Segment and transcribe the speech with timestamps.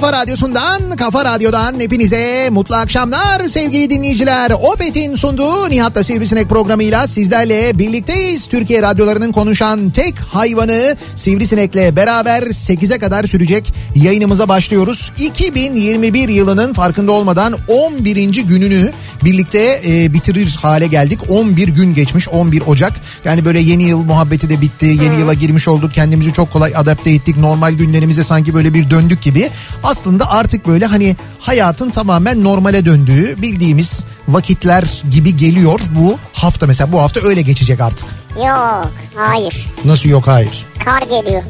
[0.00, 4.50] kafa radyosundan, kafa radyodan hepinize mutlu akşamlar sevgili dinleyiciler.
[4.50, 8.46] Opet'in sunduğu Nihat'la Sivrisinek programıyla sizlerle birlikteyiz.
[8.46, 15.12] Türkiye radyolarının konuşan tek hayvanı Sivrisinek'le beraber 8'e kadar sürecek yayınımıza başlıyoruz.
[15.18, 18.42] 2021 yılının farkında olmadan 11.
[18.42, 18.92] gününü
[19.26, 21.20] birlikte e, bitirir hale geldik.
[21.28, 22.92] 11 gün geçmiş 11 Ocak.
[23.24, 24.86] Yani böyle yeni yıl muhabbeti de bitti.
[24.86, 25.94] Yeni yıla girmiş olduk.
[25.94, 27.36] Kendimizi çok kolay adapte ettik.
[27.36, 29.50] Normal günlerimize sanki böyle bir döndük gibi.
[29.82, 36.92] Aslında artık böyle hani hayatın tamamen normale döndüğü bildiğimiz vakitler gibi geliyor bu hafta mesela.
[36.92, 38.06] Bu hafta öyle geçecek artık.
[38.36, 39.66] Yok hayır.
[39.84, 40.66] Nasıl yok hayır.
[40.84, 41.42] Kar geliyor.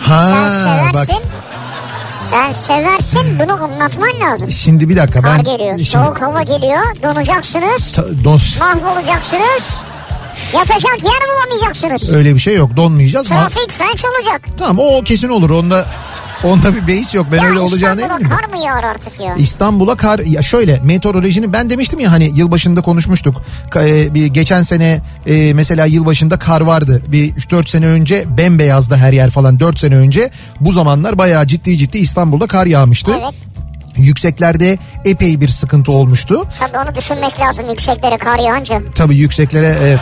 [0.00, 1.14] Ha Sen seversin.
[1.14, 1.22] bak
[2.30, 3.03] Sen seversin
[3.40, 4.50] bunu anlatman lazım.
[4.50, 5.70] şimdi bir dakika Kar ben geliyor.
[5.70, 6.82] şimdi- Soğuk hava geliyor.
[7.02, 7.92] Donacaksınız.
[7.92, 9.82] Ta- don- Mahvolacaksınız.
[10.54, 12.12] Yatacak yer bulamayacaksınız.
[12.12, 13.26] öyle bir şey yok donmayacağız.
[13.26, 14.42] Ma- Trafik felç olacak.
[14.58, 15.86] tamam o kesin olur onda
[16.48, 18.36] onda bir beis yok ben ya öyle olacağını İstanbul'a eminim.
[18.36, 19.34] kar mı yağar artık ya?
[19.34, 23.42] İstanbul'a kar ya şöyle meteorolojinin ben demiştim ya hani yılbaşında konuşmuştuk.
[23.76, 27.02] E, bir geçen sene e, mesela yılbaşında kar vardı.
[27.08, 30.30] Bir 3-4 sene önce bembeyazdı her yer falan 4 sene önce.
[30.60, 33.12] Bu zamanlar bayağı ciddi ciddi İstanbul'da kar yağmıştı.
[33.22, 33.34] Evet.
[33.96, 36.44] Yükseklerde epey bir sıkıntı olmuştu.
[36.58, 38.80] Tabii onu düşünmek lazım yükseklere kar yağınca.
[38.94, 40.00] Tabii yükseklere evet.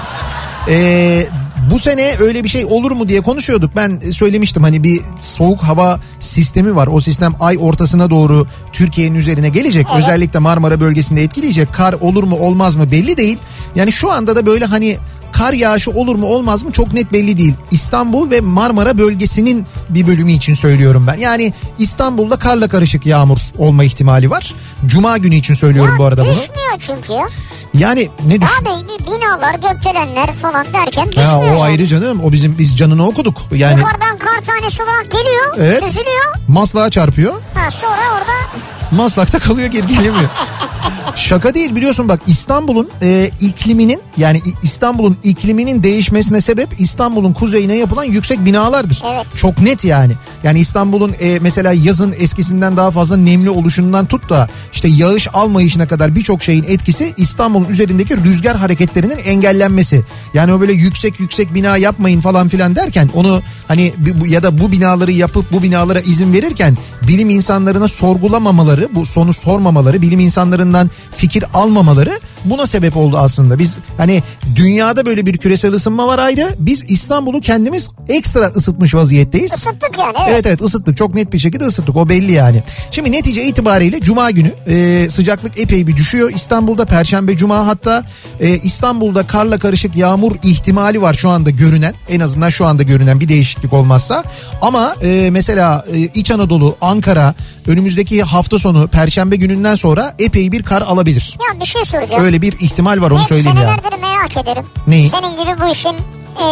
[0.69, 1.27] Ee,
[1.71, 3.77] bu sene öyle bir şey olur mu diye konuşuyorduk.
[3.77, 6.87] Ben söylemiştim hani bir soğuk hava sistemi var.
[6.93, 9.87] O sistem ay ortasına doğru Türkiye'nin üzerine gelecek.
[9.93, 10.03] Evet.
[10.03, 11.73] Özellikle Marmara bölgesinde etkileyecek.
[11.73, 13.39] Kar olur mu olmaz mı belli değil.
[13.75, 14.97] Yani şu anda da böyle hani
[15.33, 17.55] kar yağışı olur mu olmaz mı çok net belli değil.
[17.71, 21.19] İstanbul ve Marmara bölgesinin bir bölümü için söylüyorum ben.
[21.19, 24.55] Yani İstanbul'da karla karışık yağmur olma ihtimali var.
[24.87, 26.33] Cuma günü için söylüyorum Ya bu arada bunu.
[26.33, 27.29] Düşmüyor çünkü ya.
[27.75, 28.65] Yani ne düşün?
[28.65, 28.71] Abi
[29.07, 31.29] binalar gökdelenler falan derken düşmüyor.
[31.29, 32.21] Ha, o ayrı canım.
[32.25, 33.43] O bizim biz canını okuduk.
[33.55, 35.55] Yani Yukarıdan kar tanesi olarak geliyor.
[35.59, 35.83] Evet.
[35.85, 36.35] Süzülüyor.
[36.49, 37.35] maslağa çarpıyor.
[37.55, 40.29] Ha, sonra orada Maslakta kalıyor geri gelemiyor.
[41.17, 48.05] Şaka değil biliyorsun bak İstanbul'un e, ikliminin yani İstanbul'un ikliminin değişmesine sebep İstanbul'un kuzeyine yapılan
[48.05, 49.03] yüksek binalardır.
[49.15, 49.27] Evet.
[49.37, 50.13] Çok net yani.
[50.43, 55.87] Yani İstanbul'un e, mesela yazın eskisinden daha fazla nemli oluşundan tut da işte yağış almayışına
[55.87, 60.05] kadar birçok şeyin etkisi İstanbul'un üzerindeki rüzgar hareketlerinin engellenmesi.
[60.35, 63.93] Yani o böyle yüksek yüksek bina yapmayın falan filan derken onu hani
[64.27, 66.77] ya da bu binaları yapıp bu binalara izin verirken
[67.09, 73.59] bilim insanlarına sorgulamamaları, bu sonu sormamaları, bilim insanlarından fikir almamaları buna sebep oldu aslında.
[73.59, 74.23] Biz hani
[74.57, 76.55] dünyada böyle bir küresel ısınma var ayrı.
[76.59, 79.53] Biz İstanbul'u kendimiz ekstra ısıtmış vaziyetteyiz.
[79.53, 80.13] ısıttık yani.
[80.19, 80.31] Evet.
[80.33, 82.63] Evet evet ısıttık çok net bir şekilde ısıttık o belli yani.
[82.91, 86.33] Şimdi netice itibariyle cuma günü e, sıcaklık epey bir düşüyor.
[86.35, 88.05] İstanbul'da perşembe cuma hatta
[88.41, 91.95] e, İstanbul'da karla karışık yağmur ihtimali var şu anda görünen.
[92.09, 94.25] En azından şu anda görünen bir değişiklik olmazsa.
[94.63, 97.35] Ama e, mesela e, İç Anadolu, Ankara
[97.67, 101.39] önümüzdeki hafta sonu perşembe gününden sonra epey bir kar alabilir.
[101.53, 102.25] Ya bir şey soracağım.
[102.25, 103.69] Öyle bir ihtimal var onu Hep söyleyeyim yani.
[103.81, 104.65] senelerdir merak ederim.
[104.87, 105.11] Neyi?
[105.11, 105.95] Senin gibi bu işin
[106.39, 106.47] e,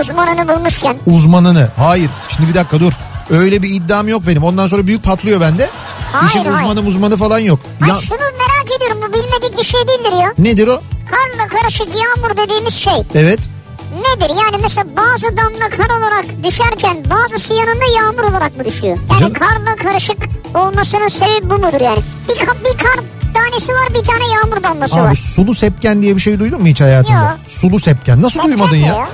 [0.00, 0.96] uzmanını bulmuşken.
[1.06, 1.68] Uzmanını.
[1.76, 2.10] Hayır.
[2.28, 2.92] Şimdi bir dakika dur.
[3.30, 4.42] Öyle bir iddiam yok benim.
[4.44, 5.70] Ondan sonra büyük patlıyor bende.
[6.12, 6.68] Hayır, İşin hayır.
[6.68, 7.60] uzmanı uzmanı falan yok.
[7.82, 10.32] Ay Ya şunu merak ediyorum bu bilmedik bir şey değildir ya.
[10.38, 10.80] nedir o?
[11.10, 13.40] karla karışık yağmur dediğimiz şey Evet.
[13.96, 14.30] Nedir?
[14.44, 18.98] Yani mesela bazı damla kar olarak düşerken bazısı yanında yağmur olarak mı düşüyor?
[19.10, 20.16] Yani Canım- karla karışık
[20.54, 22.00] olmasının sebebi bu mudur yani?
[22.28, 23.04] Bir, bir kar
[23.34, 25.14] tanesi var bir tane yağmur damlası Abi var.
[25.14, 27.14] sulu sepken diye bir şey duydun mu hiç hayatında?
[27.18, 27.38] Yok.
[27.46, 28.22] Sulu sepken.
[28.22, 29.08] Nasıl Sepken duymadın ne ya?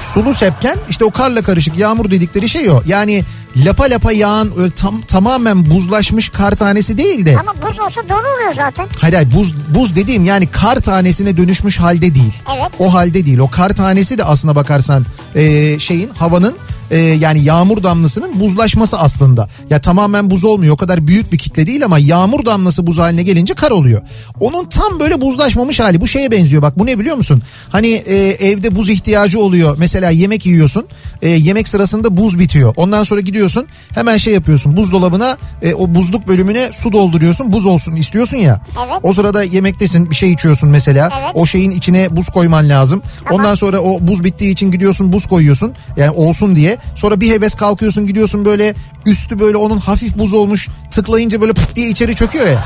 [0.00, 2.82] Sulu sepken işte o karla karışık yağmur dedikleri şey o.
[2.86, 3.24] Yani
[3.64, 7.38] lapa lapa yağan öyle tam, tamamen buzlaşmış kar tanesi değil de.
[7.38, 8.86] Ama buz olsa dolu oluyor zaten.
[9.00, 12.32] Hayır hayır buz, buz dediğim yani kar tanesine dönüşmüş halde değil.
[12.56, 12.70] Evet.
[12.78, 13.38] O halde değil.
[13.38, 16.54] O kar tanesi de aslına bakarsan e, şeyin havanın
[16.90, 19.48] e, yani yağmur damlasının buzlaşması aslında.
[19.70, 20.74] Ya tamamen buz olmuyor.
[20.74, 24.02] O kadar büyük bir kitle değil ama yağmur damlası buz haline gelince kar oluyor.
[24.40, 26.00] Onun tam böyle buzlaşmamış hali.
[26.00, 26.62] Bu şeye benziyor.
[26.62, 27.42] Bak bu ne biliyor musun?
[27.68, 29.76] Hani e, evde buz ihtiyacı oluyor.
[29.78, 30.86] Mesela yemek yiyorsun.
[31.22, 32.74] E, yemek sırasında buz bitiyor.
[32.76, 33.66] Ondan sonra gidiyorsun.
[33.94, 34.76] Hemen şey yapıyorsun.
[34.76, 37.52] Buzdolabına e, o buzluk bölümüne su dolduruyorsun.
[37.52, 38.60] Buz olsun istiyorsun ya.
[38.86, 38.98] Evet.
[39.02, 41.10] O sırada yemektesin bir şey içiyorsun mesela.
[41.20, 41.30] Evet.
[41.34, 43.02] O şeyin içine buz koyman lazım.
[43.30, 45.72] Ondan sonra o buz bittiği için gidiyorsun buz koyuyorsun.
[45.96, 46.76] Yani olsun diye.
[46.94, 48.74] Sonra bir heves kalkıyorsun gidiyorsun böyle
[49.06, 50.68] üstü böyle onun hafif buz olmuş.
[50.90, 52.64] Tıklayınca böyle pıt diye içeri çöküyor ya.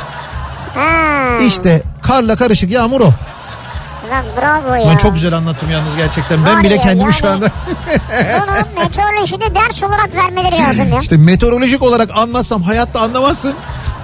[0.74, 1.38] Ha.
[1.46, 3.12] İşte karla karışık yağmur o.
[4.10, 4.84] Lan bravo ya.
[4.92, 6.44] Ben çok güzel anlattım yalnız gerçekten.
[6.46, 7.50] Ben Var bile ya, kendimi yani- şu anda
[8.40, 10.98] Bunu meteorolojide ders olarak vermeleri lazım ya.
[11.00, 13.54] işte meteorolojik olarak anlatsam hayatta anlamazsın.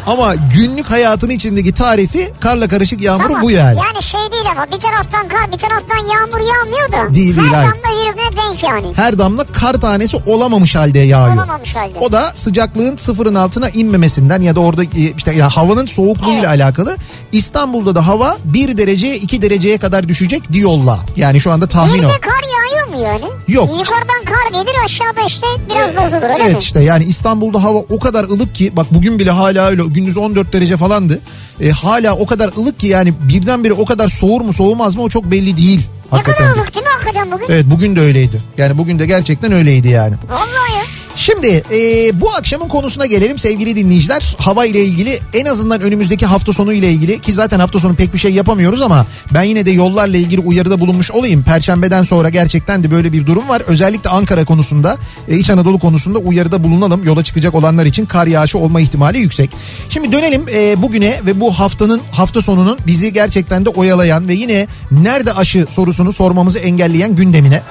[0.06, 3.43] Ama günlük hayatın içindeki tarifi karla karışık yağmuru Tamam.
[3.43, 3.79] bu yani.
[3.79, 7.14] Yani şey değil ama bir taraftan kar bir taraftan yağmur yağmıyor da.
[7.14, 7.70] Değil, değil, Her hayır.
[7.70, 8.87] damla birbirine denk yani.
[8.97, 11.37] Her damla kar tanesi olamamış halde yağıyor.
[11.37, 11.99] Olamamış halde.
[12.00, 16.97] O da sıcaklığın sıfırın altına inmemesinden ya da orada e, işte yani havanın soğukluğuyla alakalı.
[17.32, 20.99] İstanbul'da da hava 1 dereceye 2 dereceye kadar düşecek diyolla.
[21.17, 22.09] Yani şu anda tahmin Bir o.
[22.09, 23.32] de kar yağıyor mu yani?
[23.49, 23.70] Yok.
[23.79, 26.59] Yukarıdan kar gelir aşağıda işte biraz bozulur öyle Evet mi?
[26.61, 30.52] işte yani İstanbul'da hava o kadar ılık ki bak bugün bile hala öyle gündüz 14
[30.52, 31.20] derece falandı.
[31.60, 35.08] E, hala o kadar ılık ki yani birdenbire o kadar soğur mu soğumaz mı o
[35.08, 35.81] çok belli değil.
[36.12, 36.46] Ne Hakikaten.
[36.48, 37.46] kadar ılık değil mi hakikaten bugün?
[37.48, 38.43] Evet bugün de öyleydi.
[38.58, 40.14] Yani bugün de gerçekten öyleydi yani.
[40.31, 40.82] Vallahi ya.
[41.16, 44.36] Şimdi e, bu akşamın konusuna gelelim sevgili dinleyiciler.
[44.38, 48.14] Hava ile ilgili en azından önümüzdeki hafta sonu ile ilgili ki zaten hafta sonu pek
[48.14, 51.42] bir şey yapamıyoruz ama ben yine de yollarla ilgili uyarıda bulunmuş olayım.
[51.42, 53.62] Perşembeden sonra gerçekten de böyle bir durum var.
[53.66, 54.96] Özellikle Ankara konusunda,
[55.28, 57.04] e, İç Anadolu konusunda uyarıda bulunalım.
[57.04, 59.50] Yola çıkacak olanlar için kar yağışı olma ihtimali yüksek.
[59.88, 64.66] Şimdi dönelim e, bugüne ve bu haftanın hafta sonunun bizi gerçekten de oyalayan ve yine
[64.90, 67.62] nerede aşı sorusunu sormamızı engelleyen gündemine.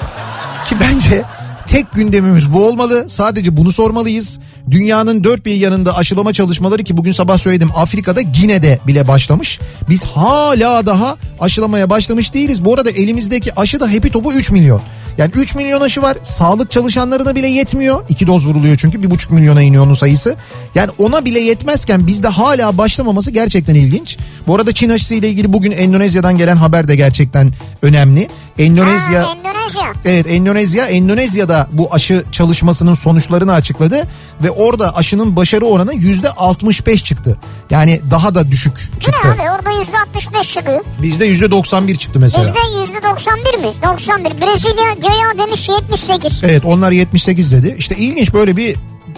[0.70, 1.24] Ki bence
[1.68, 3.06] tek gündemimiz bu olmalı.
[3.08, 4.40] Sadece bunu sormalıyız.
[4.72, 9.60] Dünyanın dört bir yanında aşılama çalışmaları ki bugün sabah söyledim Afrika'da Gine'de bile başlamış.
[9.90, 12.66] Biz hala daha aşılamaya başlamış değiliz.
[12.66, 14.82] Bu arada elimizdeki aşı da Happy Top'u 3 milyon.
[15.18, 16.18] Yani 3 milyon aşı var.
[16.24, 18.04] Sağlık çalışanlarına bile yetmiyor.
[18.10, 20.36] 2 doz vuruluyor çünkü 1,5 milyona iniyor onun sayısı.
[20.76, 24.18] Yani ona bile yetmezken bizde hala başlamaması gerçekten ilginç.
[24.48, 28.30] Bu arada Çin aşısı ile ilgili bugün Endonezya'dan gelen haber de gerçekten önemli.
[28.58, 29.94] Endonezya Ha, Endonezya.
[30.06, 34.08] Evet Endonezya, Endonezya'da bu aşı çalışmasının sonuçlarını açıkladı
[34.44, 37.38] ve orada aşının başarı oranı yüzde 65 çıktı.
[37.70, 39.28] Yani daha da düşük çıktı.
[39.28, 40.84] ne abi orada yüzde 65 çıkıyor.
[41.02, 42.48] Bizde yüzde 91 çıktı mesela.
[42.48, 43.74] Bizde yüzde 91 mi?
[43.84, 44.42] 91.
[44.42, 46.44] Brezilya göya demiş 78.
[46.44, 47.76] Evet onlar 78 dedi.
[47.78, 48.76] İşte ilginç böyle bir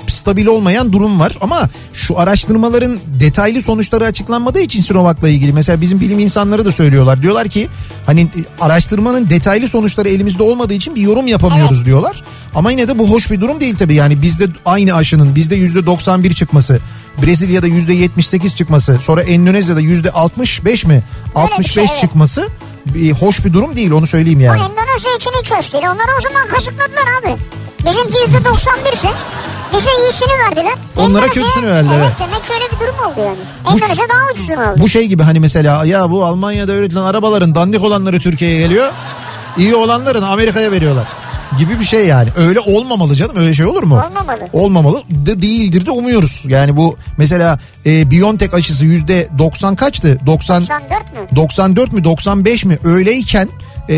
[0.07, 5.99] stabil olmayan durum var ama şu araştırmaların detaylı sonuçları açıklanmadığı için Sinovac'la ilgili mesela bizim
[5.99, 7.21] bilim insanları da söylüyorlar.
[7.21, 7.69] Diyorlar ki
[8.05, 8.27] hani e,
[8.61, 12.23] araştırmanın detaylı sonuçları elimizde olmadığı için bir yorum yapamıyoruz diyorlar.
[12.55, 15.85] Ama yine de bu hoş bir durum değil tabii yani bizde aynı aşının bizde yüzde
[15.85, 16.79] 91 çıkması
[17.23, 21.03] Brezilya'da yüzde 78 çıkması sonra Endonezya'da yüzde 65 mi
[21.35, 21.97] bir 65 şey, evet.
[22.01, 22.49] çıkması
[22.85, 24.59] bir hoş bir durum değil onu söyleyeyim yani.
[24.59, 25.83] Bu Endonezya için hiç hoş değil.
[25.83, 27.37] Onları o zaman kazıkladılar abi.
[27.79, 29.09] Bizimki yüzde 91 ise
[29.73, 30.73] bize iyisini verdiler.
[30.97, 33.37] Onlara Endonezya- kötüsünü verdiler, Evet demek ki öyle bir durum oldu yani.
[33.75, 34.81] Endonezya daha ucuzunu aldı.
[34.81, 38.91] Bu şey gibi hani mesela ya bu Almanya'da üretilen arabaların dandik olanları Türkiye'ye geliyor.
[39.57, 41.07] iyi olanların Amerika'ya veriyorlar.
[41.59, 42.29] Gibi bir şey yani.
[42.35, 43.35] Öyle olmamalı canım.
[43.37, 43.95] Öyle şey olur mu?
[44.07, 44.49] Olmamalı.
[44.53, 45.03] Olmamalı.
[45.09, 46.43] De değildir de umuyoruz.
[46.47, 50.19] Yani bu mesela e, BioNTech aşısı yüzde 90 kaçtı?
[50.25, 51.35] 90 94 mü?
[51.35, 53.49] 94 mü 95 mi öyleyken
[53.89, 53.95] e,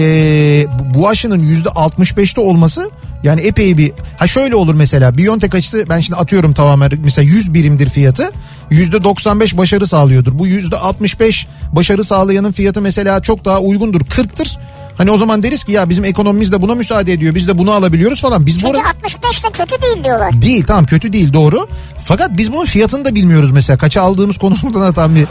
[0.94, 2.90] bu- aşının yüzde 65'te olması
[3.24, 7.54] yani epey bir ha şöyle olur mesela BioNTech aşısı ben şimdi atıyorum tamamen mesela 100
[7.54, 8.32] birimdir fiyatı
[8.70, 10.40] yüzde 95 başarı sağlıyordur.
[10.40, 14.58] Bu yüzde 65 başarı sağlayanın fiyatı mesela çok daha uygundur 40'tır.
[15.00, 17.36] Hani o zaman deriz ki ya bizim ekonomimiz de buna müsaade ediyor.
[17.36, 18.46] Biz de bunu alabiliyoruz falan.
[18.46, 20.42] Biz bu Çünkü arada 65 de kötü değil diyorlar.
[20.42, 21.68] değil tamam kötü değil doğru.
[21.98, 23.78] Fakat biz bunun fiyatını da bilmiyoruz mesela.
[23.78, 25.26] Kaça aldığımız konusunda da tam bir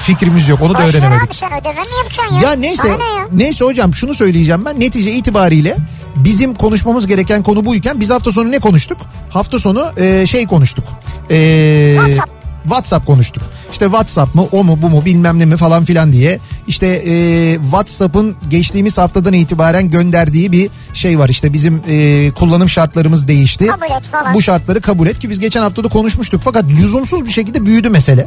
[0.00, 0.62] fikrimiz yok.
[0.62, 1.24] Onu da Boş ver öğrenemedik.
[1.28, 2.42] abi sen ödeme mi yapacaksın ya?
[2.42, 3.26] Ya neyse Sana ya?
[3.32, 5.76] neyse hocam şunu söyleyeceğim ben netice itibariyle
[6.16, 8.98] bizim konuşmamız gereken konu buyken biz hafta sonu ne konuştuk?
[9.30, 10.84] Hafta sonu e, şey konuştuk.
[11.30, 12.30] E, WhatsApp.
[12.62, 13.42] WhatsApp konuştuk.
[13.72, 17.54] İşte WhatsApp mı o mu bu mu bilmem ne mi falan filan diye işte e,
[17.62, 23.66] WhatsApp'ın geçtiğimiz haftadan itibaren gönderdiği bir şey var işte bizim e, kullanım şartlarımız değişti.
[23.66, 24.34] Kabul et falan.
[24.34, 27.90] Bu şartları kabul et ki biz geçen hafta da konuşmuştuk fakat lüzumsuz bir şekilde büyüdü
[27.90, 28.26] mesele.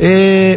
[0.00, 0.08] E,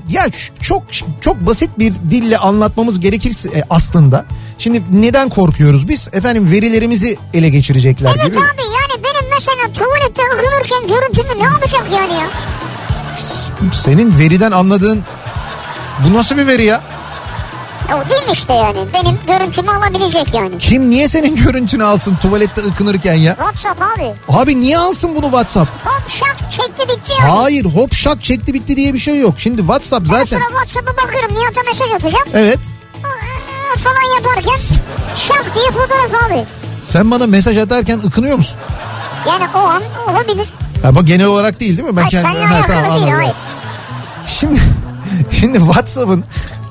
[0.10, 0.26] ya
[0.62, 0.84] çok
[1.22, 4.26] çok basit bir dille anlatmamız gerekirse e, aslında
[4.58, 8.38] şimdi neden korkuyoruz biz efendim verilerimizi ele geçirecekler Evet gibi.
[8.38, 12.28] abi yani benim mesela tuvalette ıkınırken görüntümü ne yapacak yani ya?
[13.74, 15.04] Senin veriden anladığın
[16.06, 16.82] bu nasıl bir veri ya?
[17.90, 18.78] E O değil mi işte yani?
[18.94, 20.58] Benim görüntümü alabilecek yani.
[20.58, 23.36] Kim niye senin görüntünü alsın tuvalette ıkınırken ya?
[23.36, 24.14] WhatsApp abi.
[24.30, 25.72] Abi niye alsın bunu WhatsApp?
[25.86, 27.32] Hop şak çekti bitti yani.
[27.32, 29.34] Hayır hop şak çekti bitti diye bir şey yok.
[29.38, 30.26] Şimdi WhatsApp Ben zaten...
[30.38, 32.28] sonra WhatsApp'a bakıyorum Nihat'a mesaj atacağım.
[32.34, 32.60] Evet.
[33.04, 34.58] Aa, falan yaparken
[35.16, 36.46] şak diye fotoğraf abi.
[36.84, 38.58] Sen bana mesaj atarken ıkınıyor musun?
[39.28, 40.48] Yani o an olabilir.
[40.84, 41.96] Ha, bu genel olarak değil değil mi?
[41.98, 43.14] Ben Hayır seninle alakalı değil anladım.
[43.18, 43.34] hayır.
[44.28, 44.60] Şimdi
[45.32, 46.24] şimdi WhatsApp'ın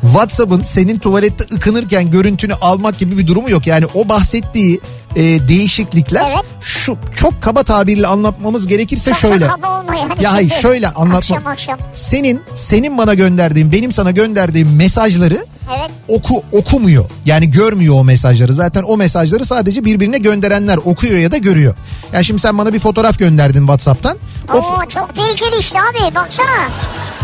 [0.02, 3.66] WhatsApp'ın senin tuvalette ıkınırken görüntünü almak gibi bir durumu yok.
[3.66, 4.80] Yani o bahsettiği
[5.16, 6.44] e, değişiklikler Evet.
[6.60, 9.46] şu çok kaba tabirle anlatmamız gerekirse Çok şöyle.
[9.46, 11.16] kaba olma yani Ya hayır şöyle anlatma.
[11.18, 11.78] Akşam akşam.
[11.94, 15.46] Senin senin bana gönderdiğin benim sana gönderdiğim mesajları
[15.78, 15.90] Evet.
[16.08, 17.04] oku okumuyor.
[17.24, 18.52] Yani görmüyor o mesajları.
[18.52, 21.74] Zaten o mesajları sadece birbirine gönderenler okuyor ya da görüyor.
[22.12, 24.16] Yani şimdi sen bana bir fotoğraf gönderdin WhatsApp'tan.
[24.54, 26.48] O Oo çok tehlikeli işte abi baksana.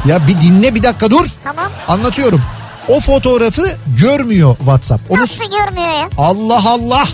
[0.07, 1.27] ya bir dinle bir dakika dur.
[1.45, 1.71] Tamam.
[1.89, 2.43] Anlatıyorum.
[2.89, 3.63] O fotoğrafı
[4.01, 5.11] görmüyor WhatsApp.
[5.11, 6.09] Onu Nasıl görmüyor ya?
[6.19, 7.05] Allah Allah.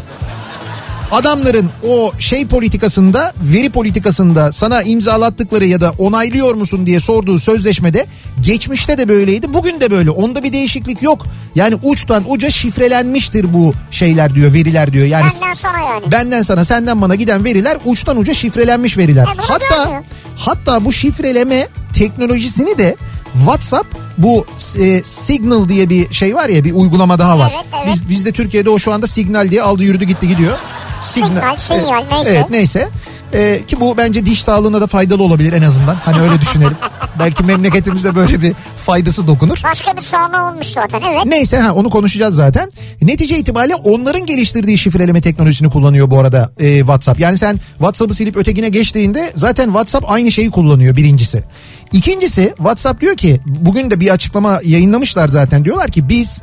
[1.13, 8.07] Adamların o şey politikasında, veri politikasında sana imzalattıkları ya da onaylıyor musun diye sorduğu sözleşmede
[8.41, 10.11] geçmişte de böyleydi, bugün de böyle.
[10.11, 11.27] Onda bir değişiklik yok.
[11.55, 15.07] Yani uçtan uca şifrelenmiştir bu şeyler diyor, veriler diyor.
[15.07, 16.13] Yani Benden sana yani.
[16.13, 19.25] benden sana, senden bana giden veriler uçtan uca şifrelenmiş veriler.
[19.25, 20.03] E hatta görmüyor.
[20.37, 22.97] hatta bu şifreleme teknolojisini de
[23.35, 23.87] WhatsApp
[24.19, 24.47] bu
[24.79, 27.53] e, Signal diye bir şey var ya bir uygulama daha var.
[27.57, 27.95] Evet, evet.
[27.95, 30.59] Biz bizde Türkiye'de o şu anda Signal diye aldı yürüdü gitti gidiyor.
[31.05, 32.31] Signal, sinyal, Evet, neyse.
[32.31, 32.89] Evet neyse.
[33.33, 35.95] E, ki bu bence diş sağlığına da faydalı olabilir en azından.
[36.05, 36.77] Hani öyle düşünelim.
[37.19, 39.61] Belki memleketimize böyle bir faydası dokunur.
[39.65, 41.25] Başka bir sağlığı olmuş zaten evet.
[41.27, 42.73] Neyse ha onu konuşacağız zaten.
[43.03, 47.21] Netice itibariyle onların geliştirdiği şifreleme teknolojisini kullanıyor bu arada e, WhatsApp.
[47.21, 51.45] Yani sen WhatsApp'ı silip ötekine geçtiğinde zaten WhatsApp aynı şeyi kullanıyor birincisi.
[51.93, 56.43] İkincisi WhatsApp diyor ki bugün de bir açıklama yayınlamışlar zaten diyorlar ki biz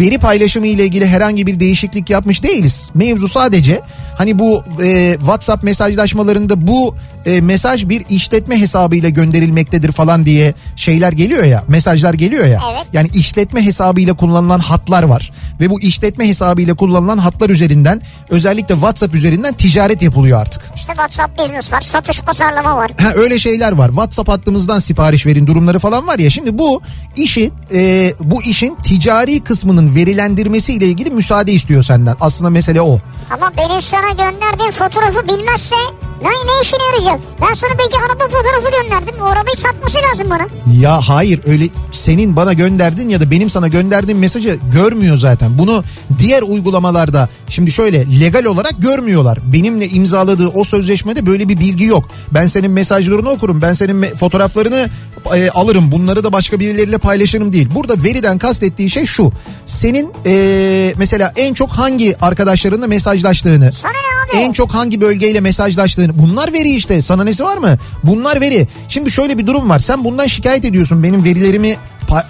[0.00, 2.90] veri paylaşımı ile ilgili herhangi bir değişiklik yapmış değiliz.
[2.94, 3.80] Mevzu sadece
[4.18, 6.94] hani bu e, WhatsApp mesajlaşmalarında bu
[7.26, 12.60] e, mesaj bir işletme hesabıyla gönderilmektedir falan diye şeyler geliyor ya mesajlar geliyor ya.
[12.72, 12.86] Evet.
[12.92, 19.14] Yani işletme hesabıyla kullanılan hatlar var ve bu işletme hesabıyla kullanılan hatlar üzerinden özellikle WhatsApp
[19.14, 20.62] üzerinden ticaret yapılıyor artık.
[20.76, 22.90] İşte WhatsApp business var, satış pazarlama var.
[23.00, 23.88] Ha öyle şeyler var.
[23.88, 26.30] WhatsApp hattımızdan sipariş verin durumları falan var ya.
[26.30, 26.82] Şimdi bu
[27.16, 32.16] işi e, bu işin ticari kısmının verilendirmesiyle ilgili müsaade istiyor senden.
[32.20, 32.98] Aslında mesele o.
[33.30, 35.76] Ama benim sana gönderdiğim fotoğrafı bilmezse
[36.22, 37.20] ne, ne işine yarayacak?
[37.42, 39.14] Ben sana belki araba fotoğrafı gönderdim.
[39.22, 40.46] O arabayı satması lazım bana.
[40.80, 45.58] Ya hayır öyle senin bana gönderdin ya da benim sana gönderdiğim mesajı görmüyor zaten.
[45.58, 45.84] Bunu
[46.18, 49.38] diğer uygulamalarda şimdi şöyle legal olarak görmüyorlar.
[49.52, 52.08] Benimle imzaladığı o sözleşmede böyle bir bilgi yok.
[52.34, 53.62] Ben senin mesajlarını okurum.
[53.62, 54.88] Ben senin fotoğraflarını
[55.34, 55.92] e, alırım.
[55.92, 57.68] Bunları da başka birileriyle paylaşırım değil.
[57.74, 59.32] Burada veriden kastettiği şey şu.
[59.66, 64.42] Senin e, mesela en çok hangi arkadaşlarınla mesajlaştığını, Sana ne abi?
[64.44, 67.78] en çok hangi bölgeyle mesajlaştığını bunlar veri işte sana nesi var mı?
[68.02, 68.68] Bunlar veri.
[68.88, 71.76] Şimdi şöyle bir durum var sen bundan şikayet ediyorsun benim verilerimi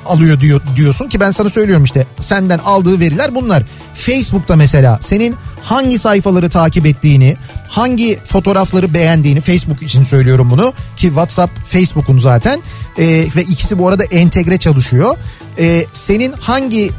[0.06, 3.62] alıyor diyor diyorsun ki ben sana söylüyorum işte senden aldığı veriler bunlar.
[3.94, 7.36] Facebook'ta mesela senin hangi sayfaları takip ettiğini,
[7.68, 12.62] hangi fotoğrafları beğendiğini Facebook için söylüyorum bunu ki WhatsApp Facebook'un zaten
[12.98, 15.16] Ee, ve ikisi bu arada entegre çalışıyor.
[15.58, 16.90] Ee, senin hangi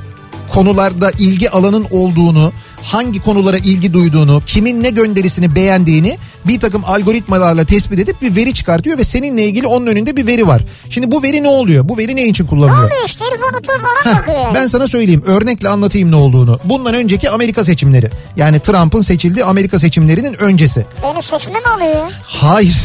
[0.54, 2.54] konularda ilgi alanın olduğunu,
[2.86, 8.54] hangi konulara ilgi duyduğunu, kimin ne gönderisini beğendiğini bir takım algoritmalarla tespit edip bir veri
[8.54, 10.62] çıkartıyor ve seninle ilgili onun önünde bir veri var.
[10.89, 11.89] Şimdi bu veri ne oluyor?
[11.89, 12.88] Bu veri ne için Ne kullanılıyor?
[12.88, 14.56] oluyor işte herif onu tur Heh, falan bakıyor yani.
[14.56, 16.60] ben sana söyleyeyim örnekle anlatayım ne olduğunu.
[16.63, 20.86] Bundan önceki Amerika seçimleri yani Trump'ın seçildiği Amerika seçimlerinin öncesi.
[21.04, 22.12] Beni seçme mi alıyor?
[22.24, 22.77] Hayır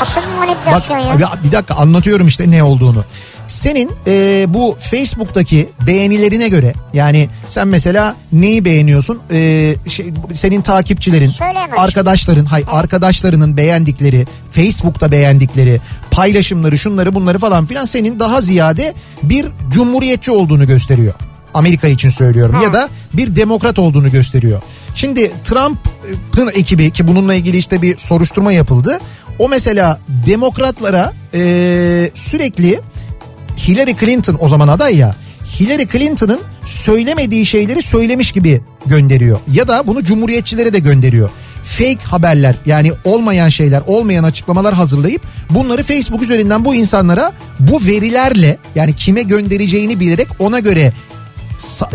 [0.00, 1.18] Asıl bir Bak manipülasyon ya.
[1.44, 3.04] bir dakika anlatıyorum işte ne olduğunu.
[3.48, 9.18] Senin e, bu Facebook'taki beğenilerine göre yani sen mesela neyi beğeniyorsun?
[9.30, 11.78] E, şey, senin takipçilerin, Söyleyemez.
[11.78, 19.46] arkadaşların, hay arkadaşlarının beğendikleri, Facebook'ta beğendikleri, paylaşımları, şunları bunları falan filan senin daha ziyade bir
[19.70, 21.14] cumhuriyetçi olduğunu gösteriyor.
[21.54, 22.62] Amerika için söylüyorum Ha.
[22.62, 24.62] ya da bir demokrat olduğunu gösteriyor.
[24.94, 29.00] Şimdi Trump'ın ekibi ki bununla ilgili işte bir soruşturma yapıldı.
[29.38, 31.40] O mesela demokratlara e,
[32.14, 32.80] sürekli
[33.58, 35.16] Hillary Clinton o zaman aday ya.
[35.60, 39.38] Hillary Clinton'ın söylemediği şeyleri söylemiş gibi gönderiyor.
[39.52, 41.30] Ya da bunu cumhuriyetçilere de gönderiyor.
[41.64, 48.58] Fake haberler yani olmayan şeyler, olmayan açıklamalar hazırlayıp bunları Facebook üzerinden bu insanlara bu verilerle
[48.74, 50.92] yani kime göndereceğini bilerek ona göre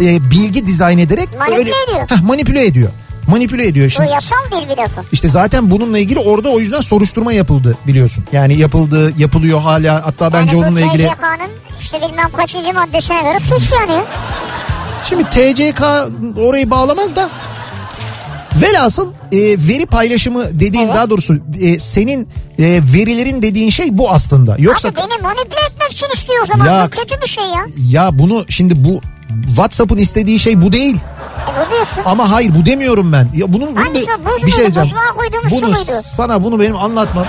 [0.02, 2.10] e, bilgi dizayn ederek Manipüle ediyor.
[2.10, 2.90] Heh, manipüle ediyor.
[3.28, 4.10] Manipüle ediyor Bu şimdi.
[4.10, 5.04] yasal değil bir defa.
[5.12, 8.26] İşte zaten bununla ilgili orada o yüzden soruşturma yapıldı biliyorsun.
[8.32, 10.06] Yani yapıldı, yapılıyor hala.
[10.06, 14.02] Hatta bence yani onunla bu ilgili TCK'nın işte bilmem kaçıncı maddesine göre suç yani.
[15.10, 15.82] Şimdi TCK
[16.48, 17.30] orayı bağlamaz da
[18.62, 20.96] velhasıl e, veri paylaşımı dediğin Evet.
[20.96, 22.28] daha doğrusu e, senin
[22.60, 22.64] e,
[22.94, 24.56] verilerin dediğin şey bu aslında.
[24.60, 26.66] Yoksa Abi beni manipüle etmek için istiyor o zaman.
[26.66, 27.66] Ya- Bu kötü bir şey ya.
[27.90, 29.02] ya bunu şimdi bu
[29.48, 30.98] WhatsApp'ın istediği şey bu değil.
[31.96, 32.12] Diyorsun.
[32.12, 33.30] Ama hayır bu demiyorum ben.
[33.36, 34.26] Ya bunun, bunu Hangisi be- o?
[34.26, 34.76] Buz bir şey muydu?
[34.76, 34.98] diyeceğim.
[35.18, 35.92] Koyduğumuz su Bunu muydu?
[36.02, 37.26] sana bunu benim anlatmam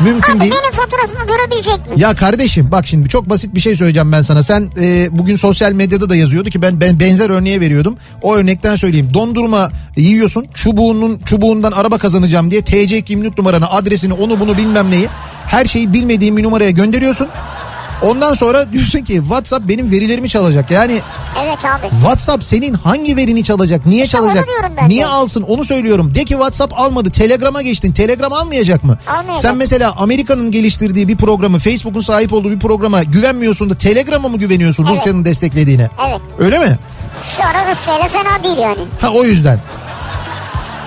[0.00, 0.52] mümkün Abi değil.
[0.52, 1.92] benim fotoğrafımı görebilecek mi?
[2.00, 4.42] Ya kardeşim bak şimdi çok basit bir şey söyleyeceğim ben sana.
[4.42, 7.96] Sen e, bugün sosyal medyada da yazıyordu ki ben ben benzer örneğe veriyordum.
[8.22, 9.10] O örnekten söyleyeyim.
[9.14, 10.46] Dondurma yiyorsun.
[10.54, 15.08] Çubuğunun çubuğundan araba kazanacağım diye TC kimlik numaranı, adresini, onu bunu bilmem neyi
[15.46, 17.28] her şeyi bilmediğin bir numaraya gönderiyorsun.
[18.02, 20.70] Ondan sonra diyorsun ki WhatsApp benim verilerimi çalacak.
[20.70, 21.00] Yani
[21.44, 21.90] Evet abi.
[21.90, 23.86] WhatsApp senin hangi verini çalacak?
[23.86, 24.44] Niye İşte çalacak?
[24.88, 25.42] Niye alsın?
[25.42, 26.14] Onu söylüyorum.
[26.14, 27.10] De ki WhatsApp almadı.
[27.10, 27.92] Telegram'a geçtin.
[27.92, 28.98] Telegram almayacak mı?
[29.06, 29.38] Almayacak.
[29.38, 34.36] Sen mesela Amerika'nın geliştirdiği bir programı, Facebook'un sahip olduğu bir programa güvenmiyorsun da Telegram'a mı
[34.38, 34.96] güveniyorsun Evet.
[34.96, 35.90] Rusya'nın desteklediğine?
[36.08, 36.20] Evet.
[36.38, 36.78] Öyle mi?
[37.36, 38.80] Şu ara Rusya'yla fena değil yani.
[39.00, 39.60] Ha o yüzden.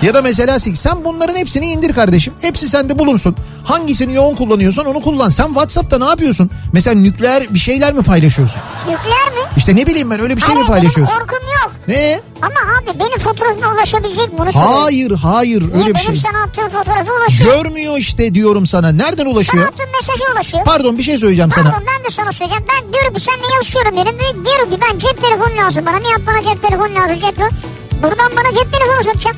[0.02, 2.34] Ya da mesela sen bunların hepsini indir kardeşim.
[2.40, 3.36] Hepsi sende bulunsun.
[3.64, 5.28] Hangisini yoğun kullanıyorsan onu kullan.
[5.28, 6.50] Sen WhatsApp'ta ne yapıyorsun?
[6.72, 8.60] Mesela nükleer bir şeyler mi paylaşıyorsun?
[8.88, 9.50] Nükleer mi?
[9.56, 11.16] İşte ne bileyim ben öyle bir şey mi Hayır, paylaşıyorsun?
[11.16, 11.72] Benim korkum yok.
[11.88, 12.20] Ne?
[12.42, 14.38] Ama abi benim fotoğrafıma ulaşabilecek mi?
[14.38, 14.74] Bunu soruyorum.
[14.82, 16.16] Hayır hayır Niye öyle bir benim şey.
[16.16, 17.54] sana attığım fotoğrafa ulaşıyor?
[17.64, 18.92] Görmüyor işte diyorum sana.
[18.92, 19.64] Nereden Sana ulaşıyor?
[19.64, 20.64] attığım mesajı ulaşıyor.
[20.64, 21.70] Pardon bir şey söyleyeceğim sana.
[21.70, 22.64] Pardon ben de sana söyleyeceğim.
[22.72, 24.14] Ben diyorum ki seninle yazışıyorum dedim.
[24.18, 25.96] Ve diyorum ki ben cep telefonu lazım bana.
[25.96, 27.58] Nihat bana cep telefonu lazım cep telefonu.
[28.02, 29.36] Buradan bana cep telefonu satacak.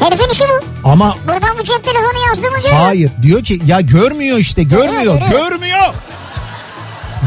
[0.00, 0.88] Herifin işi bu.
[0.88, 2.76] Ama Buradan bu cep telefonu yazdığımı görüyor.
[2.76, 5.18] hayır diyor ki ya görmüyor işte görmüyor.
[5.18, 5.30] görüyor.
[5.50, 5.94] Görmüyor.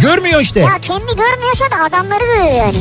[0.01, 0.59] Görmüyor işte.
[0.59, 2.75] Ya kendi görmüyorsa da adamları görüyor yani.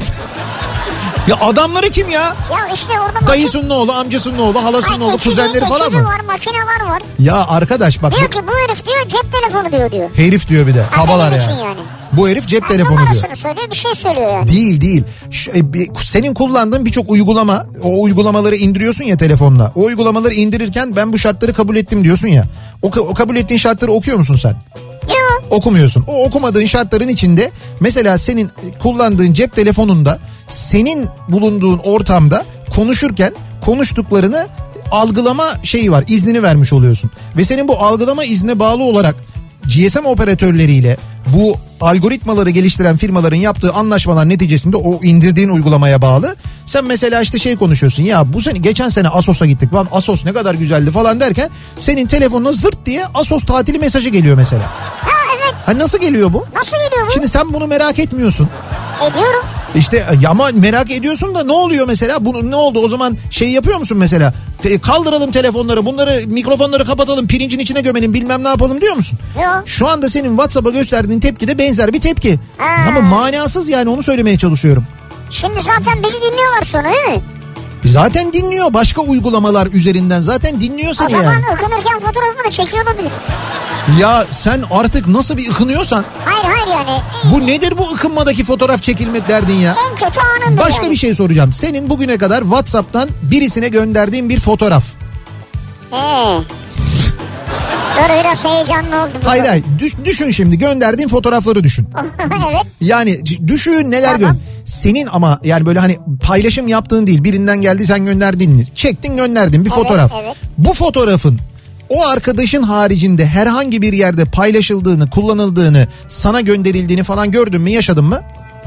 [1.28, 2.20] Ya adamları kim ya?
[2.52, 6.04] Ya işte orada Dayısının oğlu, amcasının oğlu, halasının oğlu, kuzenleri falan mı?
[6.04, 7.02] var makineler var.
[7.18, 10.10] Ya arkadaş bak Diyor ki bu herif diyor cep telefonu diyor diyor.
[10.16, 10.84] herif diyor bir de.
[10.92, 11.46] Kabalar benim ya.
[11.54, 11.80] için yani.
[12.18, 13.34] Bu herif cep Ha, telefonu diyor.
[13.34, 14.48] Söylüyor bir şey söylüyor yani.
[14.48, 15.04] Değil değil.
[15.30, 15.62] Şu, e,
[16.04, 19.72] senin kullandığın birçok uygulama o uygulamaları indiriyorsun ya telefonla.
[19.74, 22.44] O uygulamaları indirirken ben bu şartları kabul ettim diyorsun ya.
[22.82, 24.56] O, o kabul ettiğin şartları okuyor musun sen?
[25.08, 25.44] Yok.
[25.50, 26.04] okumuyorsun.
[26.08, 27.50] O okumadığın şartların içinde
[27.80, 33.32] mesela senin kullandığın cep telefonunda senin bulunduğun ortamda konuşurken
[33.64, 34.46] konuştuklarını
[34.90, 37.10] algılama şeyi var iznini vermiş oluyorsun.
[37.36, 39.14] Ve senin bu algılama iznine bağlı olarak
[39.68, 46.36] GSM operatörleriyle bu algoritmaları geliştiren firmaların yaptığı anlaşmalar neticesinde o indirdiğin uygulamaya bağlı.
[46.66, 50.32] Sen mesela işte şey konuşuyorsun ya bu sene geçen sene Asos'a gittik lan Asos ne
[50.32, 54.62] kadar güzeldi falan derken senin telefonuna zırt diye Asos tatili mesajı geliyor mesela.
[55.00, 55.54] Ha evet.
[55.66, 56.46] Ha nasıl geliyor bu?
[56.54, 57.12] Nasıl geliyor bu?
[57.12, 58.48] Şimdi sen bunu merak etmiyorsun.
[59.02, 59.44] Ediyorum.
[59.74, 62.24] İşte e, ama merak ediyorsun da ne oluyor mesela?
[62.24, 64.34] Bunu ne oldu o zaman şey yapıyor musun mesela?
[64.62, 69.18] Te- Kaldıralım telefonları, bunları mikrofonları kapatalım, pirincin içine gömelim, bilmem ne yapalım diyor musun?
[69.42, 69.62] Yok.
[69.66, 72.38] Şu anda senin WhatsApp'a gösterdiğin tepki de benzer bir tepki.
[72.58, 72.84] Ha.
[72.88, 74.84] Ama manasız yani onu söylemeye çalışıyorum.
[75.30, 77.22] Şimdi zaten bizi dinliyorlar sonra değil mi?
[77.84, 81.44] Zaten dinliyor başka uygulamalar üzerinden zaten dinliyor O seni zaman yani.
[81.54, 83.10] ıkınırken fotoğrafımı da çekiyor olabilir.
[84.00, 87.00] Ya sen artık nasıl bir ıkınıyorsan Hayır hayır yani.
[87.32, 89.74] bu nedir bu ıkınmadaki fotoğraf çekilme derdin ya?
[89.90, 90.92] En kötü anındır Başka yani.
[90.92, 91.52] bir şey soracağım.
[91.52, 94.84] Senin bugüne kadar WhatsApp'tan birisine gönderdiğin bir fotoğraf.
[95.90, 96.38] He.
[97.96, 99.10] Dur biraz heyecanlı oldu.
[99.24, 99.28] bu.
[99.28, 101.88] Hayır hayır düş- düşün şimdi gönderdiğin fotoğrafları düşün.
[102.20, 102.66] evet.
[102.80, 104.20] Yani düşün neler Tamam.
[104.20, 104.40] gön.
[104.68, 108.62] Senin ama yani böyle hani paylaşım yaptığın değil birinden geldi sen gönderdin mi?
[108.74, 110.12] Çektin gönderdin bir Evet, fotoğraf.
[110.22, 110.36] evet.
[110.58, 111.38] Bu fotoğrafın
[111.88, 118.20] o arkadaşın haricinde herhangi bir yerde paylaşıldığını, kullanıldığını, sana gönderildiğini falan gördün mü, yaşadın mı?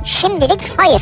[0.06, 1.02] Şimdilik hayır.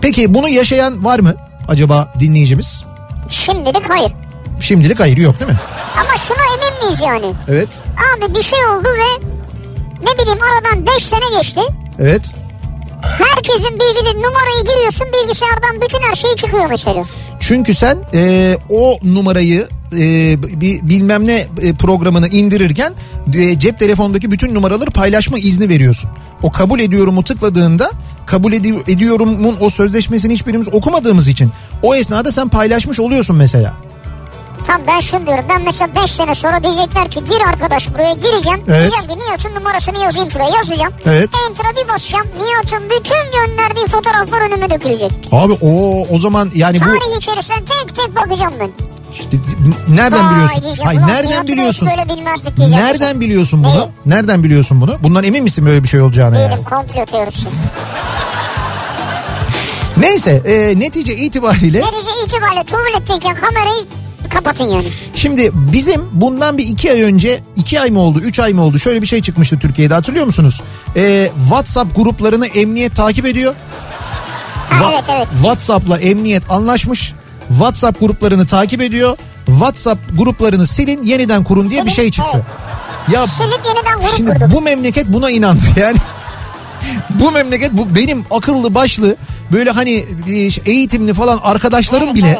[0.00, 1.34] Peki bunu yaşayan var mı
[1.68, 2.84] acaba dinleyicimiz?
[3.30, 4.12] Şimdilik hayır.
[4.60, 5.58] Şimdilik hayır yok değil mi?
[5.96, 7.34] Ama şuna emin miyiz yani?
[7.48, 7.68] Evet.
[7.96, 9.24] Abi bir şey oldu ve
[10.02, 11.60] ne bileyim aradan 5 sene geçti.
[11.98, 12.22] Evet.
[13.02, 17.02] Herkesin bilgileri numarayı giriyorsun bilgisayardan bütün her şey çıkıyor mesela.
[17.40, 20.36] Çünkü sen e, o numarayı e,
[20.88, 22.92] bilmem ne e, programını indirirken
[23.34, 26.10] e, cep telefonundaki bütün numaraları paylaşma izni veriyorsun.
[26.42, 27.90] O kabul ediyorumu tıkladığında
[28.26, 31.50] kabul edi- ediyorumun o sözleşmesini hiçbirimiz okumadığımız için
[31.82, 33.74] o esnada sen paylaşmış oluyorsun mesela.
[34.68, 35.44] Tamam ben şunu diyorum.
[35.48, 38.60] Ben mesela 5 sene sonra diyecekler ki gir arkadaş buraya gireceğim.
[38.68, 38.80] Evet.
[38.92, 40.92] Diyeceğim ki Nihat'ın numarasını yazayım şuraya yazacağım.
[41.06, 41.30] Evet.
[41.48, 42.26] Enter'a bir basacağım.
[42.38, 45.12] Nihat'ın bütün gönderdiği fotoğraflar önüme dökülecek.
[45.32, 48.70] Abi o o zaman yani bu Tarih içerisine tek tek bakacağım ben.
[49.12, 49.36] işte,
[49.88, 50.62] nereden Vay biliyorsun?
[50.62, 51.88] diyeceğim, Hayır nereden biliyorsun?
[51.90, 52.70] Böyle.
[52.70, 53.72] Nereden biliyorsun bunu?
[53.72, 53.88] Neyi?
[54.06, 54.96] Nereden biliyorsun bunu?
[55.02, 56.50] Bundan emin misin böyle bir şey olacağına yani?
[56.50, 57.46] Değilim komplo teorisi.
[59.96, 63.84] Neyse e, netice itibariyle Netice itibariyle tuvaletteyken kamerayı
[64.30, 64.86] kapatın yani.
[65.14, 68.78] şimdi bizim bundan bir iki ay önce iki ay mı oldu üç ay mı oldu
[68.78, 70.62] şöyle bir şey çıkmıştı Türkiye'de hatırlıyor musunuz?
[70.96, 73.54] E, WhatsApp gruplarını emniyet takip ediyor.
[74.70, 75.26] Ha, Va- evet evet.
[75.42, 77.12] WhatsApp'la emniyet anlaşmış.
[77.48, 79.16] WhatsApp gruplarını takip ediyor.
[79.46, 82.30] WhatsApp gruplarını silin yeniden kurun diye bir Silin, şey çıktı.
[83.08, 83.14] evet.
[83.14, 84.52] Ya Silip yeniden grup şimdi kurduk.
[84.52, 85.96] bu memleket buna inandı yani.
[87.10, 89.16] bu memleket bu benim akıllı başlı
[89.52, 92.38] böyle hani e, eğitimli falan arkadaşlarım Evet, bile evet.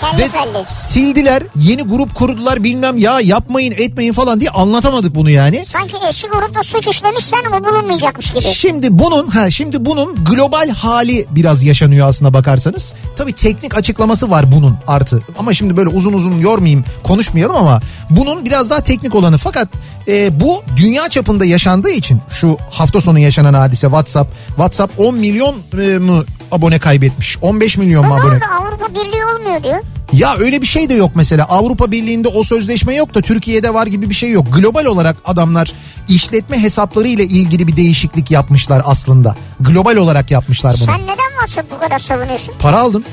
[0.00, 0.64] Kelli de felli.
[0.68, 5.64] sildiler yeni grup kurdular bilmem ya yapmayın etmeyin falan diye anlatamadık bunu yani.
[5.66, 8.42] Sanki eski grupta suç işlemişsen ama bulunmayacakmış gibi.
[8.44, 12.94] Şimdi bunun ha şimdi bunun global hali biraz yaşanıyor aslında bakarsanız.
[13.16, 15.22] Tabii teknik açıklaması var bunun artı.
[15.38, 17.80] Ama şimdi böyle uzun uzun yormayayım, konuşmayalım ama
[18.10, 19.38] bunun biraz daha teknik olanı.
[19.38, 19.68] Fakat
[20.08, 24.32] e, bu dünya çapında yaşandığı için şu hafta sonu yaşanan hadise WhatsApp.
[24.48, 27.38] WhatsApp 10 milyon e, mu abone kaybetmiş?
[27.42, 28.40] 15 milyon mu abone?
[28.60, 29.78] Avrupa Birliği olmuyor diyor.
[30.12, 31.44] Ya öyle bir şey de yok mesela.
[31.44, 34.46] Avrupa Birliği'nde o sözleşme yok da Türkiye'de var gibi bir şey yok.
[34.54, 35.72] Global olarak adamlar
[36.08, 39.36] işletme hesapları ile ilgili bir değişiklik yapmışlar aslında.
[39.60, 40.86] Global olarak yapmışlar bunu.
[40.86, 42.54] Sen neden WhatsApp bu kadar savunuyorsun?
[42.58, 43.04] Para aldım.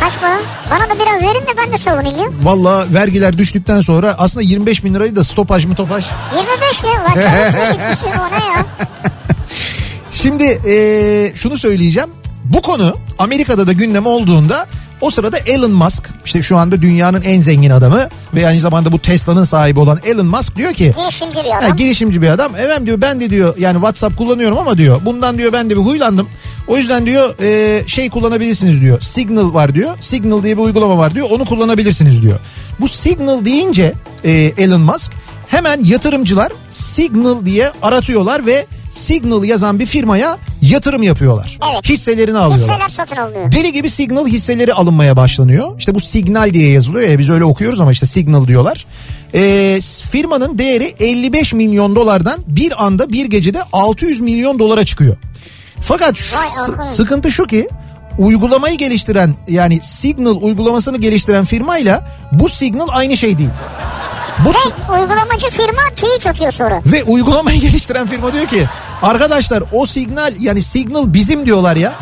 [0.00, 0.38] Kaç para?
[0.70, 2.34] Bana da biraz verin de ben de savunayım.
[2.44, 6.04] Valla vergiler düştükten sonra aslında 25 bin lirayı da stopaj mı topaj.
[6.36, 6.88] 25 mi?
[7.14, 8.66] Çok gitmişsin ona ya.
[10.10, 12.10] Şimdi eee, şunu söyleyeceğim.
[12.54, 14.66] Bu konu Amerika'da da gündem olduğunda
[15.00, 18.98] o sırada Elon Musk işte şu anda dünyanın en zengin adamı ve aynı zamanda bu
[18.98, 21.76] Tesla'nın sahibi olan Elon Musk diyor ki Girişimci bir Ha, adam.
[21.76, 22.52] girişimci bir adam.
[22.58, 25.80] Evet diyor ben de diyor yani WhatsApp kullanıyorum ama diyor bundan diyor ben de bir
[25.80, 26.28] huylandım.
[26.68, 29.00] O yüzden diyor e, şey kullanabilirsiniz diyor.
[29.00, 29.94] Signal var diyor.
[30.00, 31.26] Signal diye bir uygulama var diyor.
[31.30, 32.38] Onu kullanabilirsiniz diyor.
[32.80, 33.92] Bu Signal deyince
[34.24, 35.12] e, Elon Musk
[35.54, 41.58] hemen yatırımcılar Signal diye aratıyorlar ve Signal yazan bir firmaya yatırım yapıyorlar.
[41.72, 41.88] Evet.
[41.88, 42.70] Hisselerini alıyorlar.
[42.76, 43.52] Hisseler satın alınıyor.
[43.52, 45.78] Deli gibi Signal hisseleri alınmaya başlanıyor.
[45.78, 48.86] İşte bu Signal diye yazılıyor ya biz öyle okuyoruz ama işte Signal diyorlar.
[49.34, 55.16] Ee, firmanın değeri 55 milyon dolardan bir anda bir gecede 600 milyon dolara çıkıyor.
[55.80, 56.36] Fakat şu-
[56.82, 57.68] sıkıntı şu ki
[58.18, 63.50] uygulamayı geliştiren yani Signal uygulamasını geliştiren firmayla bu Signal aynı şey değil.
[64.44, 66.80] Bu Ve uygulamacı firma tweet atıyor sonra.
[66.86, 68.66] ve uygulamayı geliştiren firma diyor ki
[69.02, 71.92] arkadaşlar o signal yani signal bizim diyorlar ya.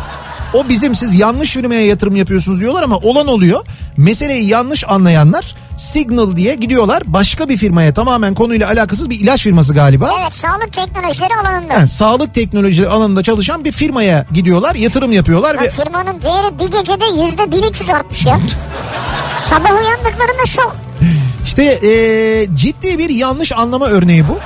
[0.55, 3.64] O bizim siz yanlış firmaya yatırım yapıyorsunuz diyorlar ama olan oluyor.
[3.97, 9.75] Meseleyi yanlış anlayanlar Signal diye gidiyorlar başka bir firmaya tamamen konuyla alakasız bir ilaç firması
[9.75, 10.11] galiba.
[10.21, 11.73] Evet sağlık teknolojileri alanında.
[11.73, 16.79] Yani sağlık teknolojileri alanında çalışan bir firmaya gidiyorlar yatırım yapıyorlar Lan ve firmanın değeri bir
[16.79, 18.38] gecede yüzde 1300 artmış ya.
[19.49, 20.77] Sabah uyandıklarında şok.
[21.44, 24.38] İşte eee, ciddi bir yanlış anlama örneği bu.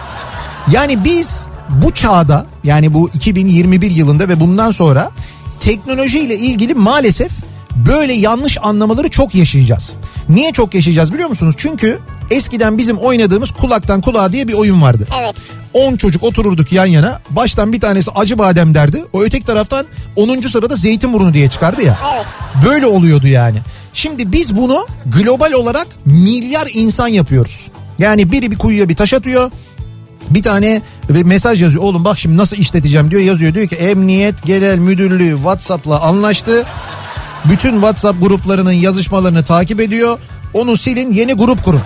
[0.72, 5.10] Yani biz bu çağda yani bu 2021 yılında ve bundan sonra
[5.60, 7.32] teknolojiyle ilgili maalesef
[7.76, 9.94] böyle yanlış anlamaları çok yaşayacağız.
[10.28, 11.54] Niye çok yaşayacağız biliyor musunuz?
[11.58, 11.98] Çünkü
[12.30, 15.08] eskiden bizim oynadığımız kulaktan kulağa diye bir oyun vardı.
[15.20, 15.34] Evet.
[15.72, 17.20] 10 çocuk otururduk yan yana.
[17.30, 19.04] Baştan bir tanesi acı badem derdi.
[19.12, 20.40] O öteki taraftan 10.
[20.40, 21.98] sırada zeytinburnu diye çıkardı ya.
[22.14, 22.26] Evet.
[22.66, 23.58] Böyle oluyordu yani.
[23.96, 27.70] Şimdi biz bunu global olarak milyar insan yapıyoruz.
[27.98, 29.50] Yani biri bir kuyuya bir taş atıyor.
[30.30, 31.84] Bir tane ve mesaj yazıyor.
[31.84, 33.54] Oğlum bak şimdi nasıl işleteceğim diyor yazıyor.
[33.54, 36.66] Diyor ki Emniyet Genel Müdürlüğü WhatsApp'la anlaştı.
[37.44, 40.18] Bütün WhatsApp gruplarının yazışmalarını takip ediyor.
[40.54, 41.82] Onu silin yeni grup kurun.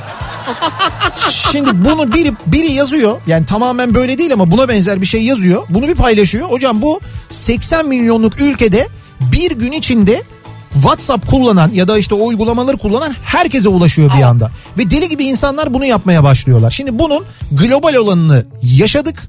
[1.30, 3.20] Şimdi bunu biri, biri yazıyor.
[3.26, 5.62] Yani tamamen böyle değil ama buna benzer bir şey yazıyor.
[5.68, 6.50] Bunu bir paylaşıyor.
[6.50, 8.88] Hocam bu 80 milyonluk ülkede
[9.20, 10.22] bir gün içinde
[10.72, 14.50] WhatsApp kullanan ya da işte o uygulamaları kullanan herkese ulaşıyor bir anda.
[14.78, 16.70] Ve deli gibi insanlar bunu yapmaya başlıyorlar.
[16.70, 19.22] Şimdi bunun global olanını yaşadık.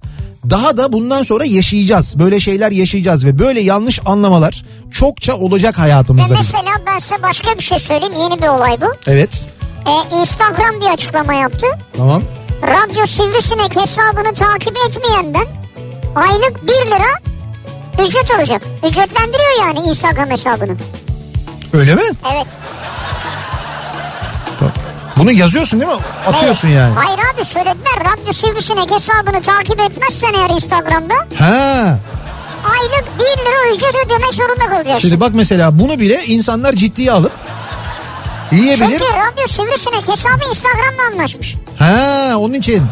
[0.49, 2.19] Daha da bundan sonra yaşayacağız.
[2.19, 6.59] Böyle şeyler yaşayacağız ve böyle yanlış anlamalar çokça olacak Ve hayatımızda bizim.
[6.61, 8.13] mesela ben size başka bir şey söyleyeyim.
[8.21, 8.85] Yeni bir olay bu.
[9.07, 9.47] Evet.
[9.87, 11.67] Ee, Instagram bir açıklama yaptı.
[11.97, 12.23] Tamam.
[12.63, 15.45] Radyo Sivrisinek hesabını takip etmeyenden
[16.15, 17.19] aylık 1 lira
[18.07, 18.61] ücret alacak.
[18.89, 20.75] Ücretlendiriyor yani Instagram hesabını.
[21.73, 22.01] Öyle mi?
[22.33, 22.47] Evet.
[25.17, 25.97] Bunu yazıyorsun değil mi?
[26.27, 26.77] Atıyorsun Evet.
[26.77, 26.93] yani.
[26.95, 27.93] Hayır abi söylediler.
[27.99, 31.13] Radyo Sivrisinek hesabını takip etmezsen eğer Instagram'da
[31.45, 31.97] Ha.
[32.63, 34.99] aylık 1 lira ücret ödemek zorunda kalacaksın.
[34.99, 37.31] Şimdi bak mesela bunu bile insanlar ciddiye alıp
[38.51, 38.77] Yiyebilir.
[38.77, 41.55] Çünkü radyo sivrisinek hesabı Instagram'la anlaşmış.
[41.79, 42.83] Ha onun için.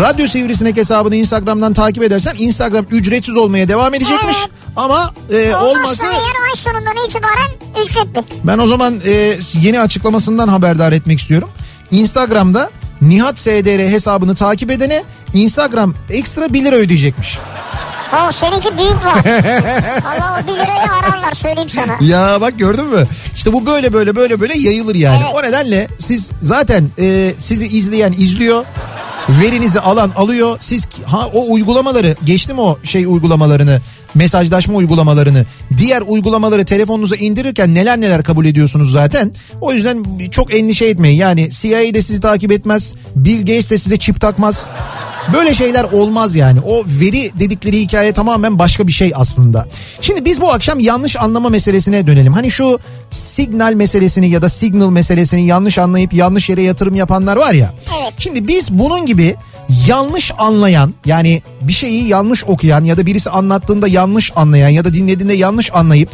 [0.00, 4.36] Radyo Sivrisinek hesabını Instagram'dan takip edersen Instagram ücretsiz olmaya devam edecekmiş.
[4.40, 4.50] Evet.
[4.76, 7.50] Ama e, Olmazsa olmasa eğer ay sonundan itibaren
[7.84, 8.24] ücretli.
[8.44, 11.50] ben o zaman e, yeni açıklamasından haberdar etmek istiyorum.
[11.90, 12.70] Instagram'da
[13.02, 17.38] Nihat SDR hesabını takip edene Instagram ekstra 1 lira ödeyecekmiş.
[18.14, 19.24] O seninki büyük var.
[20.04, 21.96] Valla o 1 lirayı ararlar söyleyeyim sana.
[22.00, 23.06] Ya bak gördün mü?
[23.34, 25.22] İşte bu böyle böyle böyle böyle yayılır yani.
[25.24, 25.34] Evet.
[25.34, 28.64] O nedenle siz zaten e, sizi izleyen izliyor.
[29.28, 30.56] Verinizi alan alıyor.
[30.60, 33.80] Siz ha o uygulamaları geçtim o şey uygulamalarını
[34.14, 35.46] mesajlaşma uygulamalarını
[35.76, 39.32] diğer uygulamaları telefonunuza indirirken neler neler kabul ediyorsunuz zaten.
[39.60, 41.16] O yüzden çok endişe etmeyin.
[41.16, 42.94] Yani CIA de sizi takip etmez.
[43.16, 44.66] Bill Gates de size çip takmaz.
[45.32, 46.60] Böyle şeyler olmaz yani.
[46.60, 49.66] O veri dedikleri hikaye tamamen başka bir şey aslında.
[50.00, 52.32] Şimdi biz bu akşam yanlış anlama meselesine dönelim.
[52.32, 52.78] Hani şu
[53.10, 57.72] signal meselesini ya da signal meselesini yanlış anlayıp yanlış yere yatırım yapanlar var ya.
[58.02, 58.12] Evet.
[58.18, 59.36] Şimdi biz bunun gibi
[59.86, 64.94] yanlış anlayan yani bir şeyi yanlış okuyan ya da birisi anlattığında yanlış anlayan ya da
[64.94, 66.10] dinlediğinde yanlış anlayıp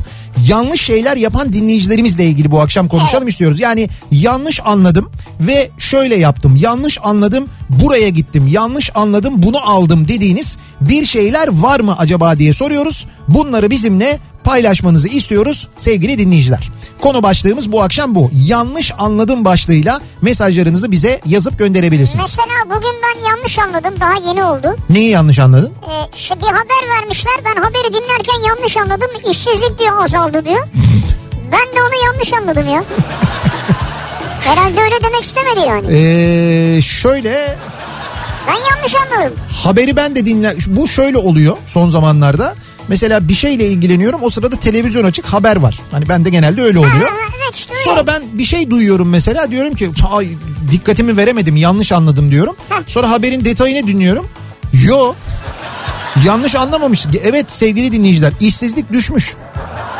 [0.46, 3.60] yanlış şeyler yapan dinleyicilerimizle ilgili bu akşam konuşalım istiyoruz.
[3.60, 5.10] Yani yanlış anladım
[5.40, 6.56] ve şöyle yaptım.
[6.56, 8.46] Yanlış anladım buraya gittim.
[8.46, 13.06] Yanlış anladım bunu aldım dediğiniz bir şeyler var mı acaba diye soruyoruz.
[13.28, 16.70] Bunları bizimle paylaşmanızı istiyoruz sevgili dinleyiciler.
[17.00, 18.30] Konu başlığımız bu akşam bu.
[18.46, 22.26] Yanlış anladım başlığıyla mesajlarınızı bize yazıp gönderebilirsiniz.
[22.38, 24.76] Mesela bugün ben yanlış anladım daha yeni oldu.
[24.90, 25.72] Neyi yanlış anladın?
[25.90, 30.66] Ee, işte bir haber vermişler ben haberi dinlerken yanlış anladım işsizlik diyor azaldı diyor.
[31.52, 32.84] Ben de onu yanlış anladım ya.
[34.40, 35.86] Herhalde öyle demek istemedi yani.
[35.96, 37.56] Ee, şöyle
[38.48, 39.32] Ben yanlış anladım.
[39.64, 40.54] haberi ben de dinler.
[40.66, 42.54] Bu şöyle oluyor son zamanlarda.
[42.90, 45.78] Mesela bir şeyle ilgileniyorum o sırada televizyon açık haber var.
[45.90, 47.10] Hani bende genelde öyle Ha, oluyor.
[47.10, 47.84] ha, evet işte öyle.
[47.84, 50.28] Sonra ben bir şey duyuyorum mesela diyorum ki ay
[50.70, 52.56] dikkatimi veremedim yanlış anladım diyorum.
[52.86, 54.28] Sonra haberin detayını dinliyorum.
[54.84, 55.14] Yo
[56.26, 57.06] yanlış anlamamış.
[57.24, 59.34] Evet sevgili dinleyiciler işsizlik düşmüş.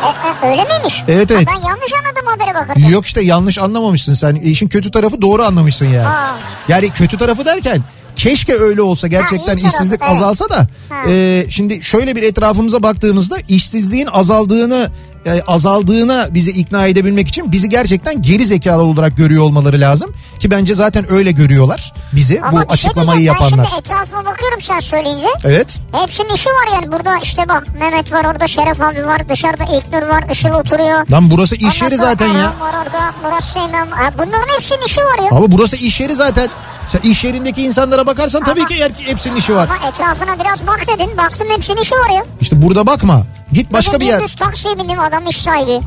[0.03, 1.03] E, e, öyle miymiş?
[1.07, 1.47] Evet, Ha, evet.
[1.47, 2.89] ben yanlış anladım habere bakarken.
[2.89, 4.35] Yok işte yanlış anlamamışsın sen.
[4.35, 6.07] İşin kötü tarafı doğru anlamışsın yani.
[6.07, 6.35] Aa.
[6.67, 7.81] Yani kötü tarafı derken
[8.21, 10.11] keşke öyle olsa gerçekten tarafı, işsizlik evet.
[10.11, 10.67] azalsa da.
[10.89, 11.03] Ha.
[11.09, 14.91] e, şimdi şöyle bir etrafımıza baktığımızda işsizliğin azaldığını
[15.25, 20.13] e, azaldığına bizi ikna edebilmek için bizi gerçekten geri zekalı olarak görüyor olmaları lazım.
[20.41, 23.65] Ki bence zaten öyle görüyorlar bizi Ama bu bir şey açıklamayı diyeceğim, yapanlar.
[23.65, 25.27] Ben şimdi etrafıma bakıyorum sen söyleyince.
[25.43, 25.79] Evet.
[25.91, 30.01] Hepsinin işi var yani burada işte bak Mehmet var orada Şeref abi var dışarıda İlknur
[30.01, 31.07] var Işıl oturuyor.
[31.11, 32.53] Lan burası iş yeri zaten ya.
[32.59, 35.37] Var orada Murat Seymen bunların hepsinin işi var ya.
[35.37, 36.49] Abi burası iş yeri zaten.
[36.87, 39.69] Sen iş yerindeki insanlara bakarsan tabii Ama- ki her- hepsinin işi var.
[39.79, 42.23] Ama etrafına biraz bak dedin baktım hepsinin işi var ya.
[42.41, 43.23] İşte burada bakma.
[43.53, 44.19] Git başka Bugün bir yer.
[44.19, 45.79] gündüz taksiye bindim adam iş sahibi.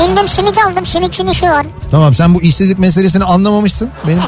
[0.00, 1.66] İndim simit aldım simitçinin işi var.
[1.90, 3.90] Tamam sen bu işsizlik meselesini anlamamışsın.
[4.06, 4.22] Benim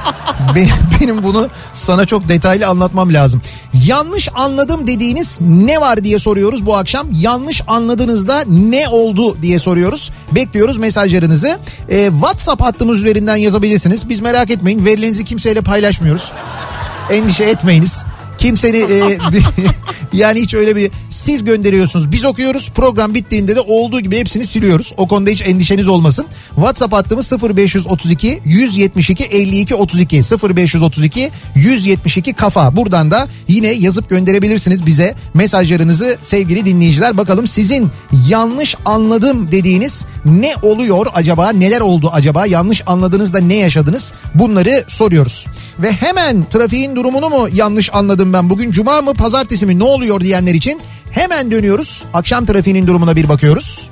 [0.54, 3.42] benim, benim bunu sana çok detaylı anlatmam lazım.
[3.86, 7.06] Yanlış anladım dediğiniz ne var diye soruyoruz bu akşam.
[7.12, 10.10] Yanlış anladığınızda ne oldu diye soruyoruz.
[10.32, 11.58] Bekliyoruz mesajlarınızı.
[11.88, 14.08] Ee, WhatsApp hattımız üzerinden yazabilirsiniz.
[14.08, 16.32] Biz merak etmeyin verilerinizi kimseyle paylaşmıyoruz.
[17.10, 18.04] Endişe etmeyiniz.
[18.38, 19.18] Kimseni e,
[20.12, 24.92] yani hiç öyle bir siz gönderiyorsunuz biz okuyoruz program bittiğinde de olduğu gibi hepsini siliyoruz.
[24.96, 26.26] O konuda hiç endişeniz olmasın.
[26.54, 32.76] WhatsApp hattımız 0532 172 52 32 0532 172 kafa.
[32.76, 37.16] Buradan da yine yazıp gönderebilirsiniz bize mesajlarınızı sevgili dinleyiciler.
[37.16, 37.90] Bakalım sizin
[38.28, 41.50] yanlış anladım dediğiniz ne oluyor acaba?
[41.50, 42.46] Neler oldu acaba?
[42.46, 44.12] Yanlış anladığınızda ne yaşadınız?
[44.34, 45.46] Bunları soruyoruz.
[45.78, 48.50] Ve hemen trafiğin durumunu mu yanlış anladım ben?
[48.50, 52.04] Bugün cuma mı pazartesi mi ne oluyor diyenler için hemen dönüyoruz.
[52.14, 53.90] Akşam trafiğinin durumuna bir bakıyoruz.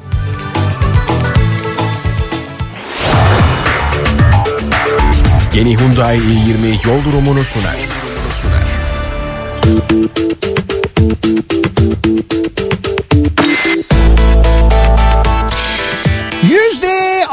[5.54, 7.76] Yeni Hyundai i20 yol durumunu sunar.
[8.30, 8.82] Sunar.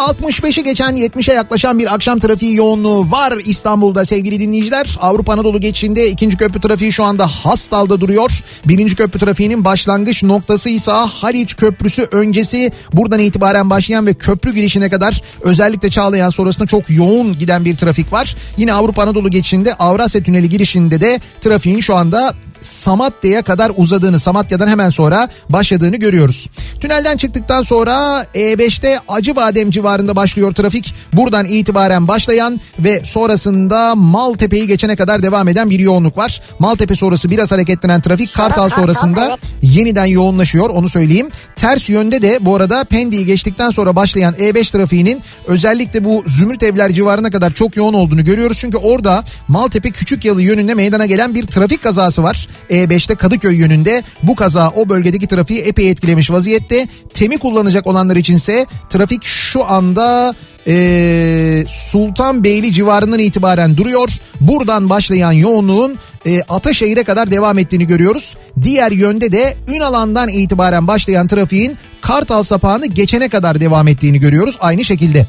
[0.09, 4.97] Yüzde 65'i geçen 70'e yaklaşan bir akşam trafiği yoğunluğu var İstanbul'da sevgili dinleyiciler.
[5.01, 8.43] Avrupa Anadolu geçişinde ikinci köprü trafiği şu anda Hastal'da duruyor.
[8.65, 14.89] Birinci köprü trafiğinin başlangıç noktası ise Haliç Köprüsü öncesi buradan itibaren başlayan ve köprü girişine
[14.89, 18.35] kadar özellikle Çağlayan sonrasında çok yoğun giden bir trafik var.
[18.57, 24.67] Yine Avrupa Anadolu geçişinde Avrasya Tüneli girişinde de trafiğin şu anda Samatya'ya kadar uzadığını Samatya'dan
[24.67, 26.49] hemen sonra başladığını görüyoruz.
[26.79, 30.93] Tünelden çıktıktan sonra E5'te Acıbadem civarında başlıyor trafik.
[31.13, 36.41] Buradan itibaren başlayan ve sonrasında Maltepe'yi geçene kadar devam eden bir yoğunluk var.
[36.59, 39.39] Maltepe sonrası biraz hareketlenen trafik Sonra Kartal Kartal, sonrasında evet.
[39.61, 41.29] yeniden yoğunlaşıyor onu söyleyeyim.
[41.55, 46.93] Ters yönde de bu arada Pendik'i geçtikten sonra başlayan E5 trafiğinin özellikle bu Zümrüt Evler
[46.93, 48.57] civarına kadar çok yoğun olduğunu görüyoruz.
[48.61, 52.47] Çünkü orada Maltepe Küçükyalı yönünde meydana gelen bir trafik kazası var.
[52.69, 56.87] E5'te Kadıköy yönünde bu kaza o bölgedeki trafiği epey etkilemiş vaziyette.
[57.13, 60.33] Temi kullanacak olanlar içinse trafik şu anda
[60.67, 64.09] e, Sultanbeyli civarından itibaren duruyor.
[64.41, 68.37] Buradan başlayan yoğunluğun e, Ataşehir'e kadar devam ettiğini görüyoruz.
[68.63, 74.85] Diğer yönde de Ünalan'dan itibaren başlayan trafiğin Kartal sapağını geçene kadar devam ettiğini görüyoruz aynı
[74.85, 75.27] şekilde.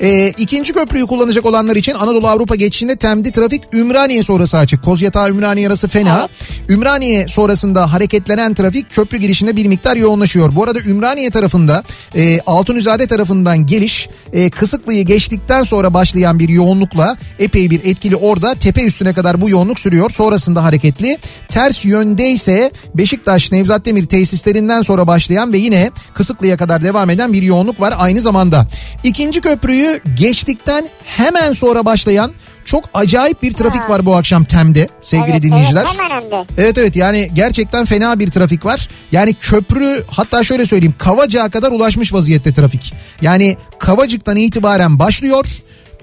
[0.00, 4.84] E, ikinci köprüyü kullanacak olanlar için Anadolu Avrupa geçişinde Tem'de trafik Ümraniye sonrası açık.
[4.84, 6.28] Kozyatağı Ümraniye arası fena.
[6.68, 10.54] Ümraniye sonrasında hareketlenen trafik köprü girişinde bir miktar yoğunlaşıyor.
[10.56, 11.82] Bu arada Ümraniye tarafında
[12.14, 18.54] e, Altunizade tarafından geliş e, Kısıklı'yı geçtikten sonra başlayan bir yoğunlukla epey bir etkili orada
[18.54, 20.10] tepe üstüne kadar bu yoğunluk sürüyor.
[20.30, 21.18] Sonrasında hareketli.
[21.48, 27.32] Ters yönde ise Beşiktaş Nevzat Demir tesislerinden sonra başlayan ve yine Kısıklı'ya kadar devam eden
[27.32, 28.66] bir yoğunluk var aynı zamanda.
[29.04, 32.32] İkinci köprüyü geçtikten hemen sonra başlayan
[32.64, 33.88] çok acayip bir trafik Ha.
[33.88, 35.86] var bu akşam Tem'de sevgili Evet, dinleyiciler.
[35.86, 36.44] Evet, hemen hem de.
[36.58, 38.88] Evet evet yani gerçekten fena bir trafik var.
[39.12, 42.92] Yani köprü hatta şöyle söyleyeyim Kavacık'a kadar ulaşmış vaziyette trafik.
[43.22, 45.46] Yani Kavacık'tan itibaren başlıyor.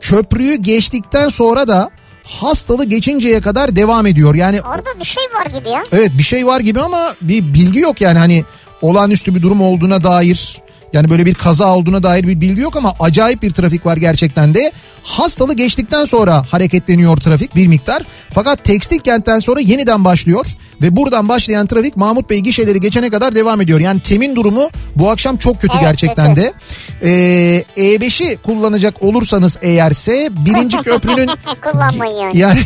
[0.01, 1.89] Köprüyü geçtikten sonra da
[2.27, 4.35] hastalı geçinceye kadar devam ediyor.
[4.35, 5.83] Yani Orada bir şey var gibi ya.
[5.91, 8.43] evet bir şey var gibi ama bir bilgi yok yani hani
[8.81, 10.57] olağanüstü bir durum olduğuna dair
[10.93, 14.53] yani böyle bir kaza olduğuna dair bir bilgi yok ama acayip bir trafik var gerçekten
[14.53, 14.71] de.
[15.03, 18.03] Hastalı geçtikten sonra hareketleniyor trafik bir miktar.
[18.33, 20.45] Fakat tekstil kentten sonra yeniden başlıyor
[20.81, 23.79] ve buradan başlayan trafik Mahmut Bey gişeleri geçene kadar devam ediyor.
[23.79, 26.41] Yani temin durumu bu akşam çok kötü Evet, gerçekten kötü.
[26.41, 26.53] de.
[27.03, 31.29] Ee, E5'i kullanacak olursanız eğerse birinci köprünün
[31.71, 32.37] Kullanmayın yani.
[32.39, 32.59] yani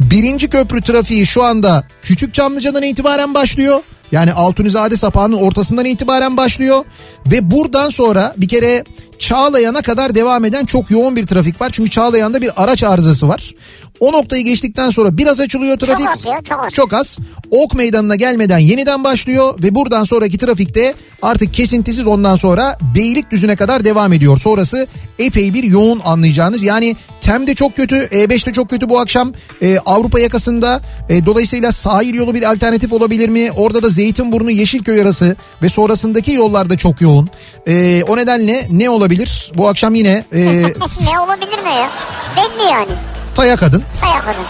[0.00, 3.80] birinci köprü trafiği şu anda Küçük Çamlıca'dan itibaren başlıyor.
[4.12, 6.84] Yani Altunizade sapağının ortasından itibaren başlıyor.
[7.26, 8.84] Ve buradan sonra bir kere
[9.18, 11.70] Çağlayan'a kadar devam eden çok yoğun bir trafik var.
[11.72, 13.54] Çünkü Çağlayan'da bir araç arızası var.
[14.00, 16.08] O noktayı geçtikten sonra biraz açılıyor trafik.
[16.08, 16.72] az ya, çok az.
[16.72, 17.18] Çok az.
[17.50, 23.84] Ok meydanına gelmeden yeniden başlıyor ve buradan sonraki trafikte artık kesintisiz ondan sonra Beylikdüzü'ne kadar
[23.84, 24.38] devam ediyor.
[24.38, 24.86] Sonrası
[25.18, 26.62] epey bir yoğun anlayacağınız.
[26.62, 29.32] Yani Tem'de çok kötü, E5'te çok kötü bu akşam.
[29.62, 33.52] Ee, Avrupa yakasında e, dolayısıyla sahil yolu bir alternatif olabilir mi?
[33.56, 37.30] Orada da Zeytinburnu Yeşilköy arası ve sonrasındaki yollarda çok yoğun.
[37.66, 39.52] Ee, o nedenle ne olabilir?
[39.54, 40.40] Bu akşam yine e,
[41.12, 41.90] ne olabilir mi ya?
[42.36, 42.90] Belli yani.
[43.38, 44.44] Taya Kadın, Ayak adın.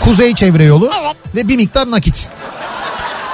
[0.00, 1.16] Kuzey Çevre Yolu Evet.
[1.34, 2.28] ve bir miktar nakit.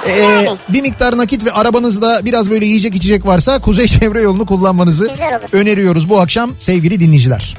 [0.05, 0.49] Ee, Yani.
[0.69, 5.11] bir miktar nakit ve arabanızda biraz böyle yiyecek içecek varsa Kuzey Çevre Yolu'nu kullanmanızı
[5.51, 7.57] öneriyoruz bu akşam sevgili dinleyiciler.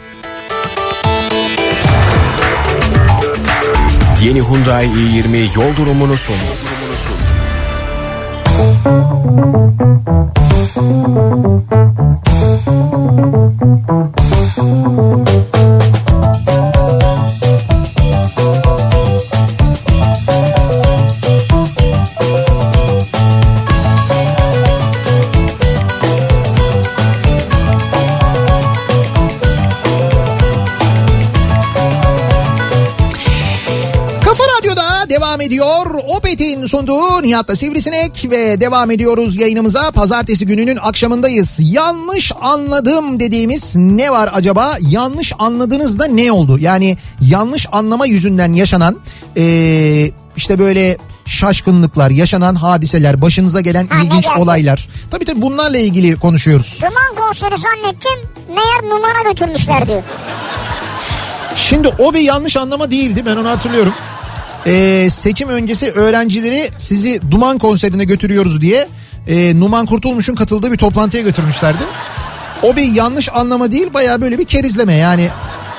[4.22, 6.38] Yeni Hyundai i20 yol durumunu sundu.
[14.56, 15.83] Kafa
[35.44, 35.87] ediyor.
[36.16, 39.90] Opet'in sunduğu Nihat'la Sivrisinek ve devam ediyoruz yayınımıza.
[39.90, 41.59] Pazartesi gününün akşamındayız.
[41.62, 44.76] Yanlış anladım dediğimiz ne var acaba?
[44.80, 46.59] Yanlış anladığınızda ne oldu?
[46.59, 48.96] Yani yanlış anlama yüzünden yaşanan
[49.37, 54.38] ee, işte böyle şaşkınlıklar, yaşanan hadiseler, başınıza gelen Ha, ilginç geldi?
[54.38, 54.88] olaylar.
[55.11, 56.80] Tabii tabii bunlarla ilgili konuşuyoruz.
[56.83, 58.28] Duman konseri zannettim.
[58.48, 60.02] Meğer numara götürmüşler diyor.
[61.57, 63.92] Şimdi o bir yanlış anlama değildi ben onu hatırlıyorum.
[64.66, 68.88] Ee, seçim öncesi öğrencileri sizi Duman konserine götürüyoruz diye
[69.29, 71.83] e, Numan Kurtulmuş'un katıldığı bir toplantıya götürmüşlerdi.
[72.62, 75.29] O bir yanlış anlama değil baya böyle bir kerizleme yani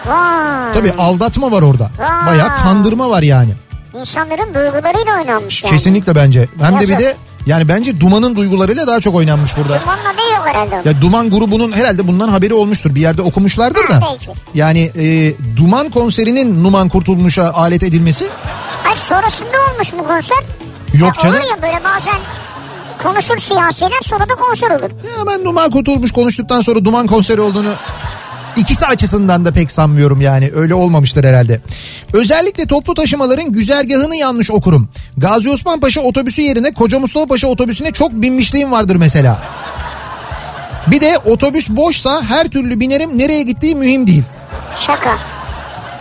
[0.05, 0.73] Vay.
[0.73, 1.89] tabii aldatma var orada.
[1.99, 2.27] Vay.
[2.27, 3.51] Baya kandırma var yani.
[3.99, 5.73] İnsanların duygularıyla oynanmış yani.
[5.73, 6.47] Kesinlikle bence.
[6.61, 6.99] Hem de bir Yazık.
[6.99, 9.81] de yani bence Duman'ın duygularıyla daha çok oynanmış burada.
[9.81, 10.89] Dumanla ne yok herhalde.
[10.89, 12.95] Ya Duman grubunun herhalde bundan haberi olmuştur.
[12.95, 13.95] Bir yerde okumuşlardır da.
[13.95, 14.39] Ha, belki.
[14.53, 18.27] Yani e, Duman konserinin Numan Kurtulmuş'a alet edilmesi
[18.85, 20.37] Hayır sonrasında olmuş mu konser?
[20.93, 21.35] Yok ya canım.
[21.35, 22.19] Olur ya böyle bazen
[23.03, 24.89] konuşur siyasiler sonra da konser olur.
[24.91, 27.73] Ya ben Duman Kurtulmuş konuştuktan sonra Duman konseri olduğunu
[28.57, 31.61] İkisi açısından da pek sanmıyorum yani öyle olmamıştır herhalde.
[32.13, 34.89] Özellikle toplu taşımaların güzergahını yanlış okurum.
[35.17, 39.41] Gazi Osman Paşa otobüsü yerine Koca Mustafa Paşa otobüsüne çok binmişliğim vardır mesela.
[40.87, 44.23] Bir de otobüs boşsa her türlü binerim nereye gittiği mühim değil.
[44.79, 45.17] Şaka.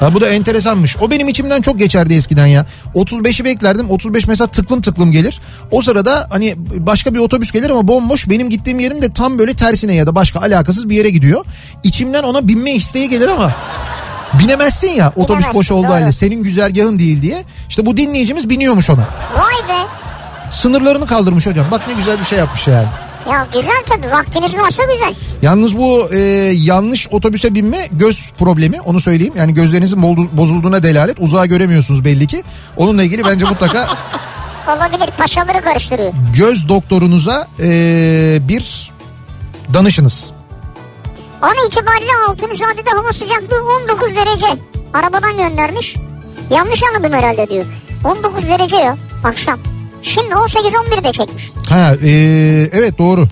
[0.00, 0.96] Ha bu da enteresanmış.
[1.00, 2.66] O benim içimden çok geçerdi eskiden ya.
[2.94, 3.90] 35'i beklerdim.
[3.90, 5.40] 35 mesela tıklım tıklım gelir.
[5.70, 8.28] O sırada hani başka bir otobüs gelir ama bomboş.
[8.30, 11.44] Benim gittiğim yerin de tam böyle tersine ya da başka alakasız bir yere gidiyor.
[11.82, 13.52] İçimden ona binme isteği gelir ama
[14.32, 15.92] binemezsin ya otobüs Binemezsin, boş olduğu doğru.
[15.92, 17.44] halde senin güzergahın değil diye.
[17.68, 19.04] İşte bu dinleyicimiz biniyormuş ona.
[19.36, 19.82] Vay be.
[20.50, 21.66] Sınırlarını kaldırmış hocam.
[21.70, 22.86] Bak ne güzel bir şey yapmış yani.
[23.30, 25.14] Ya güzel tabii vaktiniz varsa güzel.
[25.42, 26.18] Yalnız bu e,
[26.54, 29.34] yanlış otobüse binme göz problemi onu söyleyeyim.
[29.36, 30.02] Yani gözlerinizin
[30.36, 31.16] bozulduğuna delalet.
[31.20, 32.42] Uzağa göremiyorsunuz belli ki.
[32.76, 33.88] Onunla ilgili bence mutlaka
[34.68, 36.12] Olabilir paşaları karıştırıyor.
[36.36, 37.68] göz doktorunuza e,
[38.48, 38.92] bir
[39.74, 40.32] danışınız.
[41.42, 44.46] An itibariyle Altunizade'de hava sıcaklığı 19 derece.
[44.94, 45.96] Arabadan göndermiş.
[46.50, 47.64] Yanlış anladım herhalde diyor.
[48.04, 49.58] 19 derece ya akşam.
[50.04, 51.50] Şimdi 18-11'de çekmiş.
[51.68, 52.10] Ha e,
[52.72, 53.28] evet doğru.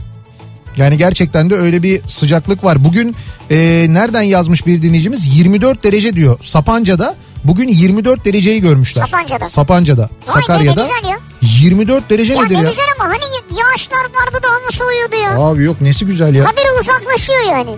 [0.76, 2.84] Yani gerçekten de öyle bir sıcaklık var.
[2.84, 3.16] Bugün
[3.50, 6.38] e, nereden yazmış bir dinleyicimiz 24 derece diyor.
[6.42, 7.14] Sapanca'da
[7.44, 9.06] bugün 24 dereceyi görmüşler.
[9.06, 9.44] Sapanca'da.
[9.44, 10.02] Sapanca'da.
[10.02, 10.82] Vay Sakarya'da.
[10.84, 11.18] ne güzel ya.
[11.60, 12.68] 24 derece Ya nedir ne ya?
[12.70, 15.40] güzel ama hani yağışlar vardı da hava soğuyordu ya.
[15.46, 16.44] Abi yok nesi güzel ya.
[16.44, 17.70] Haberi uzaklaşıyor yani.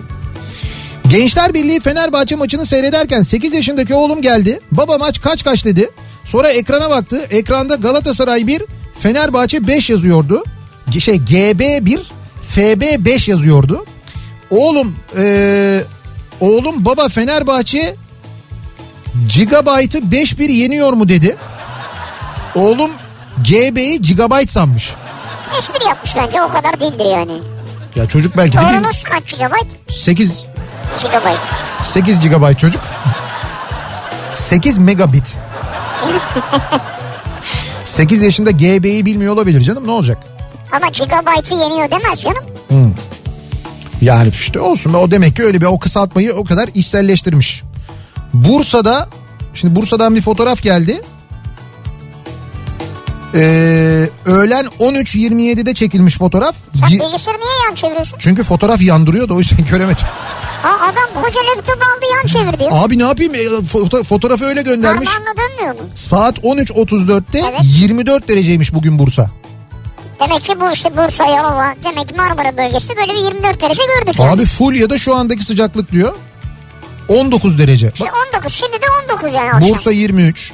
[1.09, 4.59] Gençler Birliği Fenerbahçe maçını seyrederken 8 yaşındaki oğlum geldi.
[4.71, 5.89] Baba maç kaç kaç dedi.
[6.25, 7.27] Sonra ekrana baktı.
[7.31, 8.63] Ekranda Galatasaray 1,
[8.99, 10.43] Fenerbahçe 5 yazıyordu.
[10.99, 11.99] Şey GB 1,
[12.41, 13.85] FB 5 yazıyordu.
[14.49, 15.83] Oğlum eee,
[16.39, 17.95] oğlum baba Fenerbahçe
[19.33, 21.37] gigabaytı 5-1 yeniyor mu dedi.
[22.55, 22.91] Oğlum
[23.43, 24.93] GB'yi gigabayt sanmış.
[25.59, 27.39] Espri yapmış bence o kadar değildir yani.
[27.95, 29.67] Ya çocuk belki de Oğlunuz kaç gigabayt?
[29.89, 30.45] 8
[31.03, 31.39] Gigabayt.
[31.83, 32.81] 8 GB çocuk.
[34.33, 35.37] 8 megabit.
[37.85, 40.17] 8 yaşında GB'yi bilmiyor olabilir canım ne olacak?
[40.71, 42.43] Ama gigabaytı yeniyor demez canım.
[44.01, 47.63] Yani işte olsun o demek ki öyle bir o kısaltmayı o kadar içselleştirmiş.
[48.33, 49.09] Bursa'da
[49.53, 51.01] şimdi Bursa'dan bir fotoğraf geldi.
[53.35, 56.55] Ee, öğlen 13.27'de çekilmiş fotoğraf.
[56.79, 58.15] Sen Gi- bilgisayarı niye yan çeviriyorsun?
[58.19, 60.07] Çünkü fotoğraf yandırıyor da o yüzden göremedim.
[60.65, 62.69] Ha adam koca laptop aldı yan çevir diyor.
[62.73, 65.09] Abi ne yapayım E, foto- fotoğrafı öyle göndermiş.
[65.09, 65.89] Parmağınla dönmüyor mu?
[65.95, 67.59] Saat 13.34'te Evet.
[67.63, 69.29] 24 dereceymiş bugün Bursa.
[70.19, 74.19] Demek ki bu işte Bursa, Yalova, demek ki Marmara bölgesinde böyle bir 24 derece gördük
[74.19, 74.31] yani.
[74.31, 76.13] Abi full ya da şu andaki sıcaklık diyor.
[77.07, 77.91] 19 derece.
[77.93, 79.69] İşte Bak, 19 şimdi de 19 yani akşam.
[79.69, 80.53] Bursa 23.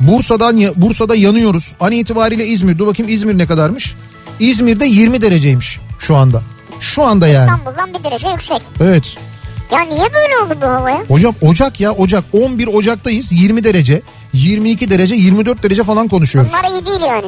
[0.00, 1.74] Bursa'dan ya- Bursa'da yanıyoruz.
[1.80, 2.78] An itibariyle İzmir.
[2.78, 3.94] Dur bakayım İzmir ne kadarmış?
[4.40, 6.42] İzmir'de 20 dereceymiş şu anda.
[6.80, 7.50] Şu anda yani.
[7.50, 8.62] İstanbul'dan bir derece yüksek.
[8.80, 9.16] Evet.
[9.72, 11.00] Ya niye böyle oldu bu havaya?
[11.08, 14.02] Hocam Ocak ya Ocak 11 Ocak'tayız 20 derece
[14.32, 16.52] 22 derece 24 derece falan konuşuyoruz.
[16.52, 17.26] Bunlar iyi değil yani.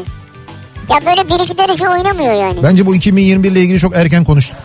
[0.91, 2.63] Ya böyle 1-2 derece oynamıyor yani.
[2.63, 4.57] Bence bu 2021 ile ilgili çok erken konuştuk.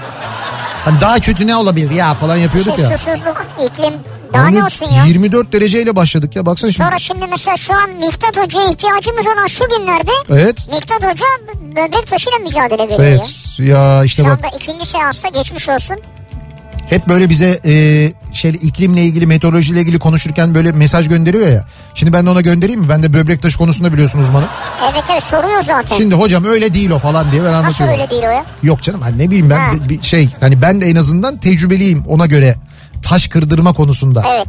[0.86, 2.98] Hani daha kötü ne olabilir ya falan yapıyorduk İşte ya.
[2.98, 3.94] susuzluk, iklim
[4.34, 5.06] daha Abi ne olsun ya?
[5.06, 6.88] 24 dereceyle başladık ya baksana şimdi.
[6.88, 10.68] Sonra şimdi mesela şu an Miktat Hoca'ya ihtiyacımız olan şu günlerde Evet.
[10.74, 11.26] Miktat Hoca
[11.62, 13.08] böbrek taşıyla mücadele veriyor ya.
[13.08, 15.98] Evet ya işte Şu bak anda ikinci seansta geçmiş olsun.
[16.90, 17.74] Hep böyle bize e,
[18.34, 21.66] şey iklimle ilgili meteorolojiyle ilgili konuşurken böyle mesaj gönderiyor ya.
[21.94, 22.90] Şimdi ben de ona göndereyim mi?
[22.90, 24.48] Ben de böbrek taşı konusunda biliyorsunuz uzmanım.
[24.94, 25.98] Evet evet soruyor zaten.
[25.98, 27.96] Şimdi hocam öyle değil o falan diye ben Nasıl anlatıyorum.
[28.00, 28.46] öyle değil o ya?
[28.64, 29.72] Yok canım hani ne bileyim ben Ha.
[29.74, 32.56] bir, bir şey hani ben de en azından tecrübeliyim ona göre
[33.04, 34.24] taş kırdırma konusunda.
[34.36, 34.48] Evet.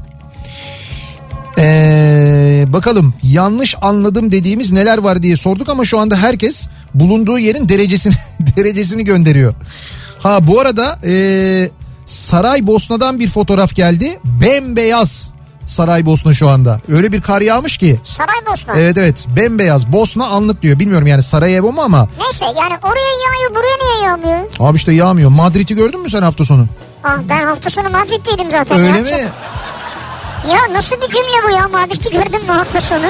[1.60, 7.68] Ee, bakalım yanlış anladım dediğimiz neler var diye sorduk ama şu anda herkes bulunduğu yerin
[7.68, 8.14] derecesini
[8.56, 9.54] derecesini gönderiyor.
[10.18, 11.70] Ha bu arada ee,
[12.08, 14.20] Saraybosna'dan bir fotoğraf geldi.
[14.24, 15.30] Bembeyaz
[15.66, 16.80] Saraybosna şu anda.
[16.88, 18.00] Öyle bir kar yağmış ki.
[18.02, 18.72] Saraybosna.
[18.76, 20.78] Evet evet bembeyaz Bosna anlık diyor.
[20.78, 22.08] Bilmiyorum yani Sarajevo mu ama.
[22.18, 24.50] Neyse yani oraya yağıyor buraya niye yağmıyor?
[24.60, 25.30] Abi işte yağmıyor.
[25.30, 26.66] Madrid'i gördün mü sen hafta sonu?
[27.04, 28.78] Ah ben hafta sonu Madrid'deydim zaten.
[28.78, 29.02] Öyle ya.
[29.02, 29.28] mi?
[30.48, 33.06] Ya nasıl bir cümle bu ya Madrid'i gördün mü hafta sonu?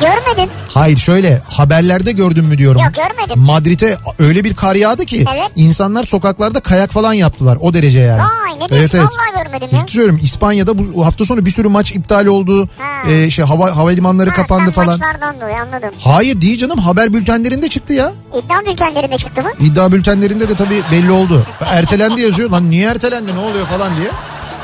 [0.00, 0.50] Görmedim.
[0.68, 2.80] Hayır şöyle haberlerde gördün mü diyorum.
[2.82, 3.42] Yok, görmedim.
[3.42, 5.50] Madrid'e öyle bir kar yağdı ki Evet.
[5.56, 8.22] insanlar sokaklarda kayak falan yaptılar o derece yani.
[8.22, 9.78] Vay ne diyorsun vallahi görmedim ya.
[9.80, 12.68] Ciddi söylüyorum İspanya'da bu hafta sonu bir sürü maç iptal oldu.
[12.78, 13.10] Ha.
[13.10, 14.88] Ee, şey hava havalimanları Ha, kapandı sen falan.
[14.88, 15.90] maçlardan dolayı anladım.
[15.98, 18.12] Hayır değil canım haber bültenlerinde çıktı ya.
[18.44, 19.50] İddia bültenlerinde çıktı mı?
[19.60, 21.46] İddia bültenlerinde de tabii belli oldu.
[21.66, 22.50] Ertelendi yazıyor.
[22.50, 24.08] Lan niye ertelendi ne oluyor falan diye.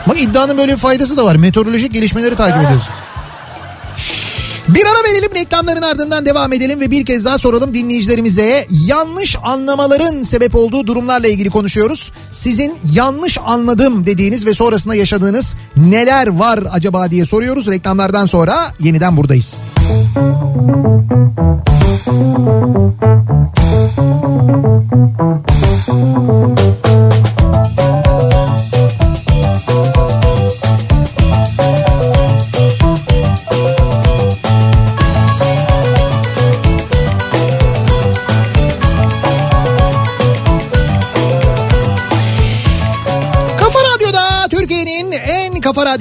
[0.06, 1.36] Ama iddianın böyle bir faydası da var.
[1.36, 2.88] Meteorolojik gelişmeleri takip ediyoruz.
[4.68, 8.66] Bir ara verelim reklamların ardından devam edelim ve bir kez daha soralım dinleyicilerimize.
[8.70, 12.12] Yanlış anlamaların sebep olduğu durumlarla ilgili konuşuyoruz.
[12.30, 17.66] Sizin yanlış anladım dediğiniz ve sonrasında yaşadığınız neler var acaba diye soruyoruz.
[17.66, 19.64] Reklamlardan sonra yeniden buradayız.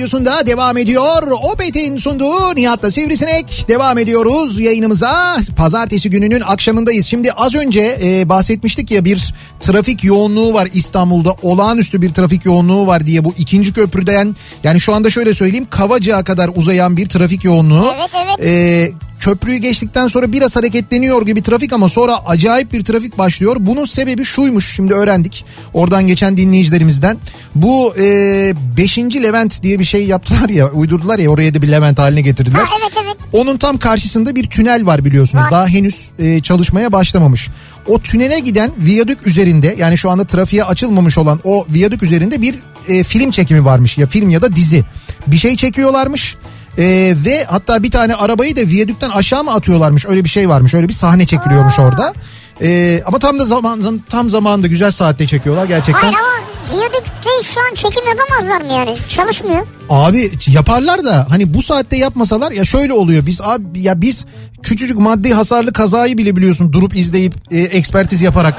[0.08, 1.32] Radyosunda devam ediyor.
[1.53, 5.38] Opet'in sunduğu Nihat'la Sivrisinek devam ediyoruz yayınımıza.
[5.55, 7.05] Pazartesi gününün akşamındayız.
[7.05, 11.36] Şimdi az önce e, bahsetmiştik ya bir trafik yoğunluğu var İstanbul'da.
[11.41, 16.24] Olağanüstü bir trafik yoğunluğu var diye bu ikinci köprüden yani şu anda şöyle söyleyeyim Kavacık'a
[16.24, 17.93] kadar uzayan bir trafik yoğunluğu.
[17.97, 18.47] Evet, evet.
[18.47, 23.55] E, köprüyü geçtikten sonra biraz hareketleniyor gibi trafik ama sonra acayip bir trafik başlıyor.
[23.59, 27.18] Bunun sebebi şuymuş şimdi öğrendik oradan geçen dinleyicilerimizden.
[27.55, 28.97] Bu 5.
[28.97, 32.59] Levent diye bir şey yaptılar ya uydurdular ya oraya da bir Levent haline getirdiler.
[32.59, 33.18] Ha, evet evet.
[33.34, 35.43] Onun tam karşısında bir tünel var biliyorsunuz.
[35.43, 35.51] Var.
[35.51, 37.49] Daha henüz e, çalışmaya başlamamış.
[37.88, 42.55] O tünele giden viyadük üzerinde yani şu anda trafiğe açılmamış olan o viyadük üzerinde bir
[42.88, 44.84] e, film çekimi varmış ya film ya da dizi.
[45.28, 46.36] Bir şey çekiyorlarmış.
[46.78, 50.74] E, ve hatta bir tane arabayı da viyadükten aşağı mı atıyorlarmış öyle bir şey varmış
[50.74, 52.14] öyle bir sahne çekiliyormuş orada.
[52.62, 56.02] E, ama tam da zaman tam zamanında güzel saatte çekiyorlar gerçekten.
[56.02, 58.98] Hayır ama diyordukta şu an çekim yapamazlar mı yani?
[59.10, 59.68] Çalışmıyor.
[59.90, 64.26] Abi yaparlar da hani bu saatte yapmasalar ya şöyle oluyor biz abi ya biz
[64.64, 68.56] küçücük maddi hasarlı kazayı bile biliyorsun durup izleyip e, ekspertiz yaparak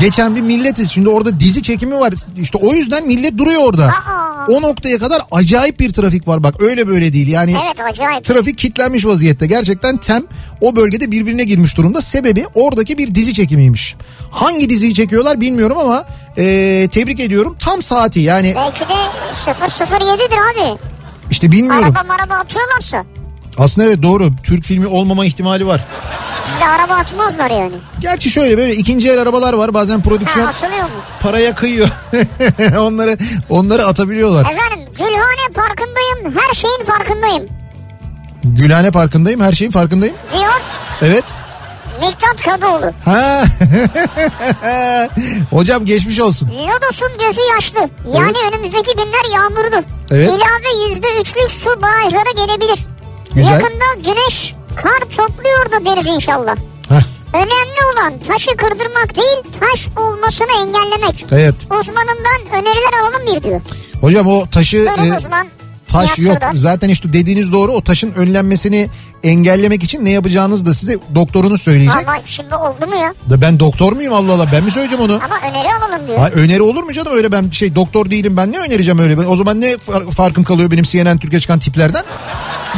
[0.00, 0.90] geçen bir milletiz.
[0.90, 3.86] Şimdi orada dizi çekimi var işte o yüzden millet duruyor orada.
[3.86, 4.26] Aa.
[4.48, 7.56] O noktaya kadar acayip bir trafik var bak öyle böyle değil yani.
[7.64, 8.24] Evet acayip.
[8.24, 9.46] Trafik kilitlenmiş vaziyette.
[9.46, 10.22] Gerçekten tem
[10.60, 12.02] o bölgede birbirine girmiş durumda.
[12.02, 13.96] Sebebi oradaki bir dizi çekimiymiş.
[14.30, 16.04] Hangi diziyi çekiyorlar bilmiyorum ama
[16.36, 17.56] e, tebrik ediyorum.
[17.58, 18.94] Tam saati yani Belki de
[19.32, 20.65] 007'dir abi.
[21.30, 21.84] İşte bilmiyorum.
[21.84, 23.04] Araba maraba atıyorlarsa.
[23.58, 24.28] Aslında evet doğru.
[24.42, 25.80] Türk filmi olmama ihtimali var.
[26.46, 27.74] Bizde araba atmazlar yani.
[28.00, 29.74] Gerçi şöyle böyle ikinci el arabalar var.
[29.74, 30.88] Bazen Ha prodüksiyon atılıyor mu?
[31.22, 31.88] paraya kıyıyor.
[32.78, 33.16] onları
[33.48, 34.40] onları atabiliyorlar.
[34.42, 36.38] Efendim Gülhane Parkı'ndayım.
[36.40, 37.46] Her şeyin farkındayım.
[38.44, 39.40] Gülhane Parkı'ndayım.
[39.40, 40.14] Her şeyin farkındayım.
[40.38, 40.52] Diyor
[41.02, 41.24] Evet.
[42.00, 42.92] Miktat Kadıoğlu.
[43.04, 43.44] Ha.
[45.50, 46.48] Hocam geçmiş olsun.
[46.50, 47.88] Lodos'un gözü yaşlı.
[48.14, 49.82] Yani önümüzdeki günler yağmurlu.
[50.10, 50.28] Evet.
[50.30, 52.86] İlave yüzde üçlük su barajlara gelebilir.
[53.34, 53.52] Güzel.
[53.52, 56.56] Yakında güneş kar topluyor da deriz inşallah.
[56.88, 57.00] Heh,
[57.32, 61.26] Önemli olan taşı kırdırmak değil taş olmasını engellemek.
[61.32, 61.54] evet.
[61.80, 63.60] Uzmanından öneriler alalım bir diyor.
[64.00, 65.46] Hocam o taşı Buyurun e, uzman.
[65.88, 66.38] Taş yok.
[66.54, 67.72] Zaten işte dediğiniz doğru.
[67.72, 68.88] O taşın önlenmesini
[69.22, 71.96] engellemek için ne yapacağınızı da size doktorunuz söyleyecek.
[72.08, 73.14] Ama şimdi oldu mu ya?
[73.30, 75.20] Da ben doktor muyum Allah Allah ben mi söyleyeceğim onu?
[75.24, 76.18] Ama öneri alalım diyor.
[76.18, 79.24] Ay öneri olur mu canım öyle ben şey doktor değilim ben ne önereceğim öyle Ben-
[79.26, 82.04] o zaman ne far- farkım kalıyor benim CNN Türkiye çıkan tiplerden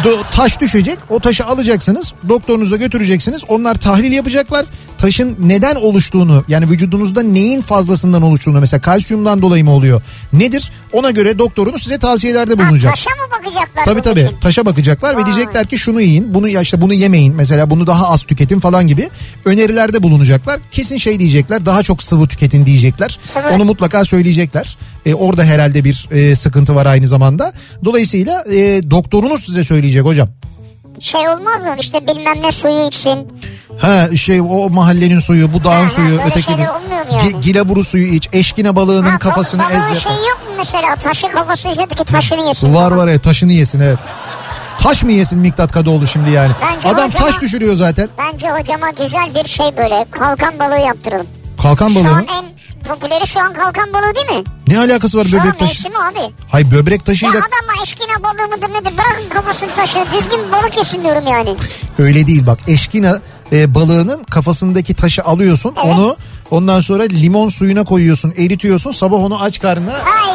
[0.04, 4.66] Do- taş düşecek o taşı alacaksınız doktorunuza götüreceksiniz onlar tahlil yapacaklar
[4.98, 11.10] taşın neden oluştuğunu yani vücudunuzda neyin fazlasından oluştuğunu mesela kalsiyumdan dolayı mı oluyor nedir ona
[11.10, 12.94] göre doktorunuz size tavsiyelerde Ha, bulunacak.
[12.94, 13.84] taşa mı bakacaklar?
[13.84, 14.36] Tabii tabii için?
[14.40, 15.26] taşa bakacaklar ve Vay.
[15.26, 18.86] diyecekler ki şunu yiyin bunu ya işte bunu yemeyin mesela bunu daha az tüketin falan
[18.86, 19.08] gibi
[19.44, 20.60] önerilerde bulunacaklar.
[20.70, 23.18] Kesin şey diyecekler daha çok sıvı tüketin diyecekler.
[23.22, 23.48] Sıvı.
[23.54, 24.76] Onu mutlaka söyleyecekler.
[25.06, 27.52] E, orada herhalde bir e, sıkıntı var aynı zamanda.
[27.84, 30.28] Dolayısıyla e, doktorunuz size söyleyecek hocam.
[31.00, 33.28] Şey olmaz mı işte bilmem ne suyu içsin.
[33.80, 36.58] Ha şey o mahallenin suyu bu dağın Ha, suyu ötekinin.
[36.58, 37.12] yani?
[37.22, 39.98] Gi- gilaburu suyu iç eşkine balığının Ha, kafasını balığın ez.
[40.02, 42.74] şey yok mu mesela taşı kafası yedi ki taşını yesin.
[42.74, 43.98] Var var ya taşını yesin evet.
[44.78, 46.52] Taş mı yesin Miktat Kadıoğlu şimdi yani?
[46.62, 48.08] Bence Adam hocama- taş düşürüyor zaten.
[48.18, 51.26] Bence hocama güzel bir şey böyle kalkan balığı yaptıralım.
[51.62, 52.24] Kalkan Şu balığı an mı?
[52.38, 52.44] en
[52.88, 54.44] popüleri şu an kalkan balığı değil mi?
[54.68, 55.72] Ne alakası var Şu an böbrek taşı?
[55.88, 56.34] mevsimi abi.
[56.50, 61.04] Hay böbrek Ya taşıyla adamla eşkine balığı mıdır nedir bırakın kafasını taşını bir balık yesin
[61.04, 61.56] diyorum yani.
[61.98, 63.20] öyle değil bak eşkina
[63.52, 65.86] e, balığının kafasındaki taşı alıyorsun Evet.
[65.94, 66.16] onu
[66.50, 70.30] ondan sonra limon suyuna koyuyorsun eritiyorsun sabah onu aç karnına Ay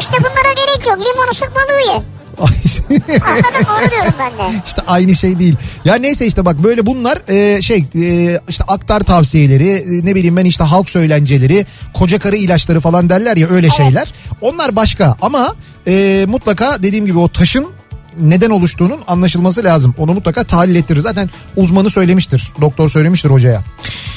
[0.00, 2.02] işte bunlara gerek yok limonu sık balığı ye.
[2.40, 4.62] Anladın mı onu diyorum ben de.
[4.66, 5.56] işte aynı şey değil.
[5.84, 10.36] Ya neyse işte bak böyle bunlar e, şey e, işte aktar tavsiyeleri e, ne bileyim
[10.36, 14.12] ben işte halk söylenceleri koca karı ilaçları falan derler ya öyle şeyler.
[14.40, 15.54] Onlar başka ama
[15.86, 17.75] e, mutlaka dediğim gibi o taşın
[18.20, 19.94] neden oluştuğunun anlaşılması lazım.
[19.98, 21.00] Onu mutlaka tahlil ettirir.
[21.00, 22.52] Zaten uzmanı söylemiştir.
[22.60, 23.62] Doktor söylemiştir hocaya.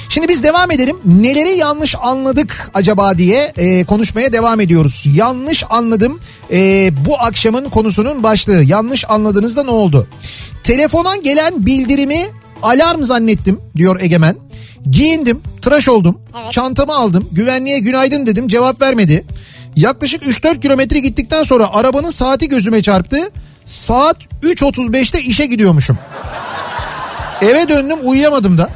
[0.10, 0.98] Şimdi biz devam edelim.
[1.06, 5.06] Neleri yanlış anladık acaba diye e, konuşmaya devam ediyoruz.
[5.14, 6.20] Yanlış anladım.
[6.52, 8.64] E, bu akşamın konusunun başlığı.
[8.64, 10.08] Yanlış anladığınızda ne oldu?
[10.64, 12.28] Telefona gelen bildirimi
[12.64, 14.36] alarm zannettim diyor Egemen.
[14.90, 16.54] Giyindim, tıraş oldum, Evet.
[16.54, 19.26] çantamı aldım, güvenliğe günaydın dedim, cevap vermedi.
[19.76, 23.18] Yaklaşık 3-4 kilometre gittikten sonra arabanın saati gözüme çarptı.
[23.70, 25.98] Saat 3.35'te işe gidiyormuşum.
[27.42, 28.70] Eve döndüm uyuyamadım da.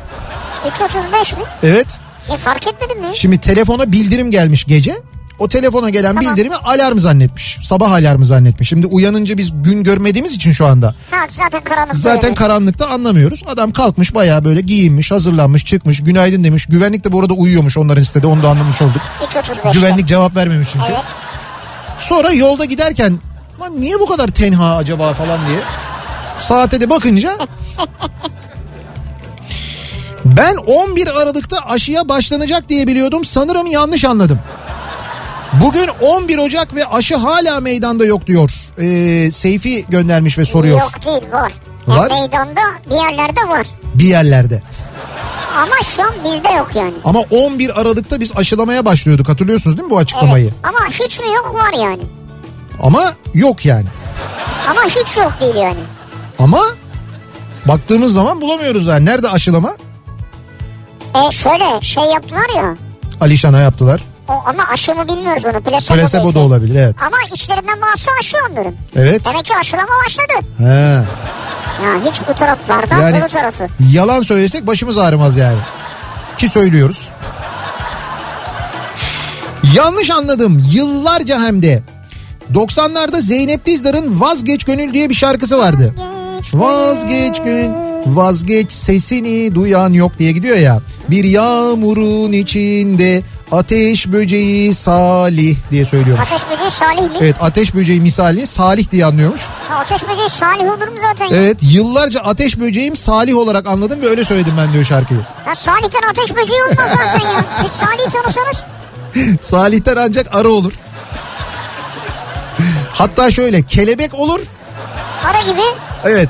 [0.79, 1.43] 3.35 mi?
[1.63, 1.99] Evet.
[2.33, 3.17] E fark etmedin mi?
[3.17, 4.95] Şimdi telefona bildirim gelmiş gece.
[5.39, 6.31] O telefona gelen Tamam.
[6.33, 7.57] bildirimi alarm zannetmiş.
[7.63, 8.69] Sabah alarmı zannetmiş.
[8.69, 10.95] Şimdi uyanınca biz gün görmediğimiz için şu anda.
[11.11, 11.95] Ha zaten karanlık.
[11.95, 12.33] Zaten böyle.
[12.33, 13.43] karanlıkta anlamıyoruz.
[13.47, 16.65] Adam kalkmış bayağı böyle giyinmiş, hazırlanmış, çıkmış, günaydın demiş.
[16.65, 18.27] Güvenlik de bu arada uyuyormuş onların sitede.
[18.27, 19.01] Onu da anlamış olduk.
[19.29, 19.79] 3.35'te.
[19.79, 20.85] Güvenlik cevap vermemiş çünkü.
[20.89, 21.01] Evet.
[21.99, 23.19] Sonra yolda giderken
[23.63, 25.59] lan niye bu kadar tenha acaba falan diye
[26.39, 27.37] saate de bakınca
[30.25, 33.25] ben 11 Aralık'ta aşıya başlanacak diye biliyordum.
[33.25, 34.39] Sanırım yanlış anladım.
[35.53, 38.51] Bugün 11 Ocak ve aşı hala meydanda yok diyor.
[38.77, 41.53] Ee, Seyfi göndermiş ve soruyor Yok değil var.
[41.87, 42.11] Var.
[42.11, 43.67] Yani meydanda bir yerlerde var.
[43.95, 44.61] bir yerlerde.
[45.57, 46.93] Ama şu an bizde yok yani.
[47.05, 50.45] Ama 11 Aralık'ta biz aşılamaya başlıyorduk hatırlıyorsunuz değil mi bu açıklamayı?
[50.45, 50.55] Evet.
[50.63, 52.01] Ama hiç mi yok var yani.
[52.83, 53.85] Ama yok yani.
[54.69, 55.79] Ama hiç yok değil yani.
[56.39, 56.59] Ama
[57.65, 59.05] baktığımız zaman bulamıyoruz yani.
[59.05, 59.73] Nerede aşılama?
[61.27, 62.75] E şöyle şey yaptılar ya.
[63.21, 64.01] Alişan'a yaptılar.
[64.29, 65.61] O, ama aşı mı bilmiyoruz onu.
[65.61, 66.35] Plasebo, Plasebo belki.
[66.35, 66.95] da olabilir evet.
[67.07, 68.73] Ama içlerinden bazısı aşı onların.
[68.95, 69.25] Evet.
[69.25, 70.47] Demek ki aşılama başladı.
[70.57, 71.03] He.
[71.85, 73.67] Ya hiç bu taraflardan Yani bu tarafı.
[73.91, 75.57] yalan söylesek başımız ağrımaz yani.
[76.37, 77.09] Ki söylüyoruz.
[79.73, 80.63] Yanlış anladım.
[80.71, 81.83] Yıllarca hem de.
[82.53, 85.95] 90'larda Zeynep Dizdar'ın Vazgeç Gönül diye bir şarkısı vardı.
[86.53, 87.71] Vazgeç gün,
[88.05, 90.79] vazgeç sesini duyan yok diye gidiyor ya.
[91.09, 93.21] Bir yağmurun içinde
[93.51, 96.31] ateş böceği Salih diye söylüyormuş.
[96.31, 97.17] Ateş böceği Salih mi?
[97.21, 99.41] Evet ateş böceği misalini Salih diye anlıyormuş.
[99.75, 101.25] Ateş böceği Salih olur mu zaten?
[101.25, 101.37] ya?
[101.37, 105.19] Evet yıllarca ateş böceğim Salih olarak anladım ve öyle söyledim ben diyor şarkıyı.
[105.47, 107.45] Ya Salih'ten ateş böceği olmaz zaten ya.
[107.61, 108.63] Siz Salih'i tanısanız.
[109.41, 110.73] Salih'ten ancak arı olur.
[112.93, 114.39] Hatta şöyle kelebek olur.
[115.25, 115.61] Ara gibi
[116.03, 116.29] Evet.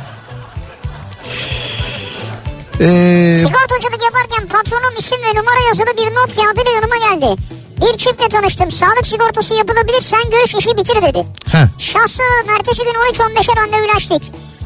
[2.80, 7.42] Ee, sigortacılık yaparken patronum isim ve numara yazılı bir not kağıdıyla yanıma geldi.
[7.82, 8.72] Bir çiftle tanıştım.
[8.72, 11.26] Sağlık sigortası yapılabilir sen görüş işi bitir dedi.
[11.52, 12.22] heh, Şahsı
[12.60, 14.22] ertesi gün 13-15'e randevulaştık.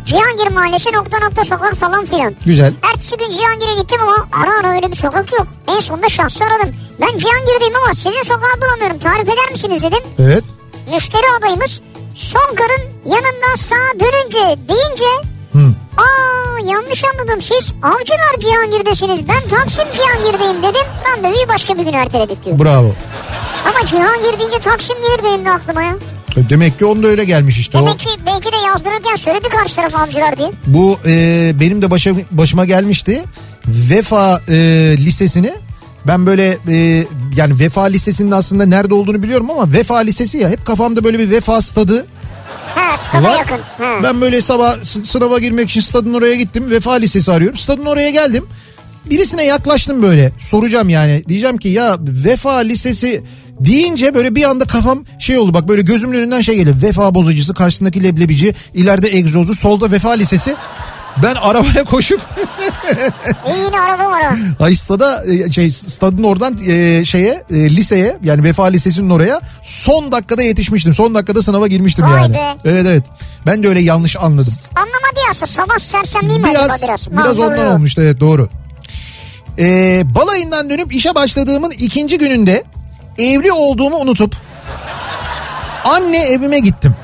[0.05, 2.35] Cihangir Mahallesi nokta nokta sokak falan filan.
[2.45, 2.73] güzel.
[2.93, 5.47] Ertesi gün Cihangir'e gittim ama ara ara öyle bir sokak yok.
[5.67, 6.75] En sonunda şahsı aradım.
[7.01, 8.99] Ben Cihangir'deyim ama sizin sokağı bulamıyorum.
[8.99, 10.03] Tarif eder misiniz dedim.
[10.19, 10.43] Evet.
[10.93, 11.81] Müşteri adayımız
[12.15, 15.73] son karın yanından sağa dönünce deyince Hı.
[15.97, 22.45] Aa yanlış anladım siz avcılar Cihangir'desiniz ben Taksim Cihangir'deyim dedim randevuyu başka bir gün erteledik
[22.45, 22.59] diyor.
[22.59, 22.91] Bravo.
[23.65, 25.95] Ama Cihangir deyince Taksim gelir benim de aklıma ya.
[26.37, 27.81] E, Demek ki onda öyle gelmiş işte o.
[27.81, 30.51] Demek ki belki de yazdırırken söyledi karşı taraf avcılar diye.
[30.67, 33.23] Bu e, benim de başa, başıma gelmişti.
[33.67, 34.53] Vefa e,
[34.97, 35.53] lisesini
[36.07, 37.03] ben böyle e,
[37.35, 41.29] yani Vefa Lisesi'nin aslında nerede olduğunu biliyorum ama Vefa Lisesi ya hep kafamda böyle bir
[41.29, 42.05] Vefa stadı
[42.75, 43.37] Ha stada var.
[43.37, 43.59] yakın.
[43.77, 43.93] Ha.
[44.03, 46.69] Ben böyle sabah s- sınava girmek için stadın oraya gittim.
[46.71, 47.57] Vefa Lisesi arıyorum.
[47.57, 48.45] Stadın oraya geldim.
[49.09, 50.31] Birisine yaklaştım böyle.
[50.39, 51.23] Soracağım yani.
[51.27, 53.23] Diyeceğim ki ya Vefa Lisesi
[53.59, 56.75] deyince böyle bir anda kafam şey oldu bak böyle gözümün önünden şey geliyor.
[56.81, 60.55] Vefa bozacısı karşısındaki leblebici ileride egzozu solda Vefa Lisesi.
[61.23, 62.21] Ben arabaya koşup
[63.47, 64.21] İyi yine araba var
[64.59, 64.63] o.
[64.63, 70.11] ay stada e, şey stadın oradan e, şeye e, liseye yani Vefa Lisesi'nin oraya son
[70.11, 70.93] dakikada yetişmiştim.
[70.93, 72.33] Son dakikada sınava girmiştim Vay yani.
[72.33, 72.55] be.
[72.65, 73.03] Evet evet.
[73.45, 74.53] Ben de öyle yanlış anladım.
[74.75, 77.11] Anlamadı ya sabah sersemliği mi Biraz acaba biraz?
[77.11, 77.73] biraz ondan Mağdurluğu.
[77.73, 78.49] olmuştu evet doğru.
[79.59, 82.63] Ee, balayından dönüp işe başladığımın ikinci gününde
[83.17, 84.35] evli olduğumu unutup
[85.85, 86.95] anne evime gittim.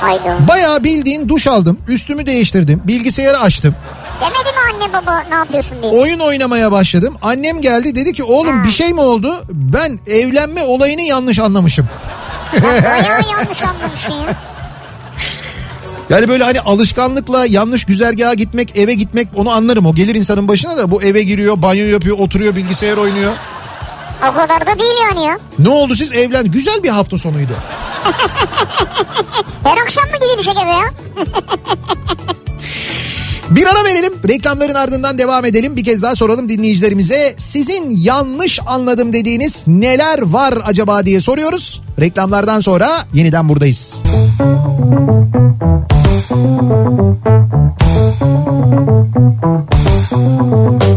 [0.00, 0.48] Haydi.
[0.48, 3.74] Bayağı bildiğin duş aldım, üstümü değiştirdim, bilgisayarı açtım.
[4.20, 5.92] Demedi mi anne baba ne yapıyorsun diye.
[5.92, 7.16] Oyun oynamaya başladım.
[7.22, 9.44] Annem geldi dedi ki oğlum bir şey mi oldu?
[9.50, 11.88] Ben evlenme olayını yanlış anlamışım.
[12.62, 14.26] Bayağı yanlış anlamışsın ya.
[16.10, 19.86] Yani böyle hani alışkanlıkla yanlış güzergaha gitmek, eve gitmek onu anlarım.
[19.86, 23.32] O gelir insanın başına da bu eve giriyor, banyo yapıyor, oturuyor, bilgisayar oynuyor.
[24.22, 25.38] O kadar da değil yani ya.
[25.58, 26.50] Ne oldu siz evlen?
[26.50, 27.52] Güzel bir hafta sonuydu.
[29.64, 30.90] Her akşam mı gidilecek eve ya?
[33.50, 34.12] Bir ara verelim.
[34.28, 35.76] Reklamların ardından devam edelim.
[35.76, 37.34] Bir kez daha soralım dinleyicilerimize.
[37.38, 41.82] Sizin yanlış anladım dediğiniz neler var acaba diye soruyoruz.
[42.00, 44.02] Reklamlardan sonra yeniden buradayız.
[50.10, 50.87] Kafa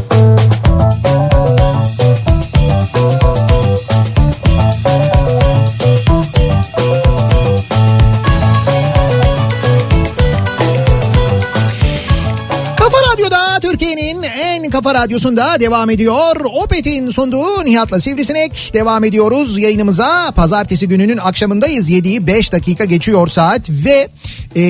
[14.91, 16.35] kafa radyosunda devam ediyor.
[16.63, 20.31] Opet'in sunduğu Nihat'la Sivrisinek devam ediyoruz yayınımıza.
[20.35, 21.89] Pazartesi gününün akşamındayız.
[21.89, 24.09] 7'yi 5 dakika geçiyor saat ve
[24.55, 24.61] e,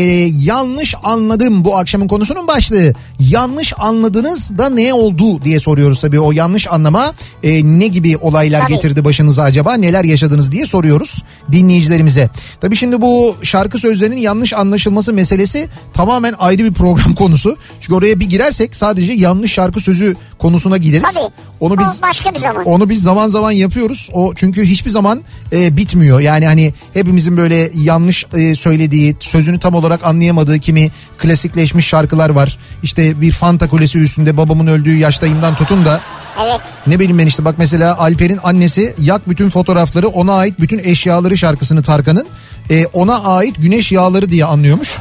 [0.43, 2.93] yanlış anladım bu akşamın konusunun başlığı.
[3.19, 6.19] Yanlış anladınız da ne oldu diye soruyoruz tabii.
[6.19, 7.13] O yanlış anlama
[7.43, 8.73] e, ne gibi olaylar Tabii.
[8.73, 12.29] getirdi başınıza acaba neler yaşadınız diye soruyoruz dinleyicilerimize.
[12.61, 17.57] Tabii şimdi bu şarkı sözlerinin yanlış anlaşılması meselesi tamamen ayrı bir program konusu.
[17.79, 21.03] Çünkü oraya bir girersek sadece yanlış şarkı sözü konusuna gireriz.
[21.13, 21.33] Tabii.
[21.59, 22.65] Onu biz başka bir zaman.
[22.65, 24.09] onu biz zaman zaman yapıyoruz.
[24.13, 25.21] O çünkü hiçbir zaman
[25.53, 26.19] e, bitmiyor.
[26.19, 32.57] Yani hani hepimizin böyle yanlış e, söylediği, sözünü tam olarak anlayamadığı kimi klasikleşmiş şarkılar var.
[32.83, 36.01] İşte bir Fanta Kulesi üstünde babamın öldüğü yaştayımdan tutun da
[36.43, 36.61] Evet.
[36.87, 41.37] ne bileyim ben işte bak mesela Alper'in annesi yak bütün fotoğrafları ona ait bütün eşyaları
[41.37, 42.27] şarkısını Tarkan'ın
[42.69, 44.97] e, ona ait güneş yağları diye anlıyormuş.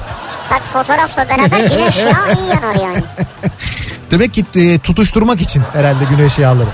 [0.48, 3.02] Tabii fotoğrafla beraber güneş yağı iyi yanar yani.
[4.10, 6.70] Demek ki e, tutuşturmak için herhalde güneş yağları.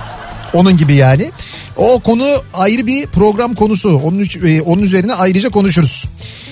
[0.54, 1.30] Onun gibi yani.
[1.76, 4.00] O konu ayrı bir program konusu.
[4.04, 6.04] Onun, e, onun üzerine ayrıca konuşuruz.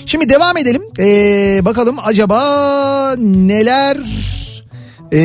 [0.07, 0.82] Şimdi devam edelim.
[0.99, 3.97] Ee, bakalım acaba neler
[5.12, 5.18] e,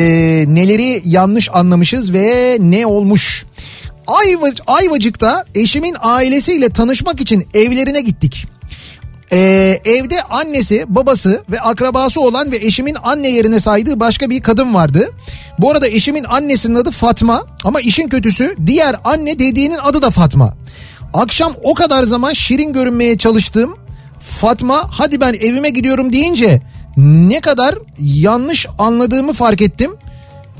[0.48, 3.44] neleri yanlış anlamışız ve ne olmuş?
[4.06, 8.46] Ayva, Ayvacık'ta eşimin ailesiyle tanışmak için evlerine gittik.
[9.32, 14.74] Ee, evde annesi, babası ve akrabası olan ve eşimin anne yerine saydığı başka bir kadın
[14.74, 15.10] vardı.
[15.58, 20.54] Bu arada eşimin annesinin adı Fatma ama işin kötüsü diğer anne dediğinin adı da Fatma.
[21.14, 23.76] Akşam o kadar zaman şirin görünmeye çalıştım.
[24.20, 26.62] Fatma hadi ben evime gidiyorum deyince
[26.96, 29.90] ne kadar yanlış anladığımı fark ettim.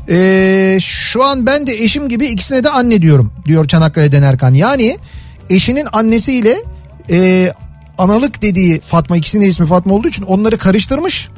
[0.09, 4.55] Ee, şu an ben de eşim gibi ikisine de anne diyorum diyor Çanakkale'den Erkan.
[4.55, 4.99] Yani
[5.51, 6.57] eşinin annesiyle
[7.11, 7.51] e,
[8.01, 11.29] analık dediği Fatma ikisinin de ismi Fatma olduğu için onları karıştırmış.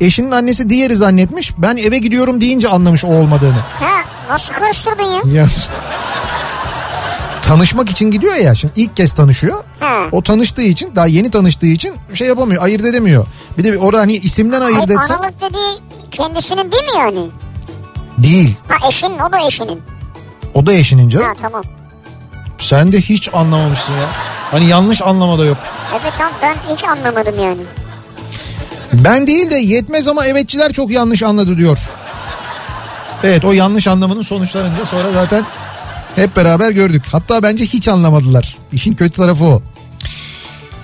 [0.00, 1.52] Eşinin annesi diğeri zannetmiş.
[1.58, 3.60] Ben eve gidiyorum deyince anlamış o olmadığını.
[3.80, 5.42] Ha nasıl karıştırdın ya?
[5.42, 5.48] Ya.
[7.42, 9.64] Tanışmak için gidiyor ya şimdi ilk kez tanışıyor.
[9.80, 10.02] Ha.
[10.12, 13.26] O tanıştığı için daha yeni tanıştığı için şey yapamıyor ayırt edemiyor.
[13.58, 15.78] Bir de orada hani isimden ayırt Hayır, etsen analık dediği
[16.10, 17.28] kendisinin değil mi yani?
[18.18, 18.56] değil.
[18.68, 19.80] Ha eşinin o da eşinin.
[20.54, 21.26] O da eşinin canım.
[21.26, 21.62] Ha tamam.
[22.62, 24.08] Sen de hiç anlamamışsın ya.
[24.50, 25.56] Hani yanlış anlama da yok.
[25.92, 27.60] Evet tamam ben hiç anlamadım yani.
[28.92, 31.78] Ben değil de yetmez ama evetçiler çok yanlış anladı diyor.
[33.24, 35.44] Evet o yanlış anlamanın sonuçlarını da sonra zaten
[36.16, 37.02] hep beraber gördük.
[37.12, 38.56] Hatta bence hiç anlamadılar.
[38.72, 39.62] İşin kötü tarafı o.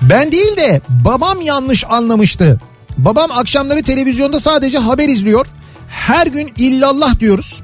[0.02, 2.60] Ben değil de babam yanlış anlamıştı.
[2.98, 5.46] Babam akşamları televizyonda sadece haber izliyor.
[5.88, 7.62] Her gün illallah diyoruz.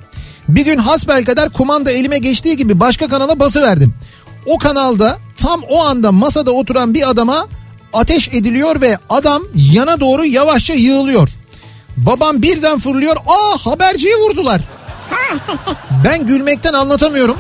[0.49, 3.95] Bir gün hasbelkader kumanda elime geçtiği gibi başka kanala bası verdim.
[4.47, 7.47] O kanalda tam o anda masada oturan bir adama
[7.93, 11.29] ateş ediliyor ve adam yana doğru yavaşça yığılıyor.
[11.97, 13.17] Babam birden fırlıyor.
[13.17, 14.61] Aa haberciyi vurdular.
[16.05, 17.37] Ben gülmekten anlatamıyorum.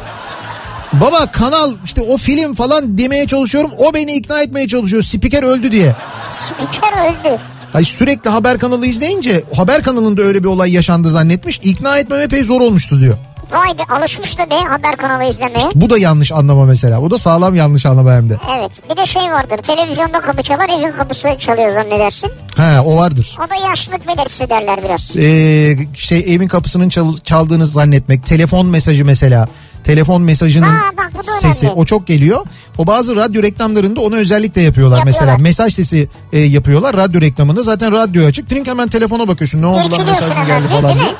[0.92, 3.70] Baba kanal işte o film falan demeye çalışıyorum.
[3.78, 5.02] O beni ikna etmeye çalışıyor.
[5.02, 5.96] Spiker öldü diye.
[6.28, 7.40] Spiker öldü.
[7.74, 11.60] Ay sürekli haber kanalı izleyince haber kanalında öyle bir olay yaşandı zannetmiş.
[11.62, 13.16] İkna etmem epey zor olmuştu diyor.
[13.52, 15.64] Vay be alışmış da be haber kanalı izlemeye.
[15.74, 17.00] Bu da yanlış anlama mesela.
[17.00, 18.36] O da sağlam yanlış anlama hem de.
[18.58, 22.30] Evet bir de şey vardır televizyonda kapı çalar evin kapısı çalıyor zannedersin.
[22.56, 23.36] He o vardır.
[23.46, 25.16] O da yaşlılık belirtisi derler biraz.
[25.16, 28.26] Ee, şey evin kapısının çal- çaldığını zannetmek.
[28.26, 29.48] Telefon mesajı mesela.
[29.85, 31.80] Telefon mesajının Ha, bak sesi önemli.
[31.80, 32.47] o çok geliyor.
[32.78, 35.22] O bazı radyo reklamlarında onu özellikle yapıyorlar, Yapıyorlar.
[35.26, 35.39] mesela.
[35.43, 37.62] Mesaj sesi e, yapıyorlar radyo reklamında.
[37.62, 38.51] Zaten radyo açık.
[38.51, 39.62] Trink hemen telefona bakıyorsun.
[39.62, 41.12] Ne oldu lan mesaj mı geldi falan diye.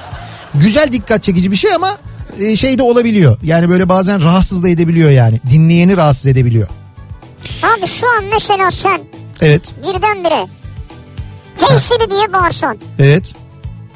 [0.55, 1.99] Güzel dikkat çekici bir şey ama
[2.41, 3.37] e, şey de olabiliyor.
[3.43, 5.41] Yani böyle bazen rahatsız da edebiliyor yani.
[5.51, 6.69] Dinleyeni rahatsız edebiliyor.
[7.62, 9.01] Abi şu an mesela sen
[9.41, 9.73] Evet.
[9.83, 10.47] birdenbire
[11.61, 12.79] Hey Siri diye bağırsan.
[12.99, 13.35] Evet.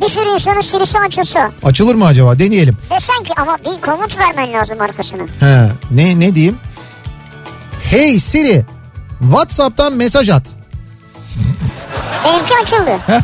[0.01, 1.51] Bir sürü insanın Siri'si açılsa.
[1.65, 2.39] Açılır mı acaba?
[2.39, 2.77] Deneyelim.
[2.91, 5.23] Desen ki ama bir komut vermen lazım arkasına.
[5.41, 6.57] He, ne ne diyeyim?
[7.83, 8.65] Hey Siri,
[9.21, 10.43] WhatsApp'tan mesaj at.
[12.25, 12.91] Benimki açıldı.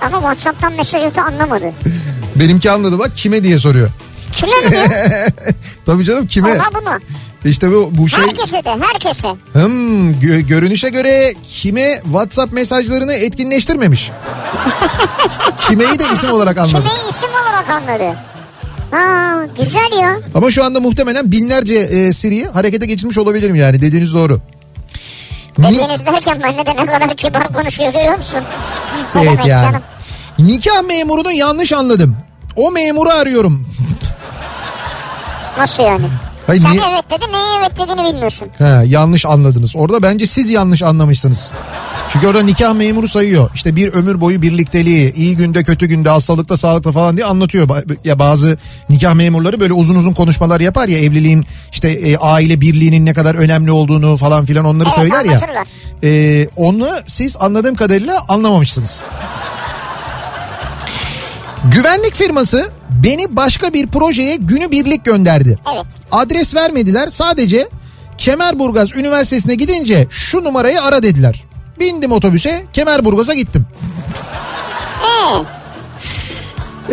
[0.00, 1.72] ama Whatsapp'tan mesaj atı anlamadı.
[2.36, 3.88] Benimki anladı bak kime diye soruyor.
[4.32, 4.76] Kime mi?
[5.86, 6.52] Tabii canım kime?
[6.52, 6.98] Ona bunu.
[7.44, 9.28] İşte bu bu şey Herkese de herkese.
[9.52, 14.10] hmm, gö- görünüşe göre kime WhatsApp mesajlarını etkinleştirmemiş.
[15.68, 16.72] Kimeyi de isim olarak anladı.
[16.78, 18.16] Kime isim olarak anladı.
[18.90, 20.16] Ha güzel ya.
[20.34, 24.40] Ama şu anda muhtemelen binlerce e, Siri'yi harekete geçirmiş olabilirim yani dediğiniz doğru.
[25.58, 28.40] Dediğiniz derken bende de ne kadar kibar konuşuyor görüyor musun?
[29.16, 29.76] Evet demek yani.
[30.38, 32.16] Nikah memurunu yanlış anladım.
[32.56, 33.66] O memuru arıyorum.
[35.58, 36.04] Nasıl yani?
[36.46, 38.48] Hayır, Sen niye- evet dedin neye evet dediğini bilmiyorsun.
[38.58, 39.76] He, yanlış anladınız.
[39.76, 41.52] Orada bence siz yanlış anlamışsınız.
[42.08, 43.50] Çünkü orada nikah memuru sayıyor.
[43.54, 47.68] İşte bir ömür boyu birlikteliği, iyi günde kötü günde, hastalıkta sağlıkta falan diye anlatıyor.
[48.04, 53.06] Ya bazı nikah memurları böyle uzun uzun konuşmalar yapar ya evliliğin işte e, aile birliğinin
[53.06, 55.64] ne kadar önemli olduğunu falan filan onları Evet, söyler ya.
[56.02, 59.02] E, onu siz anladığım kadarıyla anlamamışsınız.
[61.64, 62.70] Güvenlik firması
[63.04, 65.56] beni başka bir projeye günübirlik gönderdi.
[65.74, 65.84] Evet.
[66.12, 67.68] Adres vermediler sadece
[68.18, 71.44] Kemerburgaz Üniversitesi'ne gidince şu numarayı ara dediler.
[71.80, 73.66] Bindim otobüse Kemerburgaz'a gittim.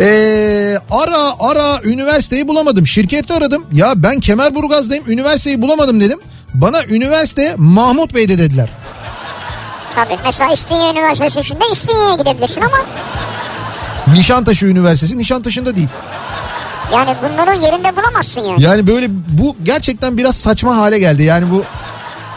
[0.00, 2.86] Ee, ara ara üniversiteyi bulamadım.
[2.86, 3.66] Şirkette aradım.
[3.72, 6.20] Ya ben Kemerburgaz'dayım üniversiteyi bulamadım dedim.
[6.54, 8.68] Bana üniversite Mahmut Bey'de dediler.
[9.94, 12.76] tabii mesela İstinye Üniversitesi içinde İstinye'ye gidebilirsin ama
[14.12, 15.88] Nişantaşı Üniversitesi Nişantaşı'nda değil.
[16.92, 18.62] yani bunları yerinde bulamazsın yani.
[18.62, 21.22] Yani böyle bu gerçekten biraz saçma hale geldi.
[21.22, 21.64] Yani bu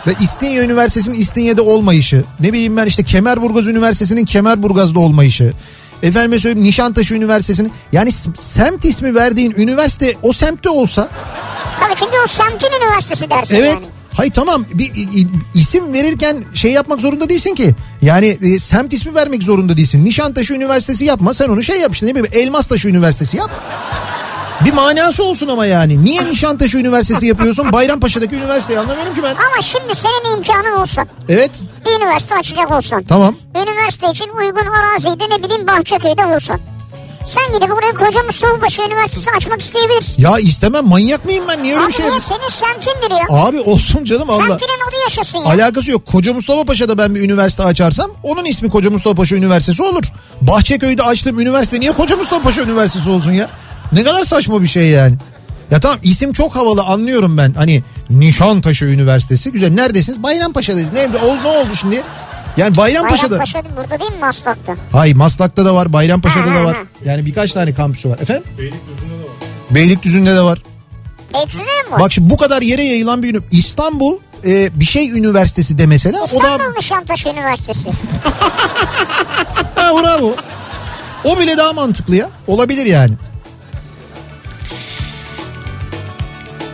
[0.07, 2.23] ve İstinye Üniversitesi'nin İstinye'de olmayışı.
[2.39, 5.53] Ne bileyim ben işte Kemerburgaz Üniversitesi'nin Kemerburgaz'da olmayışı.
[6.03, 11.09] Efendime söyleyeyim Nişantaşı Üniversitesi'nin yani semt ismi verdiğin üniversite o semtte olsa
[11.80, 13.86] Tabii çünkü o semtin üniversitesi dersin evet yani.
[14.13, 14.91] Hay tamam bir
[15.53, 17.76] isim verirken şey yapmak zorunda değilsin ki.
[18.06, 20.06] Yani e, semt ismi vermek zorunda değilsin.
[20.06, 23.51] Nişantaşı Üniversitesi yapma sen onu şey yap işte ne bileyim Elmastaşı Üniversitesi yap.
[24.66, 26.06] Bir manası olsun ama yani.
[26.06, 27.72] Niye Nişantaşı Üniversitesi yapıyorsun?
[27.72, 29.36] Bayrampaşa'daki üniversiteyi anlamıyorum ki ben.
[29.36, 31.62] Ama şimdi senin imkanın olsa Evet
[31.97, 33.03] üniversite açacak olsan.
[33.03, 33.36] tamam.
[33.56, 36.60] Üniversite için uygun araziyi de ne bileyim Bahçeköy'de bulsan.
[37.26, 40.21] Sen gidip oraya Koca Mustafa Paşa Üniversitesi açmak isteyebilirsin.
[40.21, 41.63] Ya istemem manyak mıyım ben?
[41.63, 43.26] Niye öyle Abi bir şey niye senin semtindir ya.
[43.30, 44.38] Abi olsun canım Allah.
[44.47, 45.45] Semtinin adı yaşasın ya.
[45.45, 46.05] Alakası yok.
[46.05, 50.03] Koca Mustafa Paşa'da ben bir üniversite açarsam onun ismi Koca Mustafa Paşa Üniversitesi olur.
[50.41, 53.49] Bahçeköy'de açtığım üniversite niye Koca Mustafa Paşa Üniversitesi olsun ya?
[53.91, 55.15] Ne kadar saçma bir şey yani.
[55.71, 57.53] Ya tamam isim çok havalı anlıyorum ben.
[57.53, 59.71] Hani Nişantaşı Üniversitesi güzel.
[59.73, 60.23] Neredesiniz?
[60.23, 60.89] Bayrampaşa'dayız.
[60.93, 62.03] Ne, oldu, ne oldu şimdi?
[62.58, 63.32] Yani Bayrampaşa'da.
[63.32, 64.76] Bayrampaşa burada değil mi Maslak'ta?
[64.91, 66.76] Hay Maslak'ta da var, Bayrampaşa'da Ha, da ha, var.
[66.76, 66.82] ha.
[67.06, 68.20] Yani birkaç tane kampüsü var.
[68.20, 68.43] Efendim?
[68.58, 69.72] Beylikdüzü'nde de var.
[69.72, 70.62] Beylikdüzü'nde de var.
[71.34, 71.99] Hepsinde mi var?
[71.99, 76.18] Bak şimdi bu kadar yere yayılan bir ünü- İstanbul e, bir şey üniversitesi de mesela.
[76.18, 77.89] O da İstanbul Nişantaşı Üniversitesi.
[79.76, 80.36] Ha bravo.
[81.24, 82.30] O bile daha mantıklı ya.
[82.47, 83.14] Olabilir yani.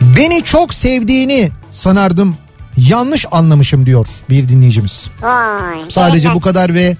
[0.01, 2.37] Beni çok sevdiğini sanardım.
[2.77, 5.09] Yanlış anlamışım diyor bir dinleyicimiz.
[5.21, 5.79] Vay.
[5.89, 6.35] Sadece evet.
[6.35, 6.97] bu kadar ve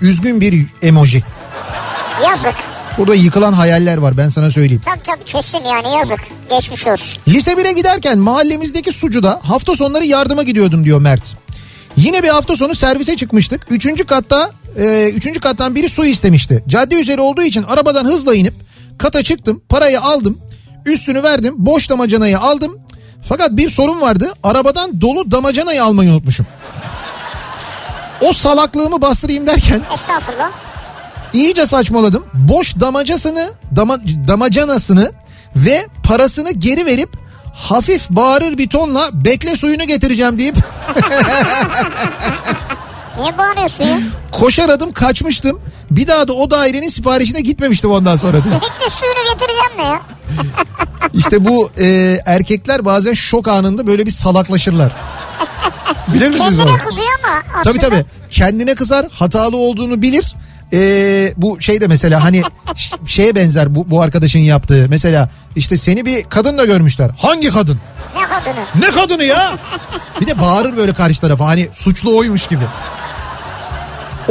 [0.00, 1.24] üzgün bir emoji.
[2.24, 2.54] Yazık.
[2.98, 4.82] Burada yıkılan hayaller var ben sana söyleyeyim.
[4.84, 6.18] Tabii tabii kesin yani yazık.
[6.50, 7.22] Geçmiş olsun.
[7.28, 11.34] Lise 1'e giderken mahallemizdeki sucuda hafta sonları yardıma gidiyordum diyor Mert.
[11.96, 13.66] Yine bir hafta sonu servise çıkmıştık.
[13.70, 16.64] Üçüncü katta, e, üçüncü kattan biri su istemişti.
[16.68, 18.54] Cadde üzeri olduğu için arabadan hızla inip
[18.98, 19.62] kata çıktım.
[19.68, 20.38] Parayı aldım.
[20.86, 21.54] Üstünü verdim.
[21.58, 22.78] Boş damacanayı aldım.
[23.22, 24.32] Fakat bir sorun vardı.
[24.42, 26.46] Arabadan dolu damacanayı almayı unutmuşum.
[28.20, 30.50] O salaklığımı bastırayım derken Estağfurullah.
[31.32, 32.24] İyice saçmaladım.
[32.34, 33.98] Boş damacasını, dama,
[34.28, 35.12] damacanasını
[35.56, 37.08] ve parasını geri verip
[37.54, 40.56] hafif bağırır bir tonla bekle suyunu getireceğim deyip
[43.18, 43.86] Niye bağırıyorsun
[44.32, 45.60] koşar adım kaçmıştım.
[45.96, 48.44] Bir daha da o dairenin siparişine gitmemiştim ondan sonra.
[48.44, 48.54] diyor.
[49.00, 50.00] Suyunu getireceğim ne ya?
[51.14, 54.92] İşte bu e, erkekler bazen şok anında böyle bir salaklaşırlar.
[56.14, 56.66] Bilir misiniz onu?
[56.66, 57.62] Kendine kızıyor ama aslında.
[57.62, 58.04] Tabii tabii.
[58.30, 60.34] Kendine kızar, hatalı olduğunu bilir.
[60.72, 62.42] Ee, bu şey de mesela hani
[63.06, 64.86] şeye benzer bu, bu arkadaşın yaptığı.
[64.88, 67.10] Mesela işte seni bir kadınla görmüşler.
[67.18, 67.78] Hangi kadın?
[68.16, 68.64] Ne kadını?
[68.86, 69.52] Ne kadını ya?
[70.20, 72.64] Bir de bağırır böyle karşı tarafa hani suçlu oymuş gibi.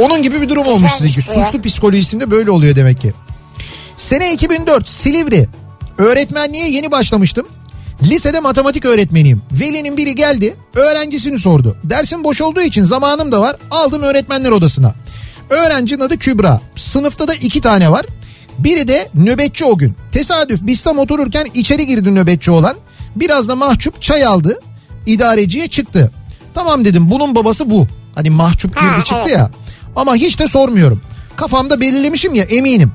[0.02, 1.30] Onun gibi bir durum olmuş sizinki.
[1.30, 1.44] ya.
[1.44, 3.12] Suçlu psikolojisinde böyle oluyor demek ki.
[3.96, 5.48] Sene 2004 Silivri.
[5.98, 7.46] Öğretmenliğe yeni başlamıştım.
[8.02, 9.42] Lisede matematik öğretmeniyim.
[9.52, 11.76] Velinin biri geldi, öğrencisini sordu.
[11.84, 13.56] Dersim boş olduğu için zamanım da var.
[13.70, 14.94] Aldım öğretmenler odasına.
[15.50, 16.60] Öğrencinin adı Kübra.
[16.76, 18.06] Sınıfta da iki tane var.
[18.58, 19.94] Biri de nöbetçi o gün.
[20.12, 22.76] Tesadüf biz tam otururken içeri girdi nöbetçi olan.
[23.16, 24.60] Biraz da mahcup çay aldı.
[25.06, 26.10] İdareciye çıktı.
[26.54, 27.86] Tamam dedim bunun babası bu.
[28.14, 29.36] Hani mahcup girdi Ha, çıktı evet.
[29.38, 29.50] ya.
[29.96, 31.00] Ama hiç de sormuyorum.
[31.36, 32.92] Kafamda belirlemişim ya eminim.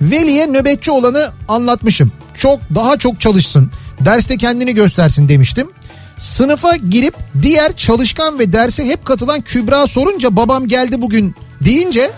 [0.00, 2.12] Veli'ye nöbetçi olanı anlatmışım.
[2.34, 3.70] Çok daha çok çalışsın.
[4.00, 5.70] Derste kendini göstersin demiştim.
[6.18, 11.34] Sınıfa girip diğer çalışkan ve derse hep katılan Kübra sorunca babam geldi bugün
[11.64, 12.10] deyince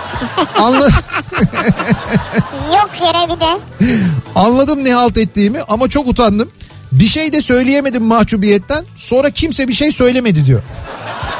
[0.58, 0.88] anla,
[2.72, 3.58] Yok yere bir de.
[4.34, 6.50] anladım ne halt ettiğimi ama çok utandım.
[6.98, 8.84] Bir şey de söyleyemedim mahcubiyetten.
[8.96, 10.60] Sonra kimse bir şey söylemedi diyor.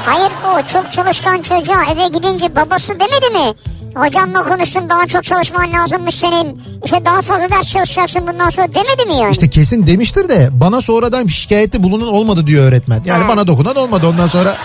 [0.07, 3.55] Hayır o çok çalışkan çocuğa eve gidince babası demedi mi?
[3.95, 6.63] Hocamla konuştum daha çok çalışman lazımmış senin.
[6.85, 9.33] İşte daha fazla ders çalışacaksın bundan sonra demedi mi yani?
[9.33, 13.03] İşte kesin demiştir de bana sonradan şikayette bulunun olmadı diyor öğretmen.
[13.05, 13.29] Yani Ha.
[13.29, 14.57] bana dokunan olmadı ondan sonra.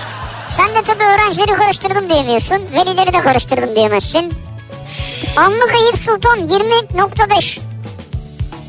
[0.47, 2.57] Sen de tabii öğrencileri karıştırdım diyemiyorsun.
[2.73, 4.33] Velileri de karıştırdım diyemezsin.
[5.37, 7.59] Anlık Eyüp Sultan 20.5.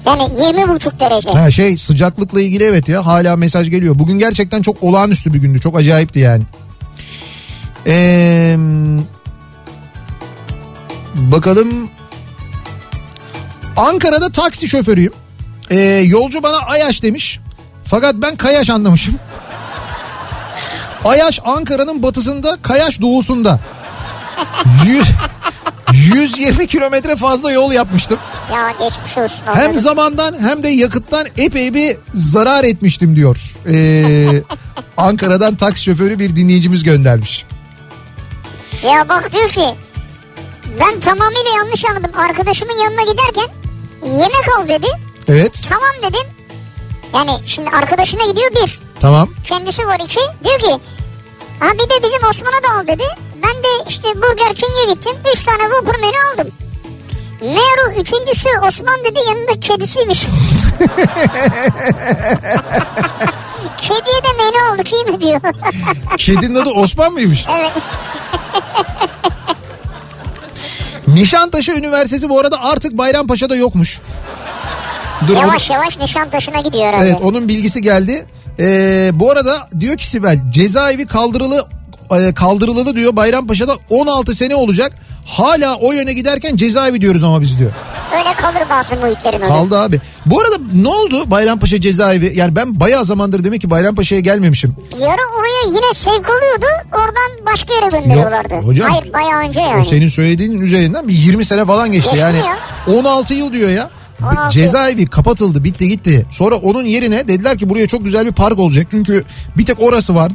[0.06, 1.30] Yani 20.5 derece.
[1.30, 3.98] Ha şey sıcaklıkla ilgili evet ya hala mesaj geliyor.
[3.98, 5.60] Bugün gerçekten çok olağanüstü bir gündü.
[5.60, 6.42] Çok acayipti yani.
[7.86, 8.56] Ee,
[11.14, 11.90] bakalım.
[13.76, 15.12] Ankara'da taksi şoförüyüm.
[15.70, 17.40] Ee, yolcu bana Ayaş demiş.
[17.84, 19.14] Fakat ben Kayaş anlamışım.
[21.04, 23.60] Ayaş Ankara'nın batısında, Kayaş doğusunda.
[24.84, 25.08] 100,
[25.92, 28.18] 120 kilometre fazla yol yapmıştım.
[28.52, 29.42] Ya geçmiş olsun.
[29.46, 29.80] Hem anladım.
[29.80, 33.38] zamandan hem de yakıttan epey bir zarar etmiştim diyor.
[33.68, 34.42] Ee,
[34.96, 37.46] Ankara'dan taksi şoförü bir dinleyicimiz göndermiş.
[38.84, 39.64] Ya bak diyor ki
[40.80, 42.10] ben tamamıyla yanlış anladım.
[42.16, 43.46] Arkadaşımın yanına giderken
[44.04, 44.86] yemek al dedi.
[45.28, 46.26] Evet Tamam dedim.
[47.14, 48.78] Yani şimdi arkadaşına gidiyor bir.
[49.00, 49.28] tamam.
[49.44, 50.20] Kendisi var iki.
[50.44, 50.80] Diyor ki
[51.60, 53.04] ha bir de bizim Osman'a da al dedi.
[53.42, 55.12] Ben de işte Burger King'e gittim.
[55.34, 56.48] Üç tane Whopper menü aldım.
[57.40, 60.22] Meğer o üçüncüsü Osman dedi yanında kedisiymiş.
[63.78, 65.40] Kediye de menü aldık iyi mi diyor.
[66.18, 67.46] Kedinin adı Osman mıymış?
[67.58, 67.70] evet.
[71.08, 74.00] Nişantaşı Üniversitesi bu arada artık Bayrampaşa'da yokmuş.
[75.28, 77.08] Dur, Yavaş yavaş Nişantaşı'na gidiyor herhalde.
[77.08, 78.26] Evet onun bilgisi geldi.
[78.58, 81.66] Ee, bu arada diyor ki Sibel cezaevi kaldırılı
[82.34, 84.92] kaldırılalı diyor Bayrampaşa'da 16 sene olacak.
[85.26, 87.70] Hala o yöne giderken cezaevi diyoruz ama biz diyor.
[88.18, 89.48] Öyle kalır bazı muhitlerin adı.
[89.48, 90.00] Kaldı abi.
[90.26, 92.32] Bu arada ne oldu Bayrampaşa cezaevi?
[92.34, 94.76] Yani ben bayağı zamandır demek ki Bayrampaşa'ya gelmemişim.
[94.98, 96.66] Bir ara oraya yine sevk oluyordu.
[96.92, 98.54] Oradan başka yere gönderiyorlardı.
[98.54, 98.90] Yok, hocam.
[98.90, 99.80] Hayır bayağı önce yani.
[99.80, 102.10] O senin söylediğinin üzerinden bir 20 sene falan geçti.
[102.10, 102.56] Geçti yani ya.
[102.98, 103.90] 16 yıl diyor ya.
[104.22, 106.26] 16 Cezaevi kapatıldı bitti gitti.
[106.30, 108.86] Sonra onun yerine dediler ki buraya çok güzel bir park olacak.
[108.90, 109.24] Çünkü
[109.56, 110.34] bir tek orası vardı.